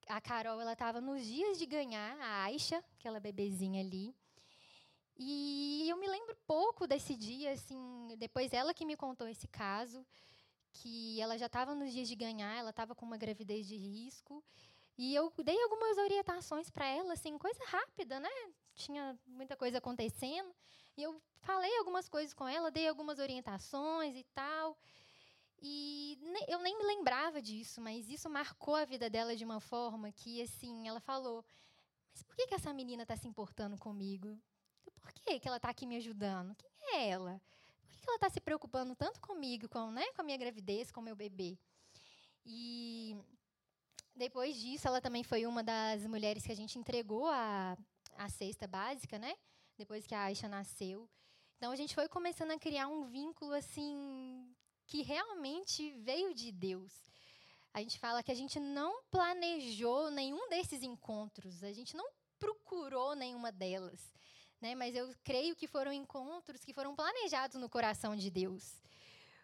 A 0.06 0.18
Carol 0.18 0.58
ela 0.58 0.72
estava 0.72 0.98
nos 0.98 1.22
dias 1.22 1.58
de 1.58 1.66
ganhar 1.66 2.16
a 2.22 2.44
Aisha, 2.44 2.82
aquela 2.98 3.20
bebezinha 3.20 3.82
ali. 3.82 4.14
E 5.14 5.86
eu 5.90 5.98
me 5.98 6.08
lembro 6.08 6.34
pouco 6.46 6.86
desse 6.86 7.14
dia, 7.14 7.52
assim, 7.52 8.16
depois 8.16 8.50
ela 8.54 8.72
que 8.72 8.86
me 8.86 8.96
contou 8.96 9.28
esse 9.28 9.46
caso, 9.46 10.06
que 10.82 11.20
ela 11.20 11.36
já 11.36 11.46
estava 11.46 11.74
nos 11.74 11.92
dias 11.92 12.08
de 12.08 12.14
ganhar, 12.14 12.56
ela 12.56 12.70
estava 12.70 12.94
com 12.94 13.04
uma 13.04 13.16
gravidez 13.16 13.66
de 13.66 13.76
risco. 13.76 14.44
E 14.96 15.14
eu 15.14 15.32
dei 15.44 15.60
algumas 15.62 15.96
orientações 15.98 16.70
para 16.70 16.86
ela, 16.86 17.12
assim, 17.12 17.36
coisa 17.38 17.64
rápida, 17.66 18.18
né? 18.18 18.30
Tinha 18.74 19.18
muita 19.26 19.56
coisa 19.56 19.78
acontecendo. 19.78 20.52
E 20.96 21.02
eu 21.02 21.20
falei 21.40 21.76
algumas 21.78 22.08
coisas 22.08 22.34
com 22.34 22.46
ela, 22.46 22.70
dei 22.70 22.88
algumas 22.88 23.18
orientações 23.18 24.16
e 24.16 24.24
tal. 24.34 24.76
E 25.60 26.18
eu 26.46 26.60
nem 26.60 26.76
me 26.76 26.84
lembrava 26.84 27.42
disso, 27.42 27.80
mas 27.80 28.08
isso 28.08 28.28
marcou 28.30 28.74
a 28.74 28.84
vida 28.84 29.10
dela 29.10 29.36
de 29.36 29.44
uma 29.44 29.60
forma 29.60 30.10
que, 30.12 30.42
assim, 30.42 30.86
ela 30.86 31.00
falou: 31.00 31.44
Mas 32.12 32.22
por 32.22 32.36
que, 32.36 32.46
que 32.46 32.54
essa 32.54 32.72
menina 32.72 33.02
está 33.02 33.16
se 33.16 33.28
importando 33.28 33.76
comigo? 33.76 34.38
Por 35.00 35.12
que, 35.12 35.40
que 35.40 35.48
ela 35.48 35.56
está 35.56 35.70
aqui 35.70 35.86
me 35.86 35.96
ajudando? 35.96 36.54
Quem 36.56 36.94
é 36.94 37.08
ela? 37.08 37.40
Por 37.88 38.00
que, 38.00 38.08
ela 38.08 38.16
está 38.16 38.30
se 38.30 38.40
preocupando 38.40 38.94
tanto 38.94 39.20
comigo, 39.20 39.68
com, 39.68 39.90
né, 39.90 40.04
com 40.14 40.22
a 40.22 40.24
minha 40.24 40.36
gravidez, 40.36 40.90
com 40.90 41.00
o 41.00 41.04
meu 41.04 41.16
bebê? 41.16 41.58
E 42.44 43.16
depois 44.14 44.56
disso, 44.56 44.88
ela 44.88 45.00
também 45.00 45.22
foi 45.22 45.46
uma 45.46 45.62
das 45.62 46.06
mulheres 46.06 46.44
que 46.44 46.52
a 46.52 46.56
gente 46.56 46.78
entregou 46.78 47.26
a, 47.26 47.76
a 48.16 48.28
cesta 48.28 48.66
básica, 48.66 49.18
né? 49.18 49.34
Depois 49.76 50.06
que 50.06 50.14
a 50.14 50.24
Aisha 50.24 50.48
nasceu. 50.48 51.08
Então, 51.56 51.70
a 51.70 51.76
gente 51.76 51.94
foi 51.94 52.08
começando 52.08 52.50
a 52.52 52.58
criar 52.58 52.88
um 52.88 53.04
vínculo, 53.04 53.52
assim, 53.52 54.54
que 54.86 55.02
realmente 55.02 55.90
veio 56.00 56.34
de 56.34 56.50
Deus. 56.50 56.92
A 57.72 57.80
gente 57.80 57.98
fala 57.98 58.22
que 58.22 58.32
a 58.32 58.34
gente 58.34 58.58
não 58.58 59.02
planejou 59.10 60.10
nenhum 60.10 60.48
desses 60.48 60.82
encontros, 60.82 61.62
a 61.62 61.72
gente 61.72 61.96
não 61.96 62.08
procurou 62.38 63.14
nenhuma 63.14 63.52
delas. 63.52 64.12
Né? 64.60 64.74
Mas 64.74 64.94
eu 64.94 65.14
creio 65.22 65.54
que 65.54 65.66
foram 65.66 65.92
encontros 65.92 66.64
que 66.64 66.72
foram 66.72 66.94
planejados 66.94 67.60
no 67.60 67.68
coração 67.68 68.16
de 68.16 68.30
Deus. 68.30 68.80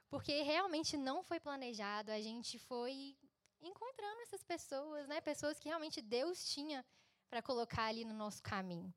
Porque 0.09 0.43
realmente 0.43 0.97
não 0.97 1.23
foi 1.23 1.41
planejado, 1.41 2.11
a 2.11 2.21
gente 2.21 2.59
foi 2.59 3.17
encontrando 3.61 4.21
essas 4.23 4.43
pessoas, 4.43 5.09
né? 5.09 5.21
pessoas 5.21 5.59
que 5.59 5.69
realmente 5.69 6.03
Deus 6.03 6.45
tinha 6.45 6.85
para 7.31 7.43
colocar 7.43 7.85
ali 7.85 8.05
no 8.05 8.15
nosso 8.15 8.43
caminho. 8.43 8.93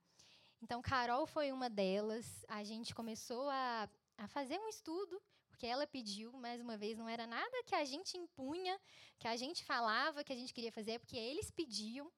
Então, 0.61 0.81
Carol 0.81 1.25
foi 1.25 1.51
uma 1.51 1.69
delas. 1.69 2.45
A 2.47 2.63
gente 2.63 2.93
começou 2.93 3.49
a, 3.49 3.89
a 4.17 4.27
fazer 4.27 4.59
um 4.59 4.67
estudo 4.67 5.21
porque 5.57 5.65
ela 5.65 5.87
pediu, 5.87 6.31
mais 6.33 6.61
uma 6.61 6.77
vez, 6.77 6.99
não 6.99 7.09
era 7.09 7.25
nada 7.25 7.63
que 7.65 7.73
a 7.73 7.83
gente 7.83 8.15
impunha, 8.15 8.79
que 9.17 9.27
a 9.27 9.35
gente 9.35 9.63
falava 9.63 10.23
que 10.23 10.31
a 10.31 10.35
gente 10.35 10.53
queria 10.53 10.71
fazer, 10.71 10.91
é 10.91 10.99
porque 10.99 11.17
eles 11.17 11.49
pediam. 11.49 12.11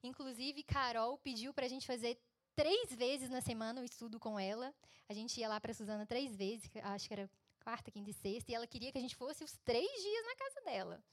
Inclusive, 0.00 0.62
Carol 0.62 1.18
pediu 1.18 1.52
para 1.52 1.66
a 1.66 1.68
gente 1.68 1.88
fazer 1.88 2.16
três 2.54 2.92
vezes 2.94 3.28
na 3.28 3.40
semana 3.40 3.80
o 3.80 3.84
estudo 3.84 4.18
com 4.18 4.38
ela. 4.38 4.74
A 5.08 5.14
gente 5.14 5.38
ia 5.40 5.48
lá 5.48 5.60
para 5.60 5.74
Suzana 5.74 6.06
três 6.06 6.34
vezes, 6.34 6.70
acho 6.82 7.08
que 7.08 7.14
era 7.14 7.30
quarta, 7.62 7.90
quinta 7.90 8.10
e 8.10 8.12
sexta, 8.12 8.52
e 8.52 8.54
ela 8.54 8.66
queria 8.66 8.92
que 8.92 8.98
a 8.98 9.00
gente 9.00 9.16
fosse 9.16 9.42
os 9.42 9.56
três 9.64 10.02
dias 10.02 10.26
na 10.26 10.36
casa 10.36 10.60
dela. 10.62 11.04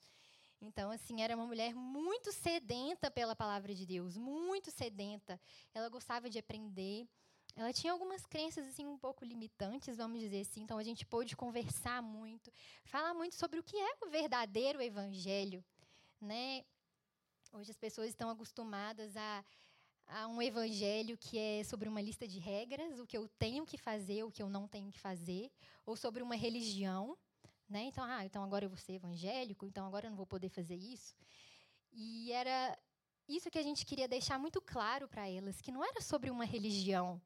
Então, 0.62 0.92
assim, 0.92 1.22
era 1.22 1.36
uma 1.36 1.48
mulher 1.48 1.74
muito 1.74 2.32
sedenta 2.32 3.10
pela 3.10 3.36
palavra 3.36 3.74
de 3.74 3.86
Deus, 3.86 4.16
muito 4.16 4.70
sedenta. 4.70 5.40
Ela 5.74 5.90
gostava 5.90 6.30
de 6.30 6.38
aprender 6.38 7.08
ela 7.56 7.74
tinha 7.74 7.92
algumas 7.92 8.26
crenças 8.26 8.66
assim 8.68 8.86
um 8.88 8.98
pouco 8.98 9.26
limitantes, 9.26 9.98
vamos 9.98 10.20
dizer 10.20 10.42
assim. 10.42 10.62
Então 10.62 10.78
a 10.78 10.84
gente 10.84 11.06
pôde 11.06 11.36
conversar 11.36 12.02
muito, 12.02 12.52
falar 12.86 13.14
muito 13.14 13.36
sobre 13.36 13.60
o 13.60 13.64
que 13.64 13.76
é 13.76 13.98
o 14.02 14.10
verdadeiro 14.10 14.82
evangelho, 14.82 15.64
né? 16.20 16.64
Hoje 17.54 17.72
as 17.72 17.78
pessoas 17.78 18.10
estão 18.10 18.30
acostumadas 18.30 19.16
a, 19.18 19.44
a 20.08 20.28
um 20.28 20.42
evangelho 20.42 21.18
que 21.18 21.38
é 21.38 21.64
sobre 21.64 21.88
uma 21.88 22.02
lista 22.02 22.28
de 22.28 22.40
regras, 22.40 23.00
o 23.00 23.06
que 23.06 23.18
eu 23.18 23.28
tenho 23.40 23.66
que 23.66 23.78
fazer, 23.78 24.24
o 24.24 24.32
que 24.32 24.44
eu 24.44 24.50
não 24.50 24.68
tenho 24.68 24.92
que 24.92 25.00
fazer, 25.00 25.52
ou 25.86 25.96
sobre 25.96 26.22
uma 26.22 26.36
religião, 26.36 27.18
né? 27.70 27.84
Então, 27.84 28.04
ah, 28.04 28.26
então 28.26 28.44
agora 28.44 28.66
eu 28.66 28.70
vou 28.70 28.78
ser 28.78 28.94
evangélico, 28.94 29.66
então 29.66 29.86
agora 29.86 30.08
eu 30.08 30.10
não 30.10 30.18
vou 30.18 30.28
poder 30.28 30.50
fazer 30.50 30.76
isso. 30.76 31.16
E 31.94 32.32
era 32.32 32.78
isso 33.28 33.50
que 33.50 33.58
a 33.58 33.64
gente 33.64 33.86
queria 33.86 34.08
deixar 34.08 34.38
muito 34.38 34.62
claro 34.62 35.08
para 35.08 35.28
elas, 35.30 35.62
que 35.62 35.72
não 35.72 35.84
era 35.84 36.02
sobre 36.02 36.30
uma 36.30 36.46
religião, 36.46 37.22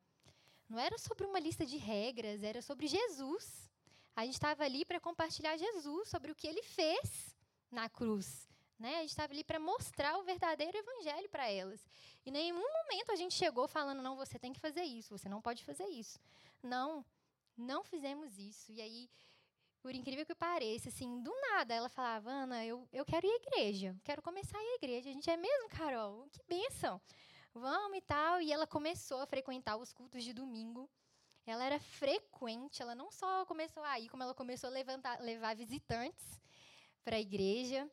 não 0.70 0.80
era 0.80 0.98
sobre 0.98 1.26
uma 1.26 1.40
lista 1.40 1.66
de 1.66 1.78
regras, 1.78 2.44
era 2.44 2.62
sobre 2.62 2.88
Jesus. 2.88 3.70
A 4.16 4.26
gente 4.26 4.36
estava 4.36 4.64
ali 4.64 4.86
para 4.86 5.00
compartilhar 5.00 5.58
Jesus, 5.58 6.08
sobre 6.10 6.32
o 6.32 6.36
que 6.36 6.48
ele 6.48 6.64
fez 6.64 7.36
na 7.72 7.90
cruz. 7.90 8.48
Né? 8.78 8.98
A 8.98 9.02
gente 9.02 9.12
estava 9.12 9.34
ali 9.34 9.44
para 9.44 9.60
mostrar 9.60 10.18
o 10.18 10.24
verdadeiro 10.24 10.78
evangelho 10.78 11.30
para 11.30 11.50
elas. 11.50 11.80
E 12.26 12.32
nenhum 12.32 12.56
momento 12.56 13.12
a 13.12 13.16
gente 13.16 13.34
chegou 13.34 13.68
falando, 13.68 14.02
não, 14.02 14.16
você 14.16 14.38
tem 14.38 14.52
que 14.52 14.60
fazer 14.60 14.84
isso, 14.84 15.18
você 15.18 15.30
não 15.30 15.42
pode 15.42 15.64
fazer 15.64 15.86
isso. 15.86 16.20
Não, 16.62 17.06
não 17.58 17.84
fizemos 17.84 18.38
isso. 18.38 18.72
E 18.72 18.82
aí, 18.82 19.10
por 19.82 19.96
incrível 19.96 20.26
que 20.26 20.36
pareça, 20.36 20.90
assim, 20.90 21.22
do 21.22 21.34
nada, 21.52 21.74
ela 21.74 21.88
falava, 21.88 22.30
Ana, 22.30 22.66
eu, 22.66 22.88
eu 22.92 23.06
quero 23.06 23.26
ir 23.26 23.32
à 23.32 23.36
igreja, 23.36 23.96
quero 24.04 24.22
começar 24.22 24.58
a 24.58 24.64
ir 24.64 24.68
à 24.68 24.76
igreja. 24.76 25.10
A 25.10 25.14
gente 25.14 25.30
é 25.30 25.38
mesmo, 25.38 25.70
Carol? 25.70 26.28
Que 26.32 26.44
bênção 26.48 27.00
vamos 27.56 27.98
e 27.98 28.02
tal. 28.02 28.42
E 28.42 28.52
ela 28.52 28.68
começou 28.68 29.22
a 29.22 29.26
frequentar 29.26 29.78
os 29.78 29.94
cultos 29.94 30.24
de 30.24 30.34
domingo. 30.34 30.90
Ela 31.46 31.64
era 31.64 31.80
frequente, 31.80 32.82
ela 32.82 32.96
não 32.96 33.12
só 33.12 33.46
começou 33.46 33.84
a 33.84 34.00
ir, 34.00 34.10
como 34.10 34.24
ela 34.24 34.34
começou 34.34 34.68
a 34.68 34.74
levantar, 34.74 35.22
levar 35.22 35.56
visitantes 35.56 36.42
para 37.04 37.18
a 37.18 37.20
igreja. 37.20 37.90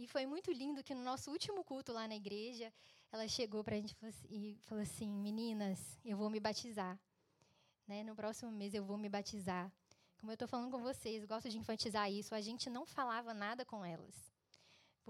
E 0.00 0.06
foi 0.06 0.24
muito 0.26 0.50
lindo 0.50 0.82
que 0.82 0.94
no 0.94 1.02
nosso 1.10 1.30
último 1.30 1.62
culto 1.62 1.92
lá 1.92 2.08
na 2.08 2.16
igreja, 2.16 2.72
ela 3.12 3.26
chegou 3.28 3.62
para 3.62 3.76
a 3.76 3.78
gente 3.78 3.94
e 4.28 4.58
falou 4.62 4.82
assim: 4.82 5.08
Meninas, 5.08 5.80
eu 6.04 6.16
vou 6.16 6.28
me 6.34 6.40
batizar. 6.40 6.98
Né? 7.86 8.02
No 8.02 8.16
próximo 8.16 8.50
mês 8.50 8.72
eu 8.74 8.84
vou 8.84 8.96
me 8.96 9.08
batizar. 9.08 9.70
Como 10.18 10.32
eu 10.32 10.34
estou 10.34 10.48
falando 10.48 10.70
com 10.70 10.80
vocês, 10.90 11.24
gosto 11.24 11.48
de 11.48 11.58
enfatizar 11.58 12.10
isso. 12.10 12.34
A 12.34 12.40
gente 12.40 12.68
não 12.68 12.84
falava 12.86 13.32
nada 13.34 13.64
com 13.64 13.84
elas 13.84 14.30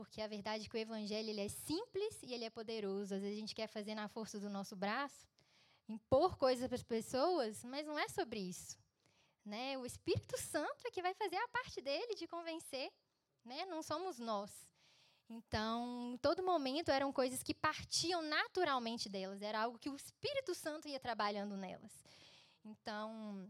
porque 0.01 0.23
a 0.23 0.27
verdade 0.27 0.65
é 0.65 0.69
que 0.69 0.77
o 0.77 0.79
evangelho 0.79 1.29
ele 1.29 1.43
é 1.43 1.49
simples 1.49 2.23
e 2.23 2.33
ele 2.33 2.47
é 2.47 2.51
poderoso. 2.51 3.15
Às 3.15 3.21
vezes 3.21 3.37
a 3.37 3.41
gente 3.41 3.55
quer 3.55 3.67
fazer 3.67 3.95
na 3.95 4.09
força 4.09 4.41
do 4.41 4.49
nosso 4.49 4.75
braço, 4.75 5.27
impor 5.87 6.39
coisas 6.39 6.67
para 6.67 6.77
as 6.77 6.83
pessoas, 6.83 7.63
mas 7.65 7.87
não 7.87 7.99
é 7.99 8.09
sobre 8.09 8.41
isso. 8.41 8.79
Né? 9.45 9.77
O 9.77 9.85
Espírito 9.85 10.39
Santo 10.39 10.87
é 10.87 10.91
que 10.91 11.03
vai 11.03 11.13
fazer 11.13 11.37
a 11.37 11.49
parte 11.49 11.83
dele 11.83 12.15
de 12.15 12.27
convencer, 12.27 12.91
né? 13.45 13.67
não 13.67 13.83
somos 13.83 14.19
nós. 14.19 14.70
Então, 15.31 16.13
em 16.13 16.17
todo 16.19 16.43
momento 16.43 16.91
eram 16.91 17.13
coisas 17.13 17.43
que 17.43 17.55
partiam 17.55 18.21
naturalmente 18.21 19.09
delas, 19.09 19.41
era 19.41 19.63
algo 19.63 19.79
que 19.79 19.89
o 19.89 19.95
Espírito 19.95 20.55
Santo 20.55 20.89
ia 20.89 20.99
trabalhando 20.99 21.57
nelas. 21.57 22.05
Então, 22.65 23.49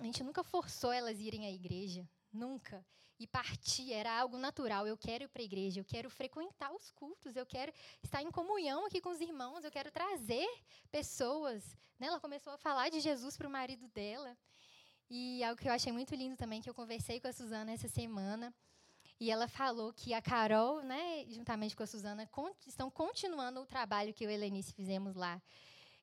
a 0.00 0.04
gente 0.04 0.22
nunca 0.22 0.44
forçou 0.44 0.92
elas 0.92 1.18
a 1.18 1.20
irem 1.20 1.46
à 1.46 1.50
igreja, 1.50 2.08
nunca 2.32 2.86
e 3.20 3.26
partir 3.26 3.92
era 3.92 4.18
algo 4.18 4.38
natural. 4.38 4.86
Eu 4.86 4.96
quero 4.96 5.24
ir 5.24 5.28
para 5.28 5.42
a 5.42 5.44
igreja, 5.44 5.78
eu 5.78 5.84
quero 5.84 6.08
frequentar 6.08 6.72
os 6.72 6.90
cultos, 6.90 7.36
eu 7.36 7.44
quero 7.44 7.70
estar 8.02 8.22
em 8.22 8.30
comunhão 8.30 8.86
aqui 8.86 8.98
com 8.98 9.10
os 9.10 9.20
irmãos, 9.20 9.62
eu 9.62 9.70
quero 9.70 9.90
trazer 9.92 10.48
pessoas. 10.90 11.62
Né? 11.98 12.06
Ela 12.06 12.18
começou 12.18 12.54
a 12.54 12.56
falar 12.56 12.88
de 12.88 12.98
Jesus 12.98 13.36
para 13.36 13.46
o 13.46 13.50
marido 13.50 13.86
dela. 13.88 14.34
E 15.10 15.44
algo 15.44 15.60
que 15.60 15.68
eu 15.68 15.72
achei 15.72 15.92
muito 15.92 16.14
lindo 16.14 16.34
também, 16.34 16.62
que 16.62 16.70
eu 16.70 16.74
conversei 16.74 17.20
com 17.20 17.28
a 17.28 17.32
Suzana 17.32 17.72
essa 17.72 17.88
semana, 17.88 18.54
e 19.20 19.30
ela 19.30 19.46
falou 19.46 19.92
que 19.92 20.14
a 20.14 20.22
Carol, 20.22 20.80
né, 20.80 21.26
juntamente 21.28 21.76
com 21.76 21.82
a 21.82 21.86
Suzana, 21.86 22.26
estão 22.66 22.90
continuando 22.90 23.60
o 23.60 23.66
trabalho 23.66 24.14
que 24.14 24.24
eu 24.24 24.30
e 24.30 24.32
a 24.32 24.36
Helenice 24.36 24.72
fizemos 24.72 25.14
lá. 25.14 25.40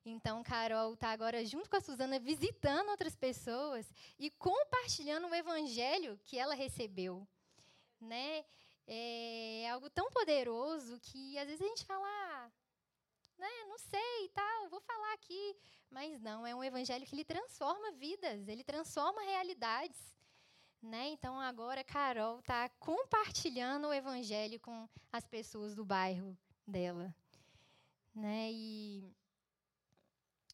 Então, 0.06 0.40
Carol 0.44 0.94
está 0.94 1.10
agora 1.10 1.44
junto 1.44 1.68
com 1.68 1.76
a 1.76 1.80
Suzana 1.80 2.20
visitando 2.20 2.88
outras 2.90 3.16
pessoas 3.16 3.92
e 4.20 4.30
compartilhando 4.30 5.26
o 5.26 5.34
evangelho 5.34 6.18
que 6.24 6.38
ela 6.38 6.54
recebeu, 6.54 7.26
né? 8.00 8.44
É 8.86 9.68
algo 9.68 9.90
tão 9.90 10.10
poderoso 10.10 10.98
que 11.00 11.36
às 11.38 11.46
vezes 11.46 11.60
a 11.60 11.68
gente 11.68 11.84
fala, 11.84 12.06
ah, 12.06 12.50
né, 13.36 13.64
não 13.68 13.78
sei 13.78 14.26
e 14.26 14.28
tal, 14.28 14.68
vou 14.68 14.80
falar 14.80 15.12
aqui, 15.14 15.56
mas 15.90 16.20
não, 16.20 16.46
é 16.46 16.54
um 16.54 16.64
evangelho 16.64 17.04
que 17.04 17.14
ele 17.14 17.24
transforma 17.24 17.90
vidas, 17.92 18.46
ele 18.46 18.62
transforma 18.62 19.20
realidades. 19.22 20.17
Né? 20.80 21.08
Então 21.08 21.40
agora 21.40 21.82
Carol 21.82 22.38
está 22.38 22.68
compartilhando 22.78 23.88
o 23.88 23.92
evangelho 23.92 24.60
com 24.60 24.88
as 25.12 25.26
pessoas 25.26 25.74
do 25.74 25.84
bairro 25.84 26.38
dela, 26.66 27.12
né? 28.14 28.50
E 28.52 29.12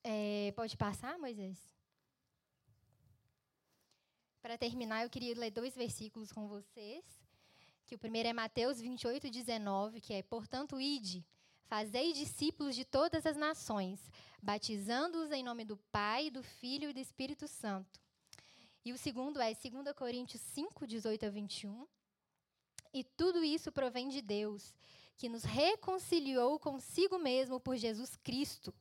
é, 0.03 0.53
pode 0.57 0.77
passar, 0.77 1.19
Moisés? 1.19 1.59
Para 4.41 4.59
terminar, 4.59 5.03
eu 5.03 5.09
queria 5.11 5.35
ler 5.39 5.51
dois 5.51 5.75
versículos 5.75 6.31
com 6.31 6.47
vocês. 6.47 7.03
Que 7.87 7.95
o 7.95 7.99
primeiro 7.99 8.29
é 8.29 8.33
Mateus 8.33 8.79
28, 8.79 9.31
19, 9.31 10.03
que 10.03 10.13
é: 10.13 10.23
Portanto, 10.23 10.79
ide, 10.79 11.25
fazei 11.65 12.13
discípulos 12.13 12.75
de 12.75 12.85
todas 12.85 13.25
as 13.25 13.37
nações, 13.37 14.11
batizando-os 14.43 15.31
em 15.33 15.43
nome 15.43 15.65
do 15.65 15.79
Pai, 15.91 16.31
do 16.31 16.43
Filho 16.43 16.91
e 16.91 16.93
do 16.93 17.01
Espírito 17.01 17.49
Santo. 17.49 18.04
E 18.85 18.93
o 18.93 18.99
segundo 18.99 19.41
é 19.41 19.55
2 19.55 19.95
Coríntios 19.97 20.43
5, 20.43 20.87
18 20.87 21.25
a 21.25 21.31
21. 21.31 21.87
E 22.93 23.03
tudo 23.03 23.43
isso 23.43 23.73
provém 23.73 24.11
de 24.11 24.21
Deus, 24.21 24.75
que 25.17 25.27
nos 25.27 25.43
reconciliou 25.43 26.59
consigo 26.59 27.19
mesmo 27.19 27.59
por 27.59 27.77
Jesus 27.77 28.15
Cristo 28.17 28.75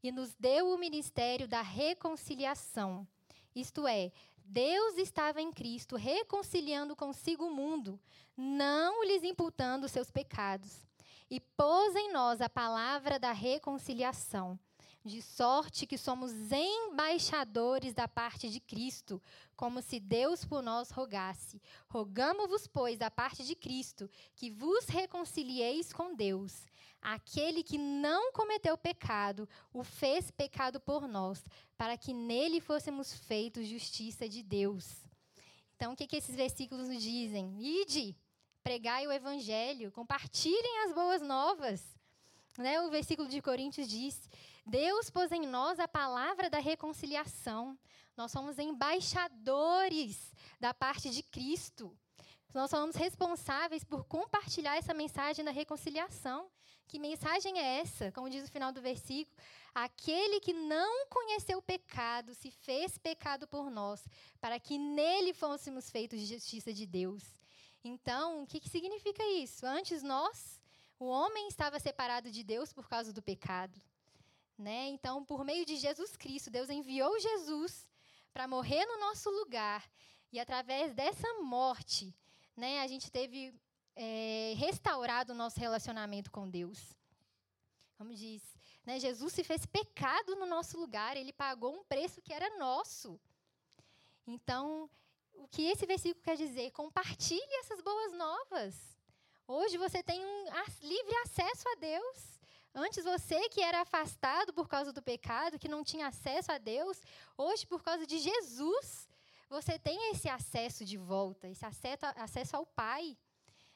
e 0.00 0.12
nos 0.12 0.32
deu 0.34 0.68
o 0.68 0.78
ministério 0.78 1.48
da 1.48 1.60
reconciliação. 1.60 3.06
Isto 3.52 3.84
é, 3.88 4.12
Deus 4.44 4.96
estava 4.96 5.42
em 5.42 5.50
Cristo 5.50 5.96
reconciliando 5.96 6.94
consigo 6.94 7.46
o 7.46 7.54
mundo, 7.54 8.00
não 8.36 9.04
lhes 9.04 9.24
imputando 9.24 9.88
seus 9.88 10.08
pecados, 10.08 10.86
e 11.28 11.40
pôs 11.40 11.96
em 11.96 12.12
nós 12.12 12.40
a 12.40 12.48
palavra 12.48 13.18
da 13.18 13.32
reconciliação 13.32 14.58
de 15.08 15.20
sorte 15.20 15.86
que 15.86 15.98
somos 15.98 16.30
embaixadores 16.52 17.92
da 17.94 18.06
parte 18.06 18.48
de 18.48 18.60
Cristo, 18.60 19.20
como 19.56 19.82
se 19.82 19.98
Deus 19.98 20.44
por 20.44 20.62
nós 20.62 20.90
rogasse. 20.90 21.60
Rogamo-vos, 21.88 22.68
pois, 22.68 22.98
da 22.98 23.10
parte 23.10 23.42
de 23.44 23.56
Cristo, 23.56 24.08
que 24.36 24.50
vos 24.50 24.86
reconcilieis 24.86 25.92
com 25.92 26.14
Deus. 26.14 26.66
Aquele 27.02 27.62
que 27.62 27.78
não 27.78 28.32
cometeu 28.32 28.76
pecado, 28.78 29.48
o 29.72 29.82
fez 29.82 30.30
pecado 30.30 30.78
por 30.78 31.08
nós, 31.08 31.44
para 31.76 31.96
que 31.96 32.12
nele 32.12 32.60
fôssemos 32.60 33.12
feitos 33.12 33.66
justiça 33.66 34.28
de 34.28 34.42
Deus. 34.42 35.04
Então, 35.74 35.92
o 35.92 35.96
que, 35.96 36.06
que 36.06 36.16
esses 36.16 36.36
versículos 36.36 36.88
nos 36.88 37.02
dizem? 37.02 37.56
Ide, 37.60 38.16
pregai 38.62 39.06
o 39.06 39.12
evangelho, 39.12 39.90
compartilhem 39.92 40.84
as 40.84 40.92
boas 40.92 41.22
novas. 41.22 41.82
Né? 42.58 42.80
O 42.80 42.90
versículo 42.90 43.28
de 43.28 43.40
Coríntios 43.40 43.88
diz 43.88 44.28
Deus 44.68 45.08
pôs 45.08 45.32
em 45.32 45.46
nós 45.46 45.80
a 45.80 45.88
palavra 45.88 46.50
da 46.50 46.58
reconciliação. 46.58 47.78
Nós 48.14 48.30
somos 48.30 48.58
embaixadores 48.58 50.30
da 50.60 50.74
parte 50.74 51.08
de 51.08 51.22
Cristo. 51.22 51.96
Nós 52.52 52.68
somos 52.68 52.94
responsáveis 52.94 53.82
por 53.82 54.04
compartilhar 54.04 54.76
essa 54.76 54.92
mensagem 54.92 55.42
da 55.42 55.50
reconciliação. 55.50 56.50
Que 56.86 56.98
mensagem 56.98 57.58
é 57.58 57.80
essa? 57.80 58.12
Como 58.12 58.28
diz 58.28 58.46
o 58.46 58.52
final 58.52 58.70
do 58.70 58.82
versículo, 58.82 59.34
aquele 59.74 60.38
que 60.38 60.52
não 60.52 61.06
conheceu 61.06 61.58
o 61.58 61.62
pecado 61.62 62.34
se 62.34 62.50
fez 62.50 62.98
pecado 62.98 63.48
por 63.48 63.70
nós, 63.70 64.04
para 64.38 64.60
que 64.60 64.76
nele 64.76 65.32
fôssemos 65.32 65.90
feitos 65.90 66.20
de 66.20 66.26
justiça 66.26 66.74
de 66.74 66.84
Deus. 66.84 67.24
Então, 67.82 68.42
o 68.42 68.46
que, 68.46 68.60
que 68.60 68.68
significa 68.68 69.24
isso? 69.30 69.64
Antes 69.64 70.02
nós, 70.02 70.60
o 70.98 71.06
homem 71.06 71.48
estava 71.48 71.78
separado 71.78 72.30
de 72.30 72.42
Deus 72.42 72.70
por 72.70 72.86
causa 72.86 73.14
do 73.14 73.22
pecado. 73.22 73.80
Né? 74.58 74.88
Então, 74.88 75.24
por 75.24 75.44
meio 75.44 75.64
de 75.64 75.76
Jesus 75.76 76.16
Cristo, 76.16 76.50
Deus 76.50 76.68
enviou 76.68 77.18
Jesus 77.20 77.88
para 78.32 78.48
morrer 78.48 78.84
no 78.86 78.98
nosso 78.98 79.30
lugar. 79.30 79.88
E 80.32 80.40
através 80.40 80.92
dessa 80.92 81.32
morte, 81.40 82.12
né, 82.56 82.80
a 82.80 82.88
gente 82.88 83.10
teve 83.10 83.54
é, 83.94 84.54
restaurado 84.56 85.32
o 85.32 85.36
nosso 85.36 85.60
relacionamento 85.60 86.30
com 86.30 86.50
Deus. 86.50 86.92
Como 87.96 88.12
diz, 88.12 88.42
né, 88.84 88.98
Jesus 88.98 89.32
se 89.32 89.44
fez 89.44 89.64
pecado 89.64 90.34
no 90.34 90.46
nosso 90.46 90.78
lugar, 90.78 91.16
ele 91.16 91.32
pagou 91.32 91.72
um 91.74 91.84
preço 91.84 92.20
que 92.20 92.32
era 92.32 92.58
nosso. 92.58 93.18
Então, 94.26 94.90
o 95.34 95.46
que 95.46 95.62
esse 95.62 95.86
versículo 95.86 96.22
quer 96.22 96.36
dizer? 96.36 96.72
Compartilhe 96.72 97.54
essas 97.60 97.80
boas 97.80 98.12
novas. 98.12 98.98
Hoje 99.46 99.78
você 99.78 100.02
tem 100.02 100.24
um 100.24 100.44
livre 100.82 101.14
acesso 101.24 101.68
a 101.68 101.74
Deus. 101.76 102.37
Antes 102.74 103.04
você 103.04 103.48
que 103.48 103.60
era 103.60 103.80
afastado 103.80 104.52
por 104.52 104.68
causa 104.68 104.92
do 104.92 105.02
pecado, 105.02 105.58
que 105.58 105.68
não 105.68 105.82
tinha 105.82 106.06
acesso 106.06 106.52
a 106.52 106.58
Deus, 106.58 107.00
hoje 107.36 107.66
por 107.66 107.82
causa 107.82 108.06
de 108.06 108.18
Jesus, 108.18 109.08
você 109.48 109.78
tem 109.78 110.10
esse 110.10 110.28
acesso 110.28 110.84
de 110.84 110.96
volta, 110.96 111.48
esse 111.48 111.64
acesso 111.64 112.56
ao 112.56 112.66
Pai. 112.66 113.16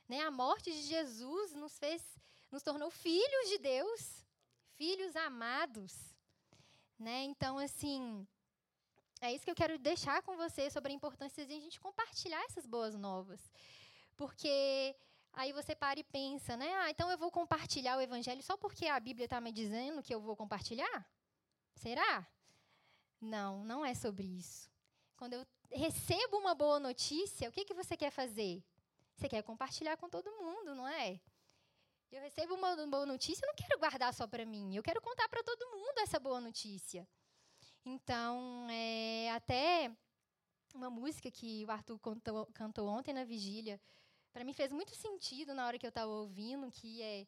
Né? 0.08 0.20
A 0.20 0.30
morte 0.30 0.70
de 0.70 0.82
Jesus 0.82 1.54
nos 1.54 1.78
fez, 1.78 2.02
nos 2.50 2.62
tornou 2.62 2.90
filhos 2.90 3.48
de 3.48 3.58
Deus, 3.58 4.24
filhos 4.76 5.16
amados. 5.16 5.94
Né? 6.98 7.22
Então, 7.24 7.58
assim, 7.58 8.26
é 9.20 9.32
isso 9.32 9.44
que 9.44 9.50
eu 9.50 9.54
quero 9.54 9.78
deixar 9.78 10.20
com 10.22 10.36
você 10.36 10.68
sobre 10.68 10.92
a 10.92 10.94
importância 10.94 11.46
de 11.46 11.54
a 11.54 11.60
gente 11.60 11.80
compartilhar 11.80 12.42
essas 12.44 12.66
boas 12.66 12.94
novas. 12.94 13.40
Porque 14.16 14.94
Aí 15.34 15.52
você 15.52 15.74
para 15.74 15.98
e 15.98 16.04
pensa, 16.04 16.56
né? 16.56 16.70
Ah, 16.74 16.90
então 16.90 17.10
eu 17.10 17.16
vou 17.16 17.30
compartilhar 17.30 17.96
o 17.96 18.00
evangelho 18.00 18.42
só 18.42 18.56
porque 18.56 18.86
a 18.86 19.00
Bíblia 19.00 19.24
está 19.24 19.40
me 19.40 19.50
dizendo 19.50 20.02
que 20.02 20.14
eu 20.14 20.20
vou 20.20 20.36
compartilhar? 20.36 21.06
Será? 21.74 22.26
Não, 23.20 23.64
não 23.64 23.84
é 23.84 23.94
sobre 23.94 24.26
isso. 24.26 24.70
Quando 25.16 25.34
eu 25.34 25.46
recebo 25.70 26.36
uma 26.36 26.54
boa 26.54 26.78
notícia, 26.78 27.48
o 27.48 27.52
que, 27.52 27.64
que 27.64 27.72
você 27.72 27.96
quer 27.96 28.10
fazer? 28.10 28.62
Você 29.14 29.28
quer 29.28 29.42
compartilhar 29.42 29.96
com 29.96 30.08
todo 30.08 30.30
mundo, 30.32 30.74
não 30.74 30.86
é? 30.86 31.20
Eu 32.10 32.20
recebo 32.20 32.54
uma 32.54 32.76
boa 32.86 33.06
notícia, 33.06 33.42
eu 33.42 33.48
não 33.48 33.54
quero 33.54 33.78
guardar 33.78 34.12
só 34.12 34.26
para 34.26 34.44
mim. 34.44 34.76
Eu 34.76 34.82
quero 34.82 35.00
contar 35.00 35.28
para 35.28 35.42
todo 35.42 35.70
mundo 35.70 35.98
essa 35.98 36.18
boa 36.20 36.40
notícia. 36.40 37.08
Então, 37.84 38.68
é, 38.70 39.30
até 39.30 39.90
uma 40.74 40.90
música 40.90 41.30
que 41.30 41.64
o 41.64 41.70
Arthur 41.70 41.98
cantou, 41.98 42.46
cantou 42.52 42.88
ontem 42.88 43.14
na 43.14 43.24
vigília, 43.24 43.80
para 44.32 44.44
mim 44.44 44.52
fez 44.52 44.72
muito 44.72 44.94
sentido 44.94 45.54
na 45.54 45.66
hora 45.66 45.78
que 45.78 45.86
eu 45.86 45.90
estava 45.90 46.10
ouvindo, 46.10 46.70
que 46.70 47.02
é 47.02 47.26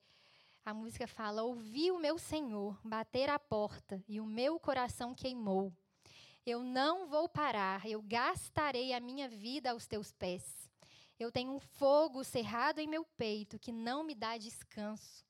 a 0.64 0.72
música 0.72 1.07
fala: 1.07 1.42
"Ouvi 1.42 1.90
o 1.90 1.98
meu 1.98 2.18
Senhor 2.18 2.78
bater 2.82 3.28
a 3.28 3.38
porta 3.38 4.02
e 4.09 4.20
o 4.20 4.26
meu 4.26 4.59
coração 4.59 5.14
queimou. 5.14 5.72
Eu 6.46 6.62
não 6.62 7.07
vou 7.07 7.28
parar, 7.28 7.86
eu 7.86 8.02
gastarei 8.02 8.92
a 8.92 9.00
minha 9.00 9.28
vida 9.28 9.70
aos 9.70 9.86
teus 9.86 10.12
pés. 10.12 10.70
Eu 11.18 11.30
tenho 11.30 11.52
um 11.52 11.61
fogo 11.61 12.24
cerrado 12.24 12.80
em 12.80 12.88
meu 12.88 13.05
peito 13.16 13.59
que 13.59 13.72
não 13.72 14.02
me 14.02 14.14
dá 14.14 14.36
descanso." 14.38 15.24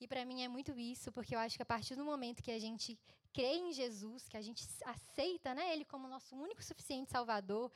E 0.00 0.06
para 0.06 0.24
mim 0.24 0.42
é 0.42 0.48
muito 0.48 0.78
isso, 0.78 1.10
porque 1.10 1.34
eu 1.34 1.40
acho 1.40 1.56
que 1.56 1.62
a 1.62 1.66
partir 1.66 1.96
do 1.96 2.04
momento 2.04 2.42
que 2.42 2.52
a 2.52 2.58
gente 2.58 2.96
crê 3.32 3.56
em 3.56 3.72
Jesus, 3.72 4.28
que 4.28 4.36
a 4.36 4.40
gente 4.40 4.64
aceita 4.84 5.52
né, 5.54 5.72
Ele 5.72 5.84
como 5.84 6.06
nosso 6.06 6.36
único 6.36 6.62
suficiente 6.62 7.10
Salvador, 7.10 7.72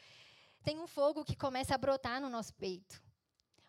tem 0.62 0.78
um 0.78 0.86
fogo 0.86 1.24
que 1.24 1.34
começa 1.34 1.74
a 1.74 1.78
brotar 1.78 2.20
no 2.20 2.28
nosso 2.28 2.55
peito. 2.55 3.03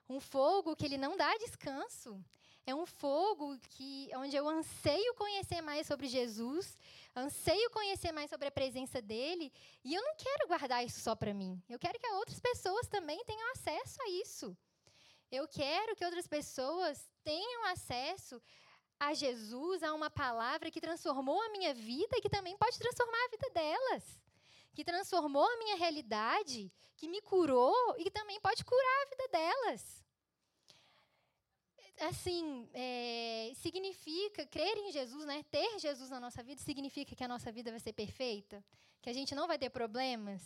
Um 0.08 0.20
fogo 0.20 0.76
que 0.76 0.86
ele 0.86 0.98
não 0.98 1.16
dá 1.16 1.36
descanso. 1.38 2.24
É 2.66 2.74
um 2.74 2.86
fogo 2.86 3.58
que 3.72 4.10
onde 4.16 4.36
eu 4.36 4.48
anseio 4.48 5.14
conhecer 5.16 5.62
mais 5.62 5.86
sobre 5.86 6.08
Jesus, 6.08 6.78
anseio 7.14 7.70
conhecer 7.72 8.14
mais 8.14 8.30
sobre 8.30 8.48
a 8.48 8.52
presença 8.52 9.02
dele, 9.02 9.52
e 9.84 9.94
eu 9.94 10.02
não 10.02 10.16
quero 10.16 10.48
guardar 10.48 10.86
isso 10.86 11.02
só 11.02 11.14
para 11.14 11.34
mim. 11.34 11.62
Eu 11.68 11.78
quero 11.78 12.00
que 12.00 12.08
outras 12.14 12.40
pessoas 12.40 12.88
também 12.88 13.22
tenham 13.26 13.52
acesso 13.52 14.02
a 14.02 14.10
isso. 14.10 14.58
Eu 15.30 15.46
quero 15.48 15.96
que 15.96 16.06
outras 16.06 16.26
pessoas 16.26 17.10
tenham 17.24 17.66
acesso 17.66 18.42
a 18.98 19.14
Jesus, 19.14 19.84
a 19.84 19.94
uma 19.94 20.10
palavra 20.10 20.72
que 20.72 20.80
transformou 20.80 21.42
a 21.42 21.50
minha 21.50 21.74
vida 21.74 22.16
e 22.18 22.22
que 22.22 22.30
também 22.30 22.56
pode 22.56 22.80
transformar 22.80 23.26
a 23.26 23.30
vida 23.30 23.50
delas. 23.50 24.23
Que 24.74 24.84
transformou 24.84 25.46
a 25.46 25.58
minha 25.58 25.76
realidade, 25.76 26.72
que 26.96 27.08
me 27.08 27.22
curou 27.22 27.96
e 27.98 28.04
que 28.04 28.12
também 28.12 28.40
pode 28.40 28.66
curar 28.66 29.02
a 29.02 29.10
vida 29.10 29.28
delas 29.30 30.04
assim, 32.00 32.68
é, 32.74 33.52
significa 33.56 34.46
crer 34.46 34.78
em 34.78 34.92
Jesus, 34.92 35.26
né? 35.26 35.44
Ter 35.50 35.80
Jesus 35.80 36.10
na 36.10 36.20
nossa 36.20 36.42
vida 36.44 36.62
significa 36.62 37.16
que 37.16 37.24
a 37.24 37.28
nossa 37.28 37.52
vida 37.52 37.72
vai 37.72 37.80
ser 37.80 37.94
perfeita, 37.94 38.64
que 39.02 39.10
a 39.10 39.14
gente 39.14 39.36
não 39.36 39.48
vai 39.48 39.58
ter 39.58 39.70
problemas. 39.70 40.42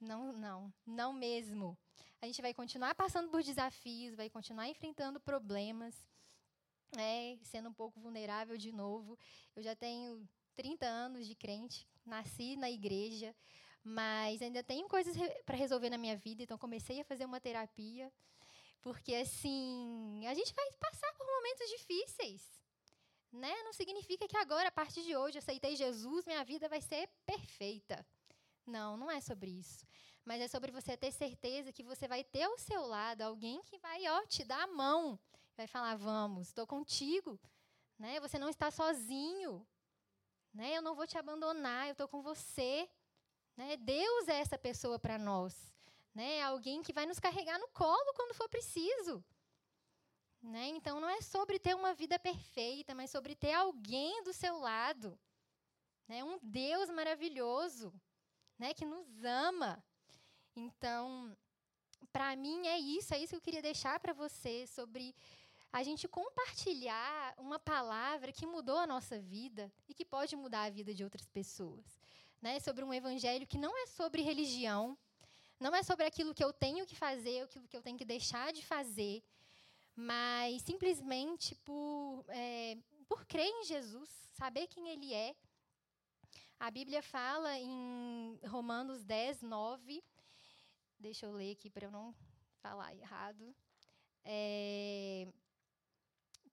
Não, 0.00 0.32
não, 0.32 0.72
não 0.84 1.12
mesmo. 1.12 1.76
A 2.20 2.26
gente 2.26 2.42
vai 2.42 2.52
continuar 2.52 2.94
passando 2.94 3.30
por 3.30 3.42
desafios, 3.42 4.14
vai 4.14 4.28
continuar 4.28 4.68
enfrentando 4.68 5.20
problemas, 5.20 5.94
né? 6.94 7.38
sendo 7.42 7.68
um 7.68 7.74
pouco 7.74 8.00
vulnerável 8.00 8.56
de 8.56 8.72
novo. 8.72 9.18
Eu 9.54 9.62
já 9.62 9.74
tenho 9.74 10.28
30 10.54 10.86
anos 10.86 11.26
de 11.26 11.34
crente, 11.34 11.86
nasci 12.06 12.56
na 12.56 12.70
igreja, 12.70 13.34
mas 13.82 14.40
ainda 14.40 14.62
tenho 14.62 14.88
coisas 14.88 15.14
re 15.14 15.28
para 15.44 15.56
resolver 15.56 15.90
na 15.90 15.98
minha 15.98 16.16
vida, 16.16 16.42
então 16.42 16.58
comecei 16.58 17.00
a 17.00 17.04
fazer 17.04 17.24
uma 17.24 17.40
terapia. 17.40 18.12
Porque, 18.80 19.14
assim, 19.16 20.24
a 20.26 20.34
gente 20.34 20.54
vai 20.54 20.70
passar 20.78 21.12
por 21.14 21.26
momentos 21.26 21.68
difíceis. 21.70 22.42
Né? 23.32 23.52
Não 23.64 23.72
significa 23.72 24.28
que 24.28 24.36
agora, 24.36 24.68
a 24.68 24.72
partir 24.72 25.02
de 25.02 25.16
hoje, 25.16 25.36
eu 25.36 25.40
aceitei 25.40 25.74
Jesus, 25.74 26.24
minha 26.24 26.44
vida 26.44 26.68
vai 26.68 26.80
ser 26.80 27.08
perfeita. 27.24 28.06
Não, 28.64 28.96
não 28.96 29.10
é 29.10 29.20
sobre 29.20 29.50
isso. 29.50 29.84
Mas 30.24 30.40
é 30.40 30.48
sobre 30.48 30.72
você 30.72 30.96
ter 30.96 31.12
certeza 31.12 31.72
que 31.72 31.82
você 31.84 32.08
vai 32.08 32.24
ter 32.24 32.42
ao 32.42 32.58
seu 32.58 32.86
lado 32.86 33.22
alguém 33.22 33.62
que 33.62 33.78
vai 33.78 34.06
ó, 34.08 34.26
te 34.26 34.44
dar 34.44 34.62
a 34.62 34.66
mão. 34.66 35.18
Vai 35.56 35.66
falar, 35.66 35.96
vamos, 35.96 36.48
estou 36.48 36.66
contigo. 36.66 37.38
Né? 37.98 38.18
Você 38.20 38.38
não 38.38 38.48
está 38.48 38.70
sozinho. 38.70 39.66
Né? 40.56 40.76
Eu 40.76 40.82
não 40.82 40.94
vou 40.94 41.06
te 41.06 41.16
abandonar, 41.16 41.86
eu 41.86 41.92
estou 41.92 42.08
com 42.08 42.20
você. 42.22 42.88
Né? 43.56 43.76
Deus 43.76 44.28
é 44.28 44.40
essa 44.40 44.58
pessoa 44.58 44.98
para 44.98 45.16
nós 45.16 45.54
né? 46.16 46.40
Alguém 46.40 46.82
que 46.82 46.94
vai 46.94 47.04
nos 47.04 47.20
carregar 47.20 47.58
no 47.58 47.68
colo 47.68 48.14
quando 48.14 48.34
for 48.34 48.48
preciso. 48.48 49.22
Né? 50.42 50.68
Então 50.68 50.98
não 50.98 51.10
é 51.10 51.20
sobre 51.20 51.58
ter 51.58 51.76
uma 51.76 51.92
vida 51.92 52.18
perfeita, 52.18 52.94
mas 52.94 53.10
sobre 53.10 53.34
ter 53.34 53.52
alguém 53.52 54.22
do 54.22 54.32
seu 54.32 54.58
lado. 54.58 55.18
Né? 56.08 56.24
Um 56.24 56.38
Deus 56.42 56.88
maravilhoso, 56.88 57.92
né? 58.58 58.72
que 58.72 58.86
nos 58.86 59.06
ama. 59.24 59.84
Então, 60.54 61.36
para 62.10 62.34
mim 62.34 62.66
é 62.66 62.78
isso, 62.78 63.12
é 63.12 63.18
isso 63.18 63.32
que 63.32 63.36
eu 63.36 63.42
queria 63.42 63.60
deixar 63.60 64.00
para 64.00 64.14
você 64.14 64.66
sobre 64.66 65.14
a 65.76 65.82
gente 65.82 66.08
compartilhar 66.08 67.34
uma 67.36 67.58
palavra 67.58 68.32
que 68.32 68.46
mudou 68.46 68.78
a 68.78 68.86
nossa 68.86 69.20
vida 69.20 69.70
e 69.86 69.92
que 69.92 70.06
pode 70.06 70.34
mudar 70.34 70.62
a 70.62 70.70
vida 70.70 70.94
de 70.94 71.04
outras 71.04 71.28
pessoas. 71.28 71.84
né, 72.40 72.58
sobre 72.60 72.82
um 72.84 72.94
evangelho 72.94 73.46
que 73.46 73.58
não 73.58 73.76
é 73.82 73.86
sobre 73.86 74.22
religião, 74.22 74.96
não 75.58 75.74
é 75.74 75.82
sobre 75.82 76.06
aquilo 76.06 76.34
que 76.34 76.44
eu 76.44 76.52
tenho 76.52 76.86
que 76.86 76.94
fazer, 76.94 77.42
aquilo 77.42 77.68
que 77.68 77.76
eu 77.76 77.82
tenho 77.82 77.98
que 77.98 78.04
deixar 78.04 78.52
de 78.52 78.64
fazer, 78.64 79.22
mas 79.94 80.62
simplesmente 80.62 81.54
por, 81.56 82.24
é, 82.28 82.78
por 83.08 83.26
crer 83.26 83.50
em 83.58 83.64
Jesus, 83.64 84.08
saber 84.34 84.66
quem 84.68 84.88
Ele 84.88 85.12
é. 85.12 85.34
A 86.58 86.70
Bíblia 86.70 87.02
fala 87.02 87.58
em 87.58 88.38
Romanos 88.46 89.04
10, 89.04 89.42
9. 89.42 90.02
Deixa 90.98 91.26
eu 91.26 91.32
ler 91.32 91.52
aqui 91.52 91.68
para 91.68 91.86
eu 91.86 91.90
não 91.90 92.14
falar 92.62 92.94
errado. 92.94 93.54
É, 94.24 95.26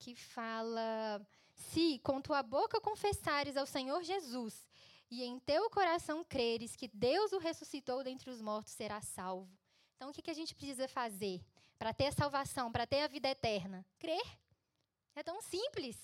que 0.04 0.16
fala: 0.16 1.26
Se 1.54 2.00
com 2.00 2.22
tua 2.22 2.44
boca 2.44 2.82
confessares 2.82 3.56
ao 3.56 3.66
Senhor 3.66 4.04
Jesus 4.04 4.68
e 5.10 5.24
em 5.24 5.40
teu 5.40 5.70
coração 5.70 6.26
creres 6.26 6.76
que 6.76 6.90
Deus 6.90 7.32
o 7.32 7.38
ressuscitou 7.38 8.04
dentre 8.04 8.30
os 8.30 8.42
mortos, 8.42 8.74
será 8.74 9.00
salvo. 9.02 9.58
Então, 9.96 10.10
o 10.10 10.14
que, 10.14 10.22
que 10.22 10.32
a 10.32 10.34
gente 10.34 10.54
precisa 10.54 10.88
fazer 10.88 11.42
para 11.80 11.94
ter 11.94 12.08
a 12.08 12.12
salvação, 12.12 12.72
para 12.72 12.86
ter 12.86 13.02
a 13.02 13.08
vida 13.08 13.30
eterna? 13.30 13.86
Crer. 13.98 14.26
É 15.16 15.24
tão 15.24 15.42
simples. 15.42 15.96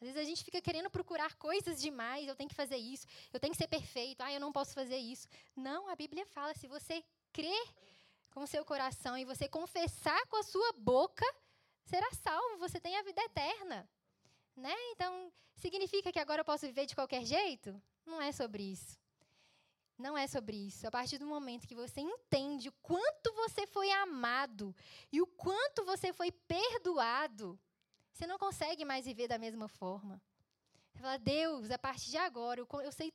Às 0.00 0.08
vezes 0.08 0.16
a 0.16 0.24
gente 0.24 0.44
fica 0.44 0.60
querendo 0.60 0.90
procurar 0.90 1.36
coisas 1.36 1.80
demais, 1.80 2.26
eu 2.26 2.34
tenho 2.34 2.50
que 2.50 2.54
fazer 2.54 2.76
isso, 2.76 3.06
eu 3.32 3.40
tenho 3.40 3.52
que 3.52 3.58
ser 3.58 3.68
perfeito, 3.68 4.20
ah, 4.22 4.32
eu 4.32 4.40
não 4.40 4.52
posso 4.52 4.74
fazer 4.74 4.98
isso. 4.98 5.28
Não, 5.54 5.88
a 5.88 5.96
Bíblia 5.96 6.26
fala, 6.26 6.52
se 6.54 6.66
você 6.66 7.02
crer 7.32 7.66
com 8.34 8.46
seu 8.46 8.64
coração 8.64 9.16
e 9.16 9.24
você 9.24 9.48
confessar 9.48 10.26
com 10.26 10.36
a 10.36 10.42
sua 10.42 10.72
boca, 10.72 11.24
será 11.86 12.08
salvo, 12.12 12.58
você 12.58 12.78
tem 12.78 12.96
a 12.96 13.02
vida 13.02 13.22
eterna. 13.22 13.88
Né? 14.54 14.74
Então, 14.92 15.32
significa 15.56 16.12
que 16.12 16.18
agora 16.18 16.40
eu 16.40 16.44
posso 16.44 16.66
viver 16.66 16.86
de 16.86 16.94
qualquer 16.94 17.24
jeito? 17.24 17.80
Não 18.04 18.20
é 18.20 18.32
sobre 18.32 18.62
isso. 18.62 18.98
Não 19.98 20.16
é 20.16 20.26
sobre 20.26 20.56
isso. 20.56 20.86
A 20.86 20.90
partir 20.90 21.16
do 21.18 21.26
momento 21.26 21.66
que 21.66 21.74
você 21.74 22.00
entende 22.00 22.68
o 22.68 22.72
quanto 22.82 23.32
você 23.32 23.66
foi 23.66 23.90
amado 23.90 24.74
e 25.10 25.22
o 25.22 25.26
quanto 25.26 25.84
você 25.84 26.12
foi 26.12 26.30
perdoado, 26.30 27.58
você 28.12 28.26
não 28.26 28.38
consegue 28.38 28.84
mais 28.84 29.06
viver 29.06 29.28
da 29.28 29.38
mesma 29.38 29.68
forma. 29.68 30.20
Você 30.92 31.00
fala, 31.00 31.18
Deus, 31.18 31.70
a 31.70 31.78
partir 31.78 32.10
de 32.10 32.18
agora, 32.18 32.60
eu, 32.60 32.68
eu 32.82 32.92
sei 32.92 33.12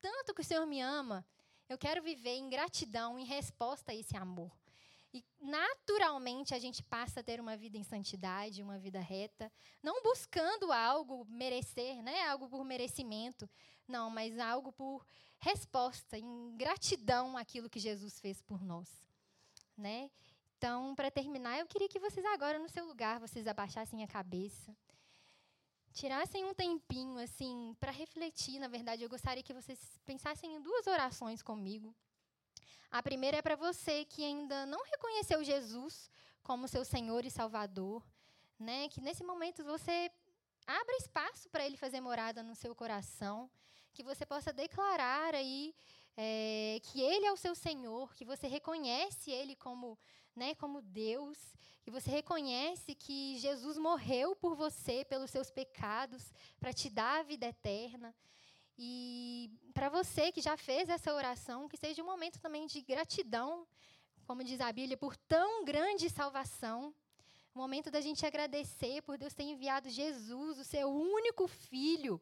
tanto 0.00 0.34
que 0.34 0.40
o 0.40 0.44
Senhor 0.44 0.66
me 0.66 0.80
ama, 0.80 1.26
eu 1.68 1.78
quero 1.78 2.02
viver 2.02 2.36
em 2.36 2.48
gratidão, 2.48 3.18
em 3.18 3.24
resposta 3.24 3.92
a 3.92 3.94
esse 3.94 4.16
amor. 4.16 4.52
E 5.14 5.24
naturalmente 5.40 6.56
a 6.56 6.58
gente 6.58 6.82
passa 6.82 7.20
a 7.20 7.22
ter 7.22 7.40
uma 7.40 7.56
vida 7.56 7.78
em 7.78 7.84
santidade, 7.84 8.64
uma 8.64 8.80
vida 8.80 8.98
reta, 8.98 9.50
não 9.80 10.02
buscando 10.02 10.72
algo 10.72 11.24
merecer, 11.26 12.02
né, 12.02 12.26
algo 12.26 12.48
por 12.48 12.64
merecimento, 12.64 13.48
não, 13.86 14.10
mas 14.10 14.36
algo 14.40 14.72
por 14.72 15.06
resposta, 15.38 16.18
em 16.18 16.56
gratidão 16.56 17.36
àquilo 17.36 17.70
que 17.70 17.78
Jesus 17.78 18.18
fez 18.18 18.42
por 18.42 18.60
nós, 18.64 18.88
né? 19.76 20.10
Então, 20.56 20.96
para 20.96 21.12
terminar, 21.12 21.60
eu 21.60 21.66
queria 21.68 21.88
que 21.88 22.00
vocês 22.00 22.26
agora 22.26 22.58
no 22.58 22.68
seu 22.68 22.84
lugar, 22.84 23.20
vocês 23.20 23.46
abaixassem 23.46 24.02
a 24.02 24.08
cabeça, 24.08 24.76
tirassem 25.92 26.44
um 26.44 26.54
tempinho 26.54 27.18
assim 27.18 27.76
para 27.78 27.92
refletir, 27.92 28.58
na 28.58 28.66
verdade, 28.66 29.04
eu 29.04 29.08
gostaria 29.08 29.44
que 29.44 29.54
vocês 29.54 29.78
pensassem 30.04 30.56
em 30.56 30.60
duas 30.60 30.88
orações 30.88 31.40
comigo. 31.40 31.94
A 32.90 33.02
primeira 33.02 33.38
é 33.38 33.42
para 33.42 33.56
você 33.56 34.04
que 34.04 34.24
ainda 34.24 34.66
não 34.66 34.82
reconheceu 34.84 35.42
Jesus 35.42 36.10
como 36.42 36.68
seu 36.68 36.84
Senhor 36.84 37.24
e 37.24 37.30
Salvador, 37.30 38.02
né? 38.58 38.88
Que 38.88 39.00
nesse 39.00 39.24
momento 39.24 39.64
você 39.64 40.10
abra 40.66 40.96
espaço 40.96 41.48
para 41.50 41.64
Ele 41.64 41.76
fazer 41.76 42.00
morada 42.00 42.42
no 42.42 42.54
seu 42.54 42.74
coração, 42.74 43.50
que 43.92 44.02
você 44.02 44.24
possa 44.24 44.52
declarar 44.52 45.34
aí 45.34 45.74
é, 46.16 46.80
que 46.84 47.00
Ele 47.00 47.26
é 47.26 47.32
o 47.32 47.36
seu 47.36 47.54
Senhor, 47.54 48.14
que 48.14 48.24
você 48.24 48.46
reconhece 48.46 49.30
Ele 49.30 49.54
como, 49.56 49.98
né, 50.34 50.54
como 50.54 50.80
Deus, 50.80 51.38
que 51.82 51.90
você 51.90 52.10
reconhece 52.10 52.94
que 52.94 53.38
Jesus 53.38 53.76
morreu 53.76 54.34
por 54.34 54.54
você, 54.54 55.04
pelos 55.04 55.30
seus 55.30 55.50
pecados, 55.50 56.32
para 56.58 56.72
te 56.72 56.88
dar 56.88 57.20
a 57.20 57.22
vida 57.22 57.46
eterna. 57.46 58.14
E 58.78 59.50
para 59.74 59.88
você 59.88 60.30
que 60.30 60.40
já 60.40 60.56
fez 60.56 60.88
essa 60.88 61.12
oração, 61.12 61.68
que 61.68 61.76
seja 61.76 62.00
um 62.00 62.06
momento 62.06 62.38
também 62.40 62.64
de 62.64 62.80
gratidão, 62.80 63.66
como 64.24 64.44
diz 64.44 64.60
a 64.60 64.72
Bíblia, 64.72 64.96
por 64.96 65.16
tão 65.16 65.64
grande 65.64 66.08
salvação. 66.08 66.94
Um 67.54 67.60
momento 67.60 67.90
da 67.90 68.00
gente 68.00 68.24
agradecer 68.24 69.02
por 69.02 69.18
Deus 69.18 69.34
ter 69.34 69.42
enviado 69.42 69.90
Jesus, 69.90 70.58
o 70.60 70.64
seu 70.64 70.88
único 70.88 71.48
filho, 71.48 72.20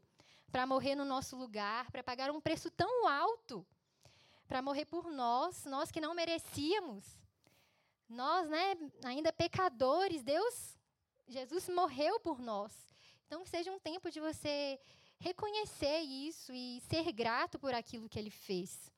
para 0.50 0.66
morrer 0.66 0.94
no 0.94 1.05
nosso 1.05 1.36
lugar, 1.36 1.90
para 1.90 2.03
pagar 2.03 2.30
um 2.30 2.40
preço 2.40 2.70
tão 2.70 3.07
alto, 3.07 3.64
para 4.48 4.62
morrer 4.62 4.86
por 4.86 5.11
nós, 5.11 5.66
nós 5.66 5.90
que 5.90 6.00
não 6.00 6.14
merecíamos. 6.14 7.05
Nós, 8.09 8.48
né, 8.48 8.76
ainda 9.05 9.32
pecadores, 9.32 10.22
Deus, 10.22 10.78
Jesus 11.28 11.68
morreu 11.68 12.18
por 12.20 12.40
nós. 12.40 12.72
Então, 13.26 13.44
seja 13.46 13.70
um 13.70 13.78
tempo 13.78 14.11
de 14.11 14.20
você 14.20 14.78
reconhecer 15.23 16.01
isso 16.01 16.53
e 16.53 16.81
ser 16.91 17.12
grato 17.12 17.59
por 17.59 17.73
aquilo 17.73 18.09
que 18.09 18.18
ele 18.18 18.31
fez. 18.31 18.91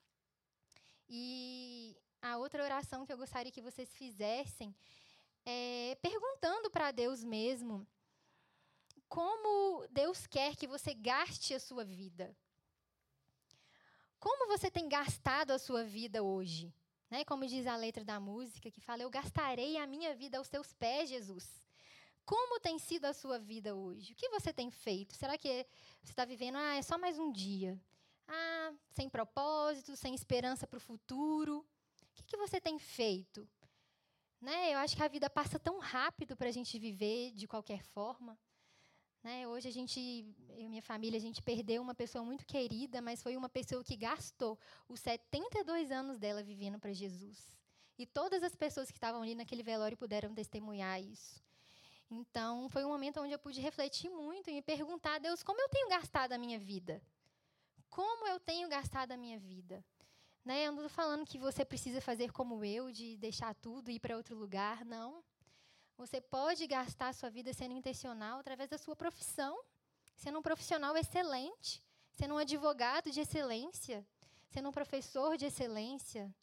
E 1.07 1.97
a 2.22 2.39
outra 2.39 2.64
oração 2.64 3.05
que 3.05 3.12
eu 3.12 3.18
gostaria 3.18 3.53
que 3.53 3.61
vocês 3.61 3.95
fizessem 3.95 4.75
é 5.45 5.97
perguntando 6.01 6.70
para 6.70 6.91
Deus 6.91 7.22
mesmo 7.22 7.87
como 9.07 9.87
Deus 9.91 10.27
quer 10.27 10.57
que 10.57 10.66
você 10.66 10.95
gaste 10.95 11.53
a 11.53 11.61
sua 11.61 11.85
vida. 11.85 12.35
Como 14.18 14.49
você 14.49 14.70
tem 14.70 14.89
gastado 14.89 15.51
a 15.51 15.59
sua 15.59 15.85
vida 15.85 16.22
hoje? 16.22 16.75
Né? 17.11 17.22
Como 17.27 17.47
diz 17.47 17.66
a 17.66 17.77
letra 17.77 18.03
da 18.03 18.18
música 18.18 18.70
que 18.70 18.81
fala: 18.81 19.03
Eu 19.03 19.11
gastarei 19.11 19.77
a 19.77 19.87
minha 19.87 20.14
vida 20.14 20.39
aos 20.39 20.49
teus 20.49 20.72
pés, 20.72 21.11
Jesus. 21.11 21.64
Como 22.25 22.59
tem 22.59 22.79
sido 22.79 23.05
a 23.05 23.12
sua 23.12 23.39
vida 23.39 23.75
hoje? 23.75 24.12
O 24.12 24.16
que 24.16 24.29
você 24.31 24.53
tem 24.53 24.70
feito? 24.70 25.14
Será 25.14 25.37
que 25.37 25.66
você 26.03 26.12
está 26.12 26.25
vivendo, 26.25 26.57
ah, 26.57 26.75
é 26.75 26.83
só 26.83 26.97
mais 26.97 27.18
um 27.18 27.31
dia? 27.31 27.79
Ah, 28.27 28.72
sem 28.91 29.11
propósito, 29.11 29.95
sem 29.95 30.14
esperança 30.14 30.66
para 30.66 30.79
o 30.79 30.81
futuro? 30.81 31.59
O 31.59 32.14
que, 32.14 32.25
que 32.25 32.37
você 32.37 32.59
tem 32.61 32.79
feito? 32.79 33.47
Né? 34.41 34.72
Eu 34.72 34.79
acho 34.79 34.97
que 34.97 35.03
a 35.03 35.09
vida 35.09 35.29
passa 35.29 35.59
tão 35.59 35.79
rápido 35.79 36.35
para 36.35 36.49
a 36.49 36.53
gente 36.53 36.79
viver 36.79 37.33
de 37.33 37.47
qualquer 37.47 37.83
forma. 37.83 38.39
Né? 39.22 39.47
Hoje 39.47 39.68
a 39.68 39.72
gente, 39.72 40.27
eu 40.51 40.61
e 40.61 40.68
minha 40.68 40.83
família, 40.83 41.18
a 41.18 41.20
gente 41.20 41.43
perdeu 41.43 41.83
uma 41.83 41.95
pessoa 41.95 42.25
muito 42.25 42.47
querida, 42.47 43.03
mas 43.03 43.22
foi 43.22 43.37
uma 43.37 43.49
pessoa 43.51 43.85
que 43.85 43.97
gastou 43.97 44.59
os 44.89 45.01
72 45.01 45.91
anos 45.91 46.18
dela 46.18 46.43
vivendo 46.43 46.79
para 46.79 46.93
Jesus. 46.93 47.55
E 47.99 48.07
todas 48.07 48.43
as 48.43 48.55
pessoas 48.55 48.91
que 48.91 48.97
estavam 48.97 49.22
ali 49.22 49.35
naquele 49.35 49.62
velório 49.62 49.97
puderam 49.97 50.35
testemunhar 50.35 51.01
isso. 51.03 51.45
Então, 52.11 52.68
foi 52.68 52.84
um 52.84 52.88
momento 52.88 53.20
onde 53.20 53.32
eu 53.32 53.38
pude 53.38 53.61
refletir 53.61 54.11
muito 54.11 54.50
e 54.50 54.52
me 54.52 54.62
perguntar, 54.62 55.18
Deus, 55.18 55.42
como 55.42 55.61
eu 55.61 55.68
tenho 55.68 55.88
gastado 55.88 56.32
a 56.32 56.38
minha 56.38 56.59
vida? 56.59 57.02
Como 57.90 58.26
eu 58.26 58.38
tenho 58.38 58.68
gastado 58.68 59.12
a 59.12 59.16
minha 59.16 59.38
vida? 59.38 59.84
Né? 60.44 60.66
Eu 60.66 60.72
não 60.72 60.84
estou 60.84 60.90
falando 60.90 61.26
que 61.26 61.38
você 61.38 61.64
precisa 61.64 62.00
fazer 62.00 62.30
como 62.32 62.64
eu, 62.64 62.92
de 62.92 63.16
deixar 63.16 63.55
tudo 63.55 63.90
e 63.90 63.94
ir 63.94 64.00
para 64.00 64.16
outro 64.16 64.36
lugar, 64.36 64.84
não. 64.84 65.24
Você 65.96 66.20
pode 66.20 66.66
gastar 66.66 67.09
a 67.09 67.12
sua 67.12 67.30
vida 67.30 67.52
sendo 67.52 67.72
intencional 67.72 68.40
através 68.40 68.68
da 68.68 68.76
sua 68.76 68.96
profissão, 68.96 69.59
sendo 70.16 70.38
um 70.38 70.42
profissional 70.42 70.96
excelente, 70.96 71.82
sendo 72.12 72.34
um 72.34 72.38
advogado 72.38 73.11
de 73.11 73.20
excelência, 73.20 74.07
sendo 74.50 74.68
um 74.68 74.72
professor 74.72 75.36
de 75.36 75.46
excelência, 75.46 76.34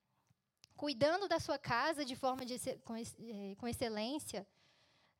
cuidando 0.75 1.27
da 1.27 1.39
sua 1.39 1.59
casa 1.59 2.03
de 2.03 2.15
forma 2.15 2.45
de, 2.45 2.57
com, 2.83 2.95
eh, 2.95 3.55
com 3.57 3.67
excelência, 3.67 4.47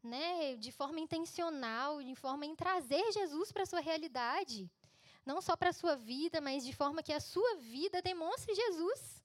né, 0.04 0.56
de 0.56 0.72
forma 0.72 1.00
intencional, 1.00 2.02
de 2.02 2.16
forma 2.16 2.46
em 2.46 2.56
trazer 2.56 3.12
Jesus 3.12 3.52
para 3.52 3.64
a 3.64 3.66
sua 3.66 3.80
realidade. 3.80 4.70
Não 5.26 5.42
só 5.42 5.56
para 5.56 5.70
a 5.70 5.74
sua 5.74 5.96
vida, 5.96 6.42
mas 6.42 6.66
de 6.66 6.74
forma 6.74 7.04
que 7.04 7.14
a 7.14 7.20
sua 7.20 7.56
vida 7.58 8.02
demonstre 8.02 8.56
Jesus. 8.56 9.22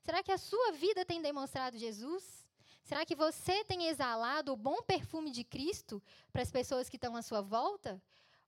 Será 0.00 0.22
que 0.22 0.32
a 0.32 0.38
sua 0.38 0.72
vida 0.72 1.04
tem 1.04 1.20
demonstrado 1.20 1.76
Jesus? 1.76 2.46
Será 2.84 3.04
que 3.04 3.14
você 3.14 3.64
tem 3.64 3.86
exalado 3.86 4.52
o 4.52 4.56
bom 4.56 4.80
perfume 4.82 5.30
de 5.30 5.44
Cristo 5.44 6.02
para 6.32 6.42
as 6.42 6.50
pessoas 6.50 6.88
que 6.88 6.96
estão 6.96 7.16
à 7.16 7.22
sua 7.22 7.40
volta? 7.40 8.02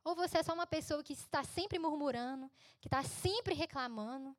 Ou 0.04 0.14
você 0.14 0.38
é 0.38 0.42
só 0.42 0.52
uma 0.52 0.66
pessoa 0.66 1.02
que 1.02 1.12
está 1.12 1.44
sempre 1.44 1.78
murmurando, 1.78 2.50
que 2.80 2.88
está 2.88 3.02
sempre 3.02 3.54
reclamando? 3.54 4.36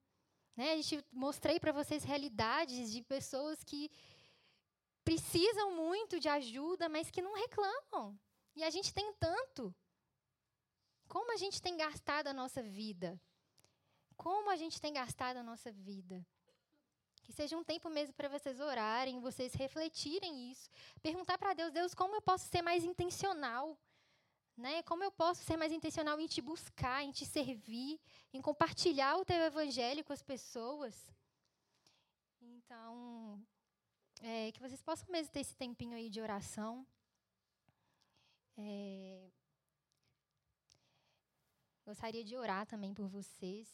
Né? 0.56 0.74
A 0.74 0.76
gente 0.76 1.04
mostrei 1.12 1.60
para 1.60 1.72
vocês 1.72 2.04
realidades 2.04 2.92
de 2.92 3.02
pessoas 3.02 3.64
que 3.64 3.90
precisam 5.04 5.72
muito 5.76 6.20
de 6.20 6.30
ajuda, 6.30 6.90
mas 6.90 7.12
que 7.12 7.22
não 7.22 7.36
reclamam. 7.36 8.18
E 8.56 8.64
a 8.64 8.70
gente 8.70 8.94
tem 8.94 9.12
tanto. 9.14 9.74
Como 11.08 11.32
a 11.32 11.38
gente 11.38 11.62
tem 11.62 11.76
gastado 11.78 12.28
a 12.28 12.34
nossa 12.34 12.62
vida? 12.62 13.20
Como 14.16 14.50
a 14.50 14.56
gente 14.56 14.80
tem 14.80 14.94
gastado 14.94 15.38
a 15.38 15.44
nossa 15.44 15.72
vida? 15.72 16.26
Que 17.24 17.32
seja 17.32 17.58
um 17.58 17.64
tempo 17.64 17.90
mesmo 17.90 18.14
para 18.14 18.28
vocês 18.28 18.60
orarem, 18.60 19.20
vocês 19.20 19.54
refletirem 19.54 20.52
isso. 20.52 20.70
Perguntar 21.02 21.38
para 21.38 21.54
Deus, 21.54 21.72
Deus, 21.72 21.94
como 21.94 22.16
eu 22.16 22.22
posso 22.22 22.48
ser 22.50 22.62
mais 22.62 22.84
intencional 22.84 23.78
Né? 24.56 24.84
Como 24.84 25.04
eu 25.04 25.12
posso 25.12 25.44
ser 25.44 25.58
mais 25.58 25.72
intencional 25.72 26.20
em 26.20 26.28
te 26.28 26.40
buscar, 26.40 27.04
em 27.04 27.12
te 27.12 27.26
servir, 27.26 28.00
em 28.32 28.42
compartilhar 28.42 29.18
o 29.18 29.26
teu 29.26 29.38
evangelho 29.38 30.04
com 30.04 30.14
as 30.14 30.22
pessoas? 30.22 31.12
Então, 32.40 33.42
é, 34.24 34.52
que 34.54 34.62
vocês 34.62 34.82
possam 34.82 35.08
mesmo 35.12 35.34
ter 35.34 35.42
esse 35.42 35.56
tempinho 35.56 35.96
aí 35.96 36.10
de 36.10 36.22
oração. 36.22 36.88
É, 38.58 39.30
gostaria 41.86 42.24
de 42.24 42.36
orar 42.38 42.66
também 42.66 42.94
por 42.94 43.08
vocês. 43.08 43.68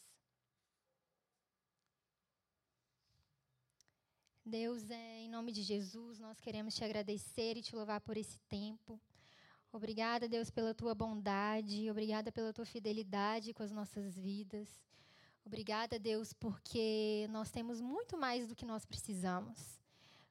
Deus, 4.44 4.90
é, 4.90 5.20
em 5.20 5.30
nome 5.30 5.52
de 5.52 5.62
Jesus, 5.62 6.18
nós 6.18 6.40
queremos 6.40 6.74
te 6.74 6.82
agradecer 6.82 7.56
e 7.56 7.62
te 7.62 7.76
louvar 7.76 8.00
por 8.00 8.16
esse 8.16 8.40
tempo. 8.48 9.00
Obrigada, 9.72 10.28
Deus, 10.28 10.50
pela 10.50 10.74
tua 10.74 10.96
bondade, 10.96 11.88
obrigada 11.88 12.32
pela 12.32 12.52
tua 12.52 12.66
fidelidade 12.66 13.54
com 13.54 13.62
as 13.62 13.70
nossas 13.70 14.18
vidas. 14.18 14.68
Obrigada, 15.44 15.96
Deus, 15.96 16.32
porque 16.32 17.28
nós 17.30 17.52
temos 17.52 17.80
muito 17.80 18.18
mais 18.18 18.48
do 18.48 18.56
que 18.56 18.66
nós 18.66 18.84
precisamos. 18.84 19.79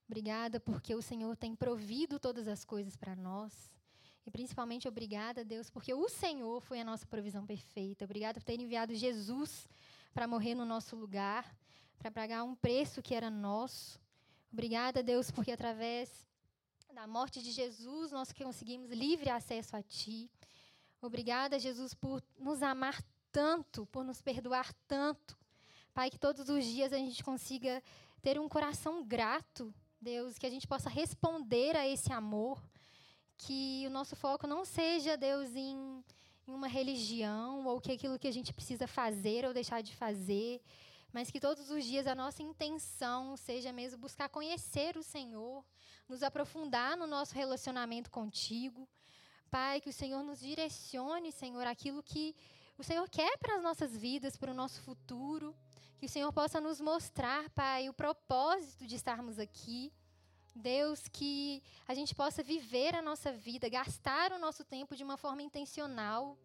Obrigada 0.10 0.60
porque 0.60 0.95
o 0.95 1.03
Senhor 1.03 1.38
tem 1.38 1.55
provido 1.55 2.20
todas 2.20 2.47
as 2.47 2.66
coisas 2.66 2.97
para 2.97 3.16
nós. 3.16 3.53
E 4.26 4.32
principalmente 4.32 4.88
obrigada, 4.88 5.45
Deus, 5.45 5.70
porque 5.70 5.93
o 5.93 6.10
Senhor 6.10 6.60
foi 6.62 6.82
a 6.82 6.84
nossa 6.84 7.05
provisão 7.05 7.45
perfeita. 7.45 8.05
Obrigada 8.05 8.39
por 8.39 8.43
ter 8.43 8.60
enviado 8.60 8.95
Jesus 8.95 9.70
para 10.12 10.28
morrer 10.28 10.55
no 10.55 10.66
nosso 10.66 10.95
lugar, 10.95 11.55
para 11.99 12.10
pagar 12.10 12.43
um 12.43 12.55
preço 12.55 13.03
que 13.03 13.14
era 13.14 13.30
nosso. 13.30 14.01
Obrigada, 14.51 15.03
Deus, 15.03 15.30
porque 15.30 15.51
através 15.51 16.26
da 16.91 17.05
morte 17.05 17.39
de 17.39 17.51
Jesus 17.51 18.12
nós 18.12 18.32
conseguimos 18.32 18.89
livre 18.89 19.30
acesso 19.30 19.76
a 19.76 19.84
Ti. 19.84 20.28
Obrigada, 20.99 21.60
Jesus, 21.60 21.93
por 21.93 22.24
nos 22.39 22.64
amar 22.64 22.99
tanto, 23.32 23.86
por 23.86 24.03
nos 24.03 24.24
perdoar 24.24 24.74
tanto. 24.88 25.38
Pai, 25.93 26.10
que 26.10 26.18
todos 26.18 26.49
os 26.49 26.66
dias 26.66 26.91
a 26.93 26.97
gente 26.97 27.24
consiga 27.24 27.84
ter 28.24 28.39
um 28.39 28.49
coração 28.49 29.03
grato, 29.05 29.72
Deus, 30.02 30.38
que 30.38 30.45
a 30.45 30.50
gente 30.50 30.68
possa 30.68 30.89
responder 30.89 31.76
a 31.76 31.88
esse 31.88 32.12
amor. 32.12 32.62
Que 33.38 33.86
o 33.88 33.89
nosso 33.89 34.16
foco 34.16 34.47
não 34.47 34.66
seja, 34.66 35.16
Deus, 35.16 35.56
em, 35.56 36.04
em 36.47 36.52
uma 36.52 36.68
religião 36.68 37.66
ou 37.66 37.80
que 37.80 37.91
aquilo 37.91 38.20
que 38.20 38.28
a 38.28 38.34
gente 38.34 38.54
precisa 38.54 38.88
fazer 38.88 39.45
ou 39.45 39.54
deixar 39.54 39.82
de 39.82 39.95
fazer 39.95 40.62
mas 41.12 41.32
que 41.32 41.39
todos 41.39 41.72
os 41.72 41.84
dias 41.84 42.06
a 42.06 42.14
nossa 42.14 42.43
intenção 42.43 43.36
seja 43.36 43.74
mesmo 43.74 43.97
buscar 43.97 44.30
conhecer 44.30 44.95
o 44.95 45.04
Senhor, 45.04 45.66
nos 46.08 46.22
aprofundar 46.22 46.95
no 46.95 47.08
nosso 47.08 47.34
relacionamento 47.34 48.12
contigo. 48.12 48.88
Pai, 49.50 49.82
que 49.82 49.89
o 49.89 49.93
Senhor 49.93 50.24
nos 50.24 50.39
direcione, 50.39 51.32
Senhor, 51.32 51.66
aquilo 51.66 52.04
que 52.04 52.36
o 52.78 52.84
Senhor 52.84 53.10
quer 53.10 53.38
para 53.39 53.56
as 53.56 53.64
nossas 53.64 53.97
vidas, 53.97 54.38
para 54.38 54.52
o 54.52 54.56
nosso 54.56 54.82
futuro. 54.82 55.56
Que 56.00 56.06
o 56.06 56.10
Senhor 56.10 56.32
possa 56.32 56.62
nos 56.62 56.80
mostrar, 56.80 57.50
Pai, 57.50 57.89
o 57.89 57.93
propósito 57.93 58.88
de 58.88 58.95
estarmos 58.95 59.38
aqui. 59.38 59.91
Deus, 60.56 61.10
que 61.10 61.62
a 61.86 61.93
gente 61.93 62.16
possa 62.16 62.41
viver 62.41 62.95
a 62.95 63.02
nossa 63.02 63.34
vida, 63.34 63.68
gastar 63.68 64.32
o 64.32 64.39
nosso 64.39 64.64
tempo 64.64 64.95
de 64.95 65.04
uma 65.04 65.18
forma 65.18 65.41
intencional. 65.41 66.38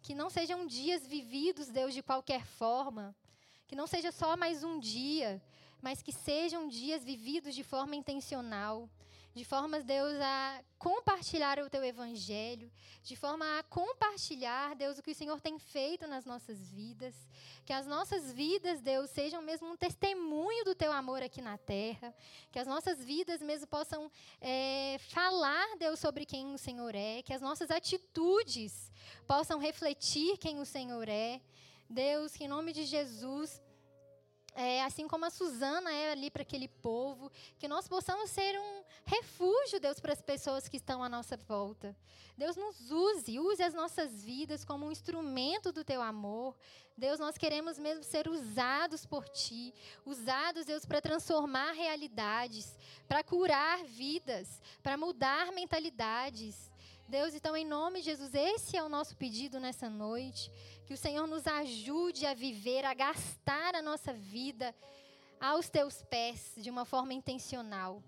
Que 0.00 0.14
não 0.14 0.30
sejam 0.30 0.66
dias 0.66 1.06
vividos, 1.06 1.68
Deus, 1.68 1.92
de 1.92 2.02
qualquer 2.02 2.46
forma, 2.46 3.14
que 3.68 3.76
não 3.76 3.86
seja 3.86 4.10
só 4.10 4.34
mais 4.34 4.64
um 4.64 4.80
dia, 4.80 5.42
mas 5.82 6.00
que 6.00 6.10
sejam 6.10 6.66
dias 6.66 7.04
vividos 7.04 7.54
de 7.54 7.62
forma 7.62 7.94
intencional, 7.94 8.88
de 9.34 9.44
forma, 9.44 9.80
Deus, 9.80 10.14
a 10.20 10.62
compartilhar 10.78 11.58
o 11.58 11.70
teu 11.70 11.82
evangelho, 11.82 12.70
de 13.02 13.16
forma 13.16 13.58
a 13.58 13.62
compartilhar, 13.62 14.74
Deus, 14.74 14.98
o 14.98 15.02
que 15.02 15.12
o 15.12 15.14
Senhor 15.14 15.40
tem 15.40 15.58
feito 15.58 16.06
nas 16.06 16.26
nossas 16.26 16.70
vidas. 16.70 17.14
Que 17.64 17.72
as 17.72 17.86
nossas 17.86 18.30
vidas, 18.32 18.82
Deus, 18.82 19.08
sejam 19.08 19.40
mesmo 19.40 19.68
um 19.68 19.76
testemunho 19.76 20.64
do 20.64 20.74
teu 20.74 20.92
amor 20.92 21.22
aqui 21.22 21.40
na 21.40 21.56
terra. 21.56 22.14
Que 22.50 22.58
as 22.58 22.66
nossas 22.66 23.02
vidas 23.02 23.40
mesmo 23.40 23.66
possam 23.66 24.10
é, 24.38 24.98
falar, 25.08 25.78
Deus, 25.78 25.98
sobre 25.98 26.26
quem 26.26 26.52
o 26.52 26.58
Senhor 26.58 26.94
é. 26.94 27.22
Que 27.22 27.32
as 27.32 27.40
nossas 27.40 27.70
atitudes 27.70 28.92
possam 29.26 29.58
refletir 29.58 30.36
quem 30.36 30.60
o 30.60 30.66
Senhor 30.66 31.08
é. 31.08 31.40
Deus, 31.88 32.32
que 32.32 32.44
em 32.44 32.48
nome 32.48 32.72
de 32.72 32.84
Jesus, 32.84 33.60
é, 34.54 34.82
assim 34.82 35.08
como 35.08 35.24
a 35.24 35.30
Suzana 35.30 35.92
é 35.92 36.12
ali 36.12 36.30
para 36.30 36.42
aquele 36.42 36.68
povo, 36.68 37.30
que 37.58 37.66
nós 37.66 37.88
possamos 37.88 38.30
ser 38.30 38.58
um 38.58 38.82
refúgio, 39.04 39.80
Deus, 39.80 39.98
para 39.98 40.12
as 40.12 40.20
pessoas 40.20 40.68
que 40.68 40.76
estão 40.76 41.02
à 41.02 41.08
nossa 41.08 41.36
volta. 41.36 41.96
Deus 42.36 42.56
nos 42.56 42.90
use, 42.90 43.38
use 43.38 43.62
as 43.62 43.74
nossas 43.74 44.22
vidas 44.22 44.64
como 44.64 44.86
um 44.86 44.92
instrumento 44.92 45.72
do 45.72 45.84
teu 45.84 46.02
amor. 46.02 46.56
Deus, 46.96 47.18
nós 47.18 47.38
queremos 47.38 47.78
mesmo 47.78 48.04
ser 48.04 48.28
usados 48.28 49.06
por 49.06 49.28
ti, 49.28 49.72
usados, 50.04 50.66
Deus, 50.66 50.84
para 50.84 51.00
transformar 51.00 51.72
realidades, 51.72 52.76
para 53.08 53.22
curar 53.22 53.82
vidas, 53.84 54.60
para 54.82 54.96
mudar 54.96 55.52
mentalidades. 55.52 56.70
Deus, 57.08 57.34
então, 57.34 57.56
em 57.56 57.64
nome 57.64 58.00
de 58.00 58.06
Jesus, 58.06 58.34
esse 58.34 58.76
é 58.76 58.82
o 58.82 58.88
nosso 58.88 59.16
pedido 59.16 59.60
nessa 59.60 59.90
noite. 59.90 60.50
Que 60.86 60.94
o 60.94 60.96
Senhor 60.96 61.26
nos 61.26 61.46
ajude 61.46 62.26
a 62.26 62.34
viver, 62.34 62.84
a 62.84 62.94
gastar 62.94 63.74
a 63.74 63.82
nossa 63.82 64.12
vida 64.12 64.74
aos 65.40 65.68
teus 65.68 66.02
pés 66.02 66.52
de 66.56 66.70
uma 66.70 66.84
forma 66.84 67.14
intencional. 67.14 68.02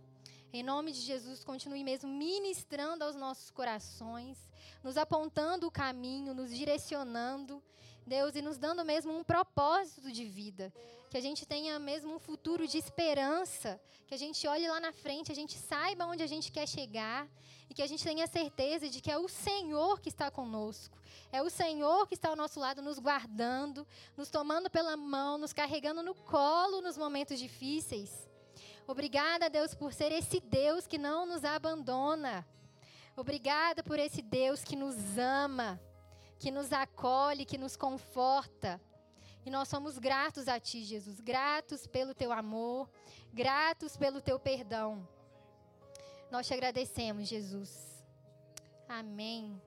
Em 0.52 0.62
nome 0.62 0.92
de 0.92 1.00
Jesus, 1.00 1.42
continue 1.42 1.82
mesmo 1.82 2.08
ministrando 2.08 3.02
aos 3.02 3.16
nossos 3.16 3.50
corações, 3.50 4.38
nos 4.84 4.96
apontando 4.96 5.66
o 5.66 5.70
caminho, 5.70 6.32
nos 6.32 6.54
direcionando, 6.54 7.60
Deus, 8.06 8.34
e 8.34 8.42
nos 8.42 8.58
dando 8.58 8.84
mesmo 8.84 9.16
um 9.16 9.24
propósito 9.24 10.12
de 10.12 10.24
vida. 10.24 10.72
Que 11.10 11.16
a 11.16 11.20
gente 11.20 11.46
tenha 11.46 11.78
mesmo 11.78 12.14
um 12.14 12.18
futuro 12.18 12.66
de 12.66 12.76
esperança, 12.76 13.80
que 14.06 14.14
a 14.14 14.16
gente 14.18 14.46
olhe 14.46 14.68
lá 14.68 14.80
na 14.80 14.92
frente, 14.92 15.30
a 15.32 15.34
gente 15.34 15.56
saiba 15.56 16.06
onde 16.06 16.22
a 16.22 16.26
gente 16.26 16.50
quer 16.50 16.66
chegar 16.66 17.28
e 17.68 17.74
que 17.74 17.82
a 17.82 17.86
gente 17.86 18.04
tenha 18.04 18.26
certeza 18.26 18.88
de 18.88 19.00
que 19.00 19.10
é 19.10 19.18
o 19.18 19.28
Senhor 19.28 20.00
que 20.00 20.08
está 20.08 20.30
conosco. 20.30 20.98
É 21.32 21.42
o 21.42 21.48
Senhor 21.48 22.06
que 22.06 22.14
está 22.14 22.28
ao 22.28 22.36
nosso 22.36 22.60
lado, 22.60 22.82
nos 22.82 22.98
guardando, 22.98 23.86
nos 24.16 24.30
tomando 24.30 24.68
pela 24.68 24.96
mão, 24.96 25.38
nos 25.38 25.52
carregando 25.52 26.02
no 26.02 26.14
colo 26.14 26.80
nos 26.80 26.98
momentos 26.98 27.38
difíceis. 27.38 28.28
Obrigada, 28.86 29.48
Deus, 29.48 29.74
por 29.74 29.92
ser 29.92 30.12
esse 30.12 30.40
Deus 30.40 30.86
que 30.86 30.98
não 30.98 31.24
nos 31.24 31.44
abandona. 31.44 32.46
Obrigada 33.16 33.82
por 33.82 33.98
esse 33.98 34.20
Deus 34.20 34.62
que 34.62 34.76
nos 34.76 34.96
ama, 35.16 35.80
que 36.44 36.50
nos 36.50 36.74
acolhe, 36.74 37.46
que 37.46 37.56
nos 37.56 37.74
conforta. 37.74 38.78
E 39.46 39.50
nós 39.50 39.66
somos 39.66 39.96
gratos 39.98 40.46
a 40.46 40.60
Ti, 40.60 40.84
Jesus, 40.84 41.18
gratos 41.18 41.86
pelo 41.86 42.14
Teu 42.14 42.30
amor, 42.30 42.86
gratos 43.32 43.96
pelo 43.96 44.20
Teu 44.20 44.38
perdão. 44.38 45.08
Nós 46.30 46.46
te 46.46 46.52
agradecemos, 46.52 47.26
Jesus. 47.26 48.04
Amém. 48.86 49.58